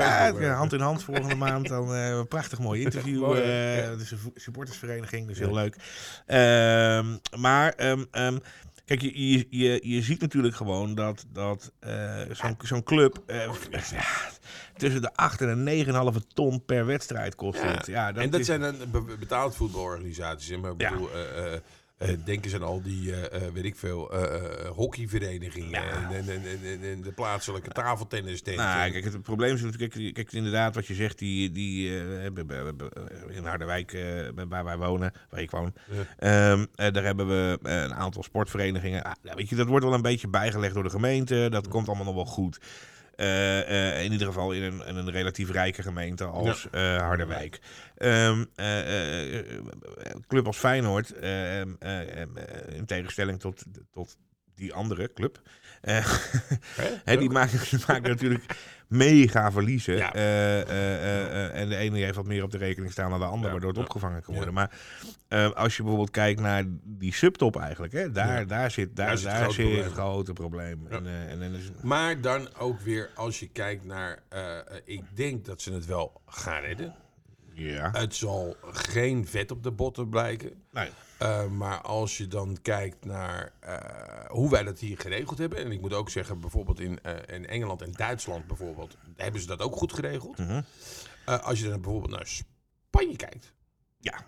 ja, 0.44 0.54
hand 0.54 0.74
in 0.74 0.80
hand 0.80 1.04
volgende 1.04 1.36
maand. 1.36 1.68
Dan 1.68 1.94
eh, 1.94 2.10
een 2.10 2.28
prachtig 2.28 2.60
mooi 2.60 2.82
interview. 2.86 3.20
Mooi, 3.20 3.42
eh? 3.42 3.78
Ja. 3.84 3.90
Het 3.90 4.02
is 4.02 4.12
een 4.12 4.18
vo- 4.18 4.32
supportersvereniging, 4.36 5.28
dus 5.28 5.38
heel 5.40 5.54
leuk. 5.54 5.76
Ehm, 6.26 7.18
maar 7.42 7.74
ehm, 7.74 8.04
ehm, 8.12 8.38
kijk, 8.88 9.02
je, 9.02 9.30
je, 9.32 9.48
je, 9.50 9.80
je 9.84 10.02
ziet 10.02 10.22
natuurlijk 10.22 10.56
gewoon 10.56 10.96
dat, 10.96 11.26
dat 11.32 11.72
eh, 11.80 12.22
zo'n 12.32 12.56
zo'n 12.64 12.84
club 12.84 13.24
eh, 13.26 13.52
tussen 14.78 15.02
de 15.02 15.14
8 15.16 15.42
en 15.42 15.66
de 15.66 15.86
9,5 16.22 16.28
ton 16.34 16.66
per 16.66 16.86
wedstrijd 16.86 17.36
kost. 17.36 17.62
Ja. 17.62 17.68
het. 17.68 17.86
Ja, 17.86 18.12
dat 18.12 18.24
en 18.24 18.30
dat 18.30 18.40
is- 18.40 18.46
zijn 18.46 18.62
dan 18.62 18.76
be- 18.92 19.16
betaald 19.20 19.56
voetbalorganisaties. 19.56 20.58
Maar 20.58 20.72
ik 20.72 20.78
bedoel, 20.78 21.10
eh, 21.12 21.54
eh, 21.98 22.10
eh, 22.12 22.18
denken 22.26 22.50
ze 22.50 22.56
aan 22.56 22.64
al 22.64 22.82
die, 22.82 23.14
eh, 23.14 23.48
eh, 23.48 23.54
weet 23.54 23.64
ik 23.66 23.76
veel, 23.76 24.12
hockeyverenigingen 24.74 25.70
Ja. 25.70 26.12
en, 26.12 26.30
en, 26.30 26.42
en, 26.64 26.82
en- 26.84 27.02
de 27.02 27.12
plaatselijke 27.12 27.70
tafeltennis 27.70 28.42
Nou, 28.42 28.92
kijk, 28.92 29.04
het 29.04 29.22
probleem 29.22 29.54
is 29.56 29.62
natuurlijk, 29.62 29.94
kijk, 29.94 30.14
kijk, 30.14 30.32
inderdaad 30.32 30.76
wat 30.76 30.88
je 30.88 30.94
zegt, 30.94 31.20
die, 31.20 31.52
die 31.52 31.90
in 33.30 33.44
Harderwijk, 33.44 33.98
waar 34.50 34.64
wij 34.64 34.78
wonen, 34.78 35.12
waar 35.30 35.42
ik 35.42 35.52
woon, 35.52 35.74
ehm, 36.18 36.66
eh, 36.76 36.92
daar 36.92 37.04
hebben 37.04 37.28
we 37.28 37.60
een 37.62 37.94
aantal 37.94 38.24
sportverenigingen. 38.24 39.04
Ah, 39.04 39.12
nou, 39.22 39.36
weet 39.36 39.50
je, 39.50 39.56
dat 39.56 39.68
wordt 39.68 39.86
wel 39.86 39.94
een 39.94 40.02
beetje 40.02 40.28
bijgelegd 40.28 40.74
door 40.74 40.84
de 40.84 40.90
gemeente, 40.90 41.48
dat 41.50 41.68
komt 41.68 41.88
allemaal 41.88 42.06
nog 42.06 42.16
wel 42.16 42.26
goed. 42.26 42.60
Eh, 43.18 43.96
eh, 43.98 44.04
in 44.04 44.12
ieder 44.12 44.28
geval 44.28 44.52
in 44.52 44.64
een, 44.64 44.82
in 44.86 44.96
een 44.96 45.12
relatief 45.12 45.52
rijke 45.52 45.82
gemeente 45.82 46.24
als 46.24 46.68
Harderwijk. 46.72 47.60
Ehm, 47.96 48.46
eh, 48.56 49.40
eh, 49.40 49.46
een 49.98 50.26
club 50.28 50.46
als 50.46 50.58
Feyenoord, 50.58 51.12
eh, 51.12 51.62
eh, 51.62 51.68
eh, 51.80 52.22
eh, 52.22 52.76
in 52.76 52.86
tegenstelling 52.86 53.40
tot, 53.40 53.64
tot 53.92 54.18
die 54.58 54.74
andere 54.74 55.14
club, 55.14 55.42
eh, 55.82 56.06
Hè, 57.04 57.18
die 57.18 57.30
maken, 57.30 57.60
natuurlijk 58.02 58.56
mega 58.88 59.52
verliezen. 59.52 59.96
Ja. 59.96 60.14
Eh, 60.14 60.62
eh, 60.62 61.60
en 61.62 61.70
de 61.70 61.76
ene 61.76 61.98
heeft 61.98 62.16
wat 62.16 62.26
meer 62.26 62.44
op 62.44 62.52
de 62.52 62.58
rekening 62.58 62.92
staan 62.92 63.10
dan 63.10 63.20
de 63.20 63.26
ander, 63.26 63.46
Ja, 63.46 63.52
waardoor 63.52 63.70
het 63.70 63.80
ja. 63.80 63.84
opgevangen 63.86 64.22
kan 64.22 64.34
worden. 64.36 64.54
Maar 64.54 64.72
als 65.56 65.76
je 65.76 65.82
bijvoorbeeld 65.82 66.12
kijkt 66.12 66.40
naar 66.42 66.64
die 66.84 67.14
subtop 67.14 67.56
eigenlijk, 67.60 67.94
hè, 67.94 68.12
daar, 68.12 68.48
daar 68.48 68.72
zit, 68.72 68.96
daar, 68.96 69.08
Daar 69.08 69.18
zit 69.18 69.32
het 69.32 69.40
daar 69.40 69.52
zit 69.52 69.66
het 69.66 69.74
probleem. 69.76 69.94
grote 69.94 70.34
probleem. 70.34 70.88
En, 70.90 71.08
en, 71.42 71.54
is, 71.54 71.72
Maar 71.82 72.22
dan 72.22 72.56
ook 72.58 72.80
weer, 72.80 73.10
als 73.16 73.40
je 73.40 73.48
kijkt 73.50 73.86
naar, 73.86 74.24
ik 74.86 75.04
denk 75.14 75.46
dat 75.46 75.62
ze 75.62 75.74
het 75.74 75.86
wel 75.86 76.22
gaan 76.26 76.62
redden. 76.62 76.96
ja. 77.54 77.92
Het 77.92 78.16
zal 78.16 78.56
geen 78.62 79.28
vet 79.28 79.52
op 79.52 79.64
de 79.64 79.72
botten 79.72 80.10
blijken. 80.10 80.64
Nee. 80.72 80.90
Eh, 81.18 81.46
maar 81.48 81.82
als 81.82 82.18
je 82.18 82.28
dan 82.28 82.58
kijkt 82.62 83.06
naar 83.06 83.52
eh, 83.60 84.30
hoe 84.30 84.50
wij 84.50 84.64
dat 84.64 84.80
hier 84.80 84.98
geregeld 84.98 85.38
hebben. 85.38 85.60
En 85.60 85.72
ik 85.72 85.82
moet 85.82 85.94
ook 85.94 86.10
zeggen, 86.10 86.40
bijvoorbeeld 86.40 86.80
in, 86.80 87.00
eh, 87.02 87.36
in 87.36 87.48
Engeland 87.48 87.82
en 87.82 87.92
Duitsland 87.92 88.48
bijvoorbeeld, 88.48 88.98
hebben 89.16 89.42
ze 89.42 89.48
dat 89.48 89.62
ook 89.62 89.76
goed 89.76 89.94
geregeld. 89.94 90.38
Mhm. 90.38 90.62
Als 91.26 91.60
je 91.60 91.70
dan 91.70 91.82
bijvoorbeeld 91.82 92.12
naar 92.12 92.28
Spanje 92.28 93.16
kijkt. 93.16 93.54
Ja. 94.00 94.26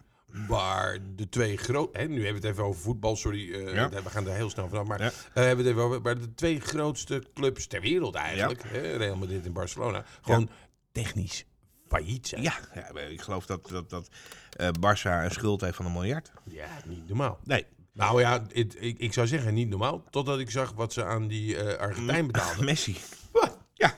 Waar 0.47 0.97
de 1.15 1.29
twee 1.29 1.57
grote. 1.57 1.99
Nu 1.99 2.23
hebben 2.23 2.41
we 2.41 2.47
het 2.47 2.55
even 2.57 2.63
over 2.63 2.81
voetbal, 2.81 3.15
sorry. 3.15 3.73
Ja. 3.73 3.89
We 3.89 4.09
gaan 4.09 4.27
er 4.27 4.33
heel 4.33 4.49
snel 4.49 4.69
vanaf. 4.69 4.87
Maar 4.87 5.01
Ja. 5.01 5.11
hebben 5.33 5.55
we 5.57 5.61
het 5.63 5.71
even 5.71 5.81
over. 5.81 6.01
Waar 6.01 6.19
de 6.19 6.33
twee 6.33 6.59
grootste 6.59 7.23
clubs 7.33 7.67
ter 7.67 7.81
wereld 7.81 8.15
eigenlijk. 8.15 8.63
Hè, 8.63 8.95
Real 8.95 9.15
Madrid 9.15 9.45
en 9.45 9.53
Barcelona. 9.53 10.05
Gewoon 10.21 10.49
technisch 10.91 11.45
failliet 11.89 12.27
zijn. 12.27 12.41
Ja, 12.41 12.53
ja, 12.73 12.99
ik 12.99 13.21
geloof 13.21 13.45
dat, 13.45 13.67
dat, 13.69 13.89
dat 13.89 14.09
eh 14.55 14.67
Barça 14.67 15.23
een 15.23 15.31
schuld 15.31 15.61
heeft 15.61 15.75
van 15.75 15.85
een 15.85 15.91
miljard. 15.91 16.31
Ja, 16.43 16.67
niet 16.85 17.07
normaal. 17.07 17.39
Nee. 17.43 17.65
Nou 17.93 18.21
ja, 18.21 18.43
ik, 18.51 18.73
ik 18.97 19.13
zou 19.13 19.27
zeggen 19.27 19.53
niet 19.53 19.69
normaal. 19.69 20.03
Totdat 20.09 20.39
ik 20.39 20.51
zag 20.51 20.73
wat 20.73 20.93
ze 20.93 21.03
aan 21.03 21.27
die 21.27 21.57
eh, 21.57 21.79
Argentijn 21.79 22.27
betaalden. 22.27 22.65
Messi. 22.65 22.97
Wat? 23.31 23.57
Ja, 23.73 23.95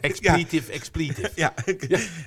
Expletive, 0.00 0.72
expletive. 0.72 1.30
Ja, 1.34 1.54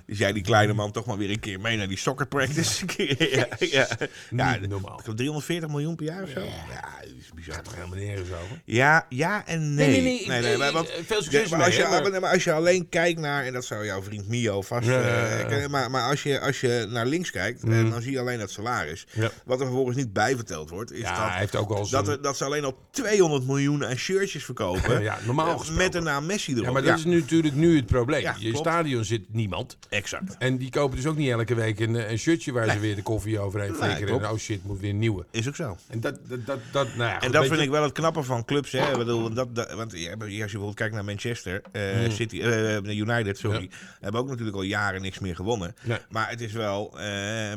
dus 0.05 0.17
jij 0.17 0.33
die 0.33 0.43
kleine 0.43 0.73
man 0.73 0.91
toch 0.91 1.05
maar 1.05 1.17
weer 1.17 1.29
een 1.29 1.39
keer 1.39 1.59
mee 1.59 1.77
naar 1.77 1.87
die 1.87 1.97
soccer 1.97 2.27
practice. 2.27 2.85
ja, 3.17 3.47
ja. 3.59 3.87
ja, 4.29 4.57
normaal. 4.67 4.97
ik 4.97 5.03
geloof 5.03 5.15
340 5.17 5.69
miljoen 5.69 5.95
per 5.95 6.05
jaar 6.05 6.23
of 6.23 6.29
zo. 6.29 6.39
Ja, 6.39 6.99
dat 7.01 7.09
is 7.19 7.31
bizar. 7.35 7.53
Gaat 7.53 7.63
toch 7.63 7.75
helemaal 7.75 7.97
nergens 7.97 8.29
over? 8.29 8.61
Ja, 8.65 9.05
ja 9.09 9.45
en 9.45 9.73
nee. 9.73 10.01
Nee, 10.01 10.01
nee, 10.27 10.57
nee, 10.57 10.71
veel 11.05 11.21
succes 11.21 11.49
maar, 11.49 11.57
mee, 11.59 11.67
als 11.67 11.75
je, 11.75 12.19
maar- 12.19 12.31
als 12.31 12.43
je 12.43 12.51
alleen 12.51 12.89
kijkt 12.89 13.19
naar, 13.19 13.43
en 13.45 13.53
dat 13.53 13.65
zou 13.65 13.85
jouw 13.85 14.03
vriend 14.03 14.27
Mio 14.27 14.61
vast 14.61 14.87
Ja, 14.87 15.01
eh, 15.01 15.49
ja, 15.49 15.57
ja. 15.57 15.67
maar, 15.67 15.91
maar 15.91 16.09
als, 16.09 16.23
je, 16.23 16.39
als 16.39 16.61
je 16.61 16.87
naar 16.89 17.05
links 17.05 17.31
kijkt, 17.31 17.63
en 17.63 17.89
dan 17.89 18.01
zie 18.01 18.11
je 18.11 18.19
alleen 18.19 18.39
dat 18.39 18.51
salaris. 18.51 19.07
Ja. 19.13 19.31
Wat 19.45 19.59
er 19.59 19.65
vervolgens 19.65 19.97
niet 19.97 20.13
bijverteld 20.13 20.69
wordt, 20.69 20.91
is 20.91 20.99
Ja, 20.99 21.19
dat, 21.19 21.29
hij 21.29 21.39
heeft 21.39 21.55
ook 21.55 21.69
wel 21.69 21.89
dat, 21.89 22.07
er, 22.07 22.21
dat 22.21 22.37
ze 22.37 22.45
alleen 22.45 22.63
al 22.63 22.77
200 22.91 23.47
miljoen 23.47 23.85
aan 23.85 23.95
shirtjes 23.95 24.45
verkopen. 24.45 25.01
Ja, 25.07 25.17
normaal 25.25 25.45
eh, 25.47 25.57
gesproken. 25.59 25.83
Met 25.83 25.91
de 25.91 25.99
naam 25.99 26.25
Messi 26.25 26.51
erop. 26.51 26.65
Ja, 26.65 26.71
maar 26.71 26.81
dat 26.83 26.97
is 26.97 27.05
nu 27.05 27.16
natuurlijk 27.21 27.55
nu 27.55 27.75
het 27.75 27.85
probleem. 27.85 28.21
Ja, 28.21 28.35
je 28.39 28.49
klopt. 28.51 28.67
stadion 28.67 29.03
zit 29.05 29.33
niemand. 29.33 29.77
Exact. 29.89 30.35
En 30.39 30.57
die 30.57 30.69
kopen 30.69 30.95
dus 30.95 31.05
ook 31.05 31.17
niet 31.17 31.29
elke 31.29 31.55
week 31.55 31.79
een, 31.79 32.11
een 32.11 32.17
shirtje 32.19 32.51
waar 32.51 32.69
ze 32.69 32.79
weer 32.79 32.95
de 32.95 33.01
koffie 33.01 33.39
overheen 33.39 33.75
flikkeren. 33.75 34.19
en 34.23 34.29
oh 34.29 34.37
shit, 34.37 34.63
moet 34.63 34.79
weer 34.79 34.89
een 34.89 34.99
nieuwe. 34.99 35.25
Is 35.31 35.47
ook 35.47 35.55
zo. 35.55 35.77
En 35.87 35.99
dat, 35.99 36.19
dat, 36.27 36.45
dat, 36.45 36.59
dat 36.71 36.87
nou 36.95 37.09
ja, 37.09 37.21
En 37.21 37.31
dat 37.31 37.45
vind 37.45 37.57
je- 37.57 37.63
ik 37.63 37.69
wel 37.69 37.83
het 37.83 37.91
knappe 37.91 38.23
van 38.23 38.45
clubs. 38.45 38.71
Hè. 38.71 38.91
Ik 38.91 38.97
bedoel, 38.97 39.33
dat, 39.33 39.55
dat, 39.55 39.73
want 39.73 39.91
als 39.93 40.01
je 40.01 40.15
bijvoorbeeld 40.17 40.75
kijkt 40.75 40.93
naar 40.93 41.05
Manchester 41.05 41.61
eh, 41.71 41.81
City, 42.09 42.41
eh, 42.41 42.97
United, 42.97 43.37
sorry, 43.37 43.61
Ja. 43.61 43.77
hebben 43.99 44.21
ook 44.21 44.27
natuurlijk 44.27 44.55
al 44.57 44.61
jaren 44.63 45.01
niks 45.01 45.19
meer 45.19 45.35
gewonnen. 45.35 45.75
Nee. 45.83 45.97
Maar 46.09 46.29
het 46.29 46.41
is 46.41 46.51
wel 46.51 46.91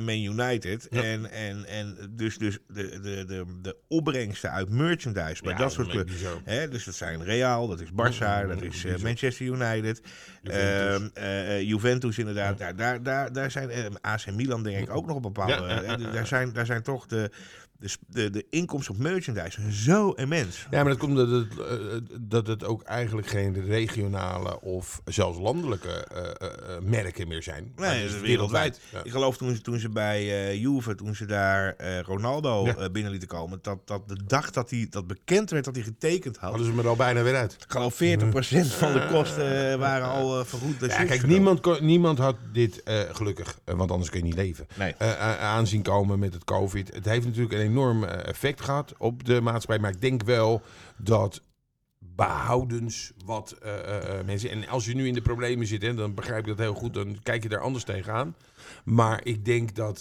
Man 0.01 0.09
United. 0.23 0.87
Ja. 0.90 1.03
En, 1.03 1.31
en, 1.31 1.64
en 1.68 1.96
dus, 2.11 2.38
dus 2.38 2.59
de, 2.68 2.88
de, 3.03 3.25
de, 3.25 3.44
de 3.62 3.77
opbrengsten 3.88 4.51
uit 4.51 4.68
merchandise 4.70 5.42
bij 5.42 5.55
dat 5.55 5.73
soort 5.73 5.88
clubs. 5.88 6.12
Hè, 6.44 6.68
dus 6.68 6.85
dat 6.85 6.94
zijn 6.94 7.25
Real, 7.25 7.68
dat 7.68 7.81
is 7.81 7.88
Barça, 7.88 8.46
dat 8.49 8.62
is 8.62 9.03
Manchester 9.03 9.46
United, 9.50 10.02
Juventus. 10.42 11.08
Ehm, 11.08 11.08
eh, 11.14 11.56
eh, 11.56 11.68
Juventus 11.68 12.18
inderdaad. 12.18 12.58
Daar, 12.58 12.76
daar, 12.76 13.02
daar, 13.02 13.32
daar 13.32 13.50
zijn 13.50 13.70
eh, 13.70 13.84
AC 14.00 14.30
Milan 14.30 14.62
denk 14.62 14.78
ik 14.78 14.94
ook 14.94 15.06
nog 15.06 15.16
op 15.16 15.22
bepaalde. 15.22 15.98
Daar, 16.12 16.26
zijn, 16.26 16.52
daar 16.52 16.66
zijn 16.66 16.82
toch 16.82 17.06
de, 17.06 17.30
de, 17.81 17.88
de, 18.07 18.31
de 18.31 18.47
inkomsten 18.51 18.95
op 18.95 19.01
merchandise 19.01 19.73
zo 19.73 20.11
immens. 20.11 20.66
Ja, 20.71 20.81
maar 20.83 20.90
dat 20.93 20.99
komt 20.99 21.16
dat 21.16 21.29
het, 21.31 21.59
eh, 21.59 21.77
dat 22.21 22.47
het 22.47 22.64
ook 22.64 22.83
eigenlijk 22.83 23.27
geen 23.27 23.64
regionale 23.66 24.61
of 24.61 25.01
zelfs 25.05 25.38
landelijke 25.38 25.88
eh, 25.88 26.23
eh, 26.23 26.77
eh, 26.77 26.83
merken 26.83 27.29
meer 27.29 27.43
zijn. 27.43 27.73
Nee, 27.77 28.03
het 28.03 28.12
is 28.14 28.21
wereldwijd. 28.21 28.81
Ja. 28.93 29.05
Ik 29.05 29.11
geloof 29.11 29.37
toen, 29.37 29.55
ze- 29.55 29.61
toen 29.61 29.79
ze 29.79 29.88
bij 29.88 30.19
eh 30.51 30.61
Juve, 30.61 30.95
toen 30.95 31.14
ze 31.14 31.27
daar 31.27 31.75
eh, 31.77 32.01
Ronaldo 32.01 32.64
Ja. 32.64 32.77
eh, 32.77 32.90
binnen 32.90 33.11
lieten 33.11 33.29
komen, 33.29 33.59
dat, 33.62 33.79
dat 33.87 34.09
de 34.09 34.19
dag 34.27 34.51
dat, 34.51 34.71
hij, 34.71 34.87
dat 34.90 35.07
bekend 35.07 35.51
werd 35.51 35.64
dat 35.64 35.75
hij 35.75 35.85
getekend 35.85 36.37
had, 36.37 36.49
Hadden 36.51 36.66
ze 36.69 36.73
me 36.75 36.83
er 36.83 36.88
al 36.88 36.97
bijna 36.97 37.23
weer 37.23 37.37
uit. 37.37 37.53
ik 37.53 37.64
geloof 37.73 37.95
40% 37.95 37.97
van 38.66 38.93
de 38.93 39.09
kosten 39.12 39.71
eh, 39.73 39.79
waren 39.79 40.09
al 40.09 40.38
eh, 40.40 40.45
vergoed. 40.47 40.75
Ja, 40.81 41.05
kijk, 41.05 41.27
niemand, 41.27 41.61
kon- 41.61 41.85
niemand 41.87 42.19
had 42.19 42.37
dit 42.53 42.83
eh, 42.83 43.01
gelukkig, 43.12 43.59
eh, 43.64 43.75
want 43.75 43.90
anders 43.90 44.11
kun 44.11 44.19
je 44.19 44.25
niet 44.25 44.35
leven, 44.35 44.66
Nee. 44.79 44.95
eh, 44.99 45.38
aanzien 45.40 45.83
komen 45.83 46.19
met 46.19 46.35
het 46.35 46.45
COVID. 46.45 46.95
Het 46.95 47.05
heeft 47.05 47.25
natuurlijk 47.27 47.53
een 47.55 47.69
enorm 47.70 48.04
eh, 48.04 48.28
effect 48.28 48.61
gehad 48.61 48.94
op 48.98 49.24
de 49.24 49.40
maatschappij, 49.40 49.78
maar 49.78 49.90
ik 49.90 50.00
denk 50.00 50.22
wel 50.22 50.62
dat 50.96 51.42
behoudens 51.98 53.12
wat 53.24 53.52
eh, 53.52 54.18
eh, 54.18 54.26
mensen... 54.26 54.50
En 54.50 54.68
als 54.68 54.85
je 54.85 54.94
nu 54.94 55.06
in 55.06 55.14
de 55.14 55.22
problemen 55.22 55.66
zit, 55.66 55.83
hè, 55.83 55.94
dan 55.94 56.14
begrijp 56.14 56.40
ik 56.40 56.46
dat 56.46 56.59
heel 56.59 56.74
goed, 56.74 56.94
dan 56.94 57.18
kijk 57.22 57.42
je 57.42 57.48
daar 57.48 57.61
anders 57.61 57.85
tegenaan. 57.85 58.37
Maar 58.85 59.20
ik 59.24 59.44
denk 59.44 59.74
dat 59.74 59.98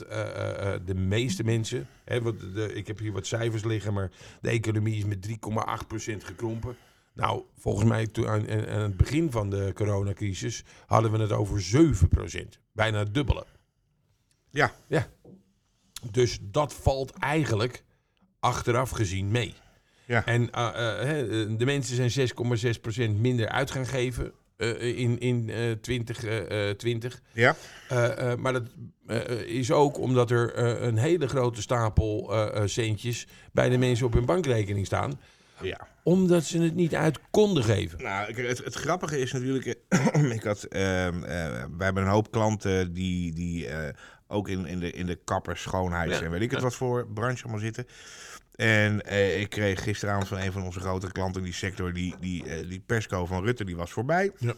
de 0.86 0.96
meeste 0.96 1.44
mensen... 1.44 1.88
Hè, 2.06 2.22
wat 2.22 2.40
de, 2.40 2.74
ik 2.74 2.88
heb 2.88 3.00
hier 3.00 3.12
wat 3.12 3.28
cijfers 3.28 3.64
liggen, 3.64 3.94
maar 3.94 4.12
de 4.42 4.50
economie 4.50 4.98
is 4.98 5.06
met 5.06 5.28
3,8% 5.28 5.34
gekrompen. 6.18 6.76
Nou, 7.14 7.44
volgens 7.58 7.90
mij 7.90 8.08
toen 8.08 8.28
aan, 8.28 8.50
aan 8.50 8.68
aan 8.68 8.82
het 8.82 8.98
begin 8.98 9.32
van 9.32 9.50
de 9.50 9.72
coronacrisis 9.76 10.64
hadden 10.86 11.12
we 11.12 11.18
het 11.18 11.32
over 11.32 11.62
7%. 12.36 12.60
Bijna 12.72 12.98
het 13.00 13.14
dubbele. 13.14 13.46
Ja, 14.50 14.72
Ja. 14.88 15.08
Dus 16.12 16.40
dat 16.42 16.74
valt 16.74 17.14
eigenlijk 17.20 17.84
achteraf 18.40 18.90
gezien 18.90 19.32
mee. 19.32 19.54
Ja. 20.06 20.26
En 20.26 20.52
eh, 20.52 20.68
eh, 20.68 21.08
hè, 21.08 21.56
de 21.56 21.66
mensen 21.66 22.10
zijn 22.10 22.30
6,6% 23.16 23.20
minder 23.20 23.50
uit 23.50 23.72
gaan 23.72 23.86
geven 23.86 24.32
eh, 24.58 24.98
in, 24.98 25.20
in 25.20 25.50
eh 25.50 25.72
2020. 25.72 27.22
ja. 27.34 27.56
Eh, 27.90 28.32
eh, 28.32 28.38
maar 28.40 28.54
dat 28.54 28.64
eh, 29.08 29.40
is 29.42 29.72
ook 29.72 29.98
omdat 30.00 30.32
er 30.32 30.54
eh, 30.54 30.88
een 30.88 30.98
hele 30.98 31.28
grote 31.28 31.62
stapel 31.62 32.34
eh, 32.34 32.62
eh, 32.62 32.68
centjes 32.68 33.28
bij 33.52 33.70
de 33.70 33.78
mensen 33.78 34.06
op 34.06 34.14
hun 34.14 34.26
bankrekening 34.26 34.86
staan. 34.86 35.20
ja. 35.62 35.88
Omdat 36.04 36.44
ze 36.44 36.62
het 36.62 36.76
niet 36.76 36.96
uit 36.96 37.20
konden 37.32 37.64
geven. 37.64 38.04
Nou, 38.04 38.42
het, 38.42 38.64
het 38.64 38.74
grappige 38.74 39.20
is 39.20 39.32
natuurlijk, 39.32 39.66
eh, 39.88 40.32
ik 40.38 40.44
had, 40.44 40.64
ehm, 40.64 41.24
eh, 41.24 41.66
wij 41.78 41.86
hebben 41.86 42.04
een 42.04 42.10
hoop 42.10 42.32
klanten 42.32 42.94
die, 42.94 43.34
die 43.34 43.68
eh, 43.68 43.94
ook 44.32 44.48
in, 44.50 44.66
in, 44.66 44.80
de, 44.80 44.92
in 44.92 45.06
de 45.06 45.20
kappers, 45.24 45.62
schoonheid 45.62 46.10
Ja, 46.12 46.22
en 46.22 46.32
weet 46.32 46.42
ik 46.42 46.52
het 46.52 46.62
wat 46.62 46.76
voor 46.76 47.08
branche 47.08 47.44
allemaal 47.44 47.62
zitten. 47.62 47.86
En 48.56 49.02
eh, 49.06 49.42
ik 49.42 49.50
kreeg 49.50 49.84
gisteravond 49.84 50.28
van 50.28 50.38
een 50.40 50.52
van 50.52 50.64
onze 50.64 50.80
grote 50.80 51.12
klanten 51.12 51.40
in 51.42 51.46
die 51.46 51.56
sector, 51.56 51.94
die, 51.94 52.16
die, 52.20 52.46
eh, 52.46 52.70
die 52.70 52.80
persco 52.86 53.26
van 53.26 53.44
Rutte, 53.44 53.66
die 53.66 53.76
was 53.76 53.92
voorbij. 53.92 54.32
Ja. 54.38 54.54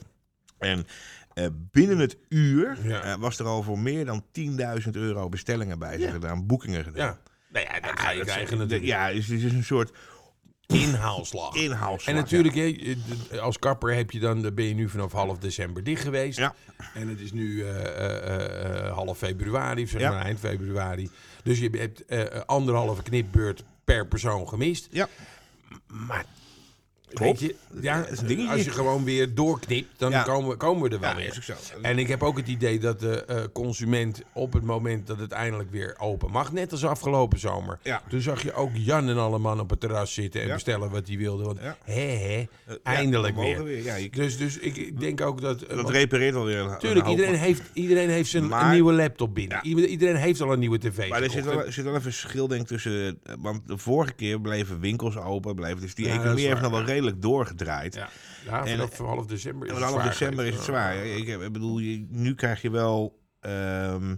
En 0.60 0.88
eh, 1.34 1.46
binnen 1.72 1.98
het 1.98 2.18
uur 2.30 2.78
Ja. 2.84 3.02
eh, 3.04 3.16
was 3.20 3.40
er 3.40 3.46
al 3.46 3.64
voor 3.64 3.80
meer 3.80 4.06
dan 4.06 4.26
10.000 4.32 4.90
euro 4.92 5.30
bestellingen 5.30 5.80
bij 5.80 5.94
zich 5.98 6.06
Ja. 6.08 6.12
gedaan, 6.12 6.46
boekingen 6.48 6.84
gedaan. 6.84 7.06
Ja. 7.06 7.20
Nou 7.50 7.66
ja, 7.66 7.80
dat 7.80 8.00
ga 8.00 8.10
je 8.12 8.18
dat 8.18 8.28
is- 8.28 8.34
krijgen 8.34 8.58
natuurlijk. 8.58 8.86
Ja, 8.90 9.12
dus 9.12 9.28
het 9.28 9.42
is 9.42 9.52
een 9.52 9.64
soort 9.64 9.92
Inhaalslag. 10.74 11.56
inhaalslag. 11.56 12.16
En 12.16 12.16
natuurlijk, 12.16 12.98
als 13.42 13.60
kapper 13.60 13.96
heb 13.96 14.12
je 14.12 14.20
dan, 14.20 14.54
ben 14.54 14.66
je 14.66 14.74
nu 14.74 14.90
vanaf 14.90 15.12
half 15.12 15.38
december 15.38 15.84
dicht 15.84 16.04
geweest. 16.04 16.38
Ja. 16.38 16.54
En 16.94 17.08
het 17.08 17.20
is 17.20 17.32
nu 17.32 17.64
eh, 17.64 17.86
eh, 17.86 18.86
eh, 18.88 18.94
half 18.94 19.18
februari, 19.18 19.84
of 19.84 19.90
zeg 19.90 20.02
Ja. 20.02 20.10
maar 20.12 20.22
eind 20.26 20.40
februari. 20.40 21.10
Dus 21.44 21.60
je 21.60 21.70
hebt 21.70 22.48
anderhalve 22.48 23.04
knipbeurt 23.04 23.64
per 23.84 24.08
persoon 24.08 24.48
gemist. 24.48 24.88
Ja. 24.92 25.08
Maar 25.88 26.26
Klopt. 27.14 27.40
weet 27.40 27.50
je, 27.50 27.56
ja, 27.82 27.98
Dat 28.02 28.12
is 28.12 28.20
een 28.20 28.28
dingetje. 28.28 28.52
als 28.52 28.64
je 28.64 28.72
gewoon 28.72 29.04
weer 29.04 29.34
doorknipt, 29.36 29.88
dan 29.98 30.12
Ja. 30.12 30.22
komen, 30.24 30.50
we- 30.50 30.56
komen 30.56 30.84
we 30.90 30.96
er 30.96 31.00
wel 31.02 31.10
Ja, 31.10 31.16
weer. 31.16 31.56
En 31.82 31.98
ik 32.00 32.08
heb 32.08 32.24
ook 32.24 32.38
het 32.38 32.48
idee 32.48 32.80
dat 32.80 33.00
de 33.00 33.26
eh, 33.26 33.44
consument 33.54 34.22
op 34.34 34.54
het 34.54 34.64
moment 34.64 35.08
dat 35.08 35.20
het 35.20 35.32
eindelijk 35.32 35.72
weer 35.72 35.96
open 36.00 36.32
mag, 36.32 36.52
net 36.52 36.72
als 36.72 36.86
afgelopen 36.86 37.40
zomer. 37.40 37.80
Ja. 37.84 38.02
Toen 38.10 38.22
zag 38.22 38.44
je 38.44 38.54
ook 38.54 38.70
Jan 38.74 39.10
en 39.10 39.18
alle 39.18 39.38
man 39.40 39.60
op 39.60 39.70
het 39.70 39.80
terras 39.80 40.14
zitten 40.14 40.42
en 40.42 40.48
Ja. 40.48 40.54
bestellen 40.54 40.90
wat 40.90 41.08
hij 41.08 41.18
wilde. 41.18 41.44
Want 41.44 41.60
Ja. 41.62 41.78
hè, 41.84 41.94
hè, 42.02 42.38
Ja, 42.68 42.76
eindelijk 42.84 43.36
weer. 43.36 43.64
weer. 43.64 43.84
Ja, 43.84 43.96
je- 43.96 44.10
Dus, 44.10 44.38
dus 44.38 44.58
ik, 44.58 45.00
denk 45.00 45.22
ook 45.22 45.42
dat... 45.42 45.62
eh, 45.62 45.76
Dat 45.78 45.90
repareert 45.90 46.36
alweer 46.36 46.60
een 46.60 46.78
Tuurlijk, 46.80 47.06
een 47.06 47.12
iedereen 47.12 47.36
heeft, 47.36 47.62
iedereen 47.74 48.10
heeft 48.10 48.30
zijn 48.30 48.48
Maar- 48.48 48.66
een 48.66 48.72
nieuwe 48.72 48.94
laptop 48.94 49.34
binnen. 49.36 49.60
Iedereen 49.66 50.16
heeft 50.16 50.42
al 50.42 50.52
een 50.54 50.60
nieuwe 50.60 50.78
tv 50.80 51.10
Maar 51.10 51.24
er 51.24 51.30
zit 51.30 51.46
wel, 51.46 51.66
er 51.66 51.74
zit 51.74 51.84
wel 51.86 51.96
een 51.96 52.02
verschil 52.02 52.48
denk 52.48 52.62
ik 52.62 52.68
tussen... 52.68 53.20
eh, 53.24 53.34
Want 53.40 53.68
de 53.68 53.78
vorige 53.78 54.14
keer 54.14 54.42
bleven 54.42 54.80
winkels 54.80 55.18
open. 55.18 55.56
Bleven, 55.56 55.82
dus 55.82 55.96
die 55.96 56.10
economie 56.10 56.48
heeft 56.48 56.62
nog 56.62 56.72
wel 56.72 56.80
redelijk 56.84 57.00
doorgedraaid. 57.22 57.94
Ja, 57.94 58.10
ja 58.46 58.66
En- 58.66 58.78
vanaf 58.78 58.98
half 58.98 59.26
december 59.26 59.68
is 59.68 59.74
het 59.78 59.90
zwaar 59.90 60.08
december 60.08 60.46
is 60.46 60.54
het 60.56 60.64
zwaar. 60.64 60.96
Ik, 60.96 61.28
heb- 61.28 61.42
ik 61.42 61.52
bedoel, 61.52 61.80
je, 61.80 62.06
nu 62.10 62.36
krijg 62.36 62.62
je 62.62 62.70
wel... 62.72 63.20
ehm, 63.40 64.16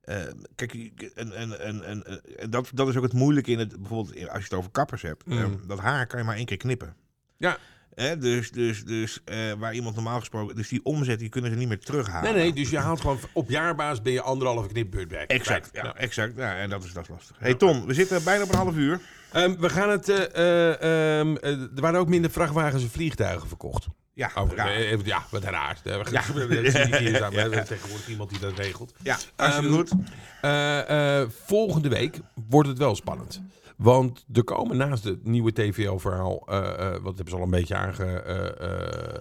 eh, 0.00 0.16
kijk, 0.54 0.74
en, 1.14 1.32
en, 1.32 1.60
en, 1.60 1.84
en, 1.84 2.04
en 2.38 2.50
dat, 2.50 2.70
dat 2.74 2.88
is 2.88 2.96
ook 2.96 3.02
het 3.02 3.12
moeilijke 3.12 3.50
in 3.50 3.58
het... 3.58 3.76
Bijvoorbeeld 3.80 4.28
als 4.28 4.38
je 4.38 4.44
het 4.44 4.54
over 4.54 4.70
kappers 4.70 5.02
hebt. 5.02 5.26
Mm. 5.26 5.38
ehm, 5.38 5.66
dat 5.66 5.78
haar 5.78 6.06
kan 6.06 6.18
je 6.18 6.24
maar 6.24 6.36
één 6.36 6.46
keer 6.46 6.56
knippen. 6.56 6.96
Ja, 7.36 7.58
Hè, 7.94 8.18
dus 8.18 8.50
dus, 8.50 8.84
dus 8.84 9.20
eh, 9.24 9.52
waar 9.52 9.74
iemand 9.74 9.94
normaal 9.94 10.18
gesproken... 10.18 10.56
Dus 10.56 10.68
die 10.68 10.84
omzet, 10.84 11.18
die 11.18 11.28
kunnen 11.28 11.50
ze 11.50 11.56
niet 11.56 11.68
meer 11.68 11.78
terughalen. 11.80 12.32
nee, 12.34 12.42
nee, 12.42 12.52
dus 12.52 12.70
je 12.70 12.78
haalt 12.78 13.00
gewoon 13.00 13.18
op 13.32 13.50
jaarbaas 13.50 14.02
ben 14.02 14.12
je 14.12 14.22
anderhalve 14.22 14.68
knipbeurt 14.68 15.08
bij. 15.08 15.26
Exact, 15.26 15.68
ja, 15.72 15.94
exact. 15.96 16.36
Ja, 16.36 16.56
en 16.56 16.70
dat 16.70 16.84
is, 16.84 16.92
dat 16.92 17.02
is 17.02 17.08
lastig. 17.08 17.36
hey 17.38 17.54
Tom, 17.54 17.86
we 17.86 17.94
zitten 17.94 18.24
bijna 18.24 18.42
op 18.42 18.48
een 18.48 18.56
half 18.58 18.76
uur. 18.76 19.00
Ehm, 19.32 19.56
we 19.58 19.68
gaan 19.68 19.90
het. 19.90 20.08
eh, 20.08 20.24
eh, 20.34 21.18
ehm, 21.20 21.36
eh, 21.36 21.50
er 21.50 21.80
waren 21.80 22.00
ook 22.00 22.08
minder 22.08 22.30
vrachtwagens 22.30 22.82
en 22.82 22.90
vliegtuigen 22.90 23.48
verkocht. 23.48 23.86
Ja, 24.14 24.30
raar. 24.54 24.68
even- 24.76 25.06
ja, 25.06 25.24
wat 25.30 25.42
raar. 25.44 25.78
We 25.82 25.90
Ja. 26.10 26.22
hebben 26.32 27.64
tegenwoordig 27.66 28.08
iemand 28.08 28.30
die 28.30 28.38
dat 28.38 28.58
regelt. 28.58 28.92
Ja, 29.02 29.18
hartstikke 29.36 29.86
Ehm. 29.90 30.00
Eh, 30.40 31.20
eh, 31.20 31.28
volgende 31.44 31.88
week 31.88 32.18
wordt 32.48 32.68
het 32.68 32.78
wel 32.78 32.94
spannend. 32.96 33.40
Want 33.76 34.24
er 34.32 34.44
komen 34.44 34.76
naast 34.76 35.04
het 35.04 35.24
nieuwe 35.24 35.52
TVO-verhaal, 35.52 36.42
eh, 36.46 36.90
wat 36.90 37.14
hebben 37.14 37.28
ze 37.28 37.36
al 37.36 37.42
een 37.42 37.50
beetje 37.50 37.74
aange, 37.76 38.24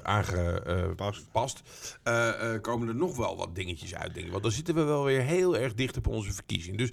aangepast, 0.03 1.31
Past. 1.31 1.61
eh, 2.03 2.31
komen 2.61 2.87
er 2.87 2.95
nog 2.95 3.17
wel 3.17 3.37
wat 3.37 3.55
dingetjes 3.55 3.95
uit. 3.95 4.13
Denk 4.13 4.25
ik. 4.25 4.31
Want 4.31 4.43
dan 4.43 4.51
zitten 4.51 4.75
we 4.75 4.83
wel 4.83 5.03
weer 5.03 5.21
heel 5.21 5.57
erg 5.57 5.73
dicht 5.73 5.97
op 5.97 6.07
onze 6.07 6.33
verkiezing. 6.33 6.77
Dus 6.77 6.89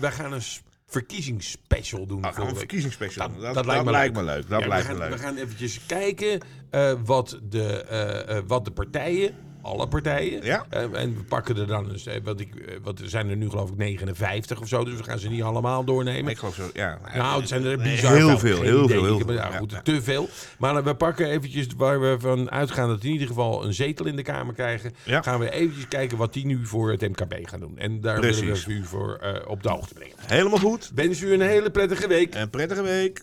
wij 0.00 0.12
gaan 0.12 0.32
een 0.32 0.42
verkiezingsspecial 0.88 2.06
doen. 2.06 2.22
Ah, 2.22 2.48
een 2.48 2.56
verkiezingsspecial. 2.56 3.28
Dat-. 3.40 3.54
Dat, 3.54 3.66
lijkt 3.66 3.84
me 3.84 3.90
lijkt 3.90 4.16
leuk. 4.16 4.24
me 4.24 4.32
leuk. 4.32 4.48
Dat 4.48 4.60
Ja, 4.60 4.68
lijkt 4.68 4.86
we, 4.86 4.92
me 4.92 4.98
gaan, 4.98 5.08
leuk. 5.08 5.18
we 5.18 5.24
gaan 5.24 5.36
eventjes 5.36 5.80
kijken 5.86 6.40
eh, 6.70 6.92
wat, 7.04 7.38
de, 7.42 7.82
eh, 7.82 8.36
eh, 8.36 8.42
wat 8.46 8.64
de 8.64 8.70
partijen 8.70 9.34
alle 9.68 9.88
partijen. 9.88 10.44
Ja. 10.44 10.66
En 10.70 10.90
we 11.16 11.22
pakken 11.28 11.56
er 11.56 11.66
dan, 11.66 11.90
eens, 11.90 12.06
eh, 12.06 12.14
wat 12.24 12.40
ik, 12.40 12.54
eh, 12.54 12.74
wat 12.82 12.98
er 12.98 13.08
zijn 13.08 13.30
er 13.30 13.36
nu 13.36 13.50
geloof 13.50 13.70
ik 13.70 13.76
59 13.76 14.60
of 14.60 14.68
zo, 14.68 14.84
dus 14.84 14.96
we 14.96 15.02
gaan 15.04 15.18
ze 15.18 15.28
niet 15.28 15.42
allemaal 15.42 15.84
doornemen. 15.84 16.30
Ik 16.30 16.38
geloof 16.38 16.54
zo, 16.54 16.70
ja. 16.72 16.98
Nou, 17.14 17.40
het 17.40 17.48
zijn 17.48 17.64
er 17.64 17.76
Nee, 17.78 17.90
bizar 17.90 18.14
heel 18.14 18.38
veel. 18.38 18.62
heel 18.62 18.88
veel, 18.88 19.04
heel 19.04 19.18
veel. 19.18 19.32
ja, 19.32 19.48
Ja, 19.50 19.58
goed, 19.58 19.70
ja. 19.70 19.82
te 19.82 20.02
veel. 20.02 20.28
Maar 20.58 20.84
we 20.84 20.94
pakken 20.94 21.26
eventjes 21.30 21.66
waar 21.76 22.00
we 22.00 22.16
van 22.18 22.50
uitgaan 22.50 22.88
dat 22.88 23.04
in 23.04 23.10
ieder 23.10 23.26
geval 23.26 23.64
een 23.64 23.74
zetel 23.74 24.06
in 24.06 24.16
de 24.16 24.22
Kamer 24.22 24.54
krijgen. 24.54 24.92
Ja. 25.04 25.22
Gaan 25.22 25.38
we 25.40 25.50
eventjes 25.50 25.88
kijken 25.88 26.18
wat 26.18 26.32
die 26.32 26.46
nu 26.46 26.66
voor 26.66 26.90
het 26.90 27.00
MKB 27.00 27.34
gaan 27.48 27.60
doen. 27.60 27.78
En 27.78 28.00
daar 28.00 28.20
willen 28.20 28.44
we 28.54 28.72
u 28.72 28.84
voor 28.84 29.16
eh, 29.16 29.48
op 29.50 29.62
de 29.62 29.68
hoogte 29.68 29.94
brengen. 29.94 30.14
Helemaal 30.26 30.58
goed. 30.58 30.90
Wens 30.94 31.20
u 31.20 31.32
een 31.32 31.40
hele 31.40 31.70
prettige 31.70 32.08
week. 32.08 32.34
En 32.34 32.50
prettige 32.50 32.82
week. 32.82 33.22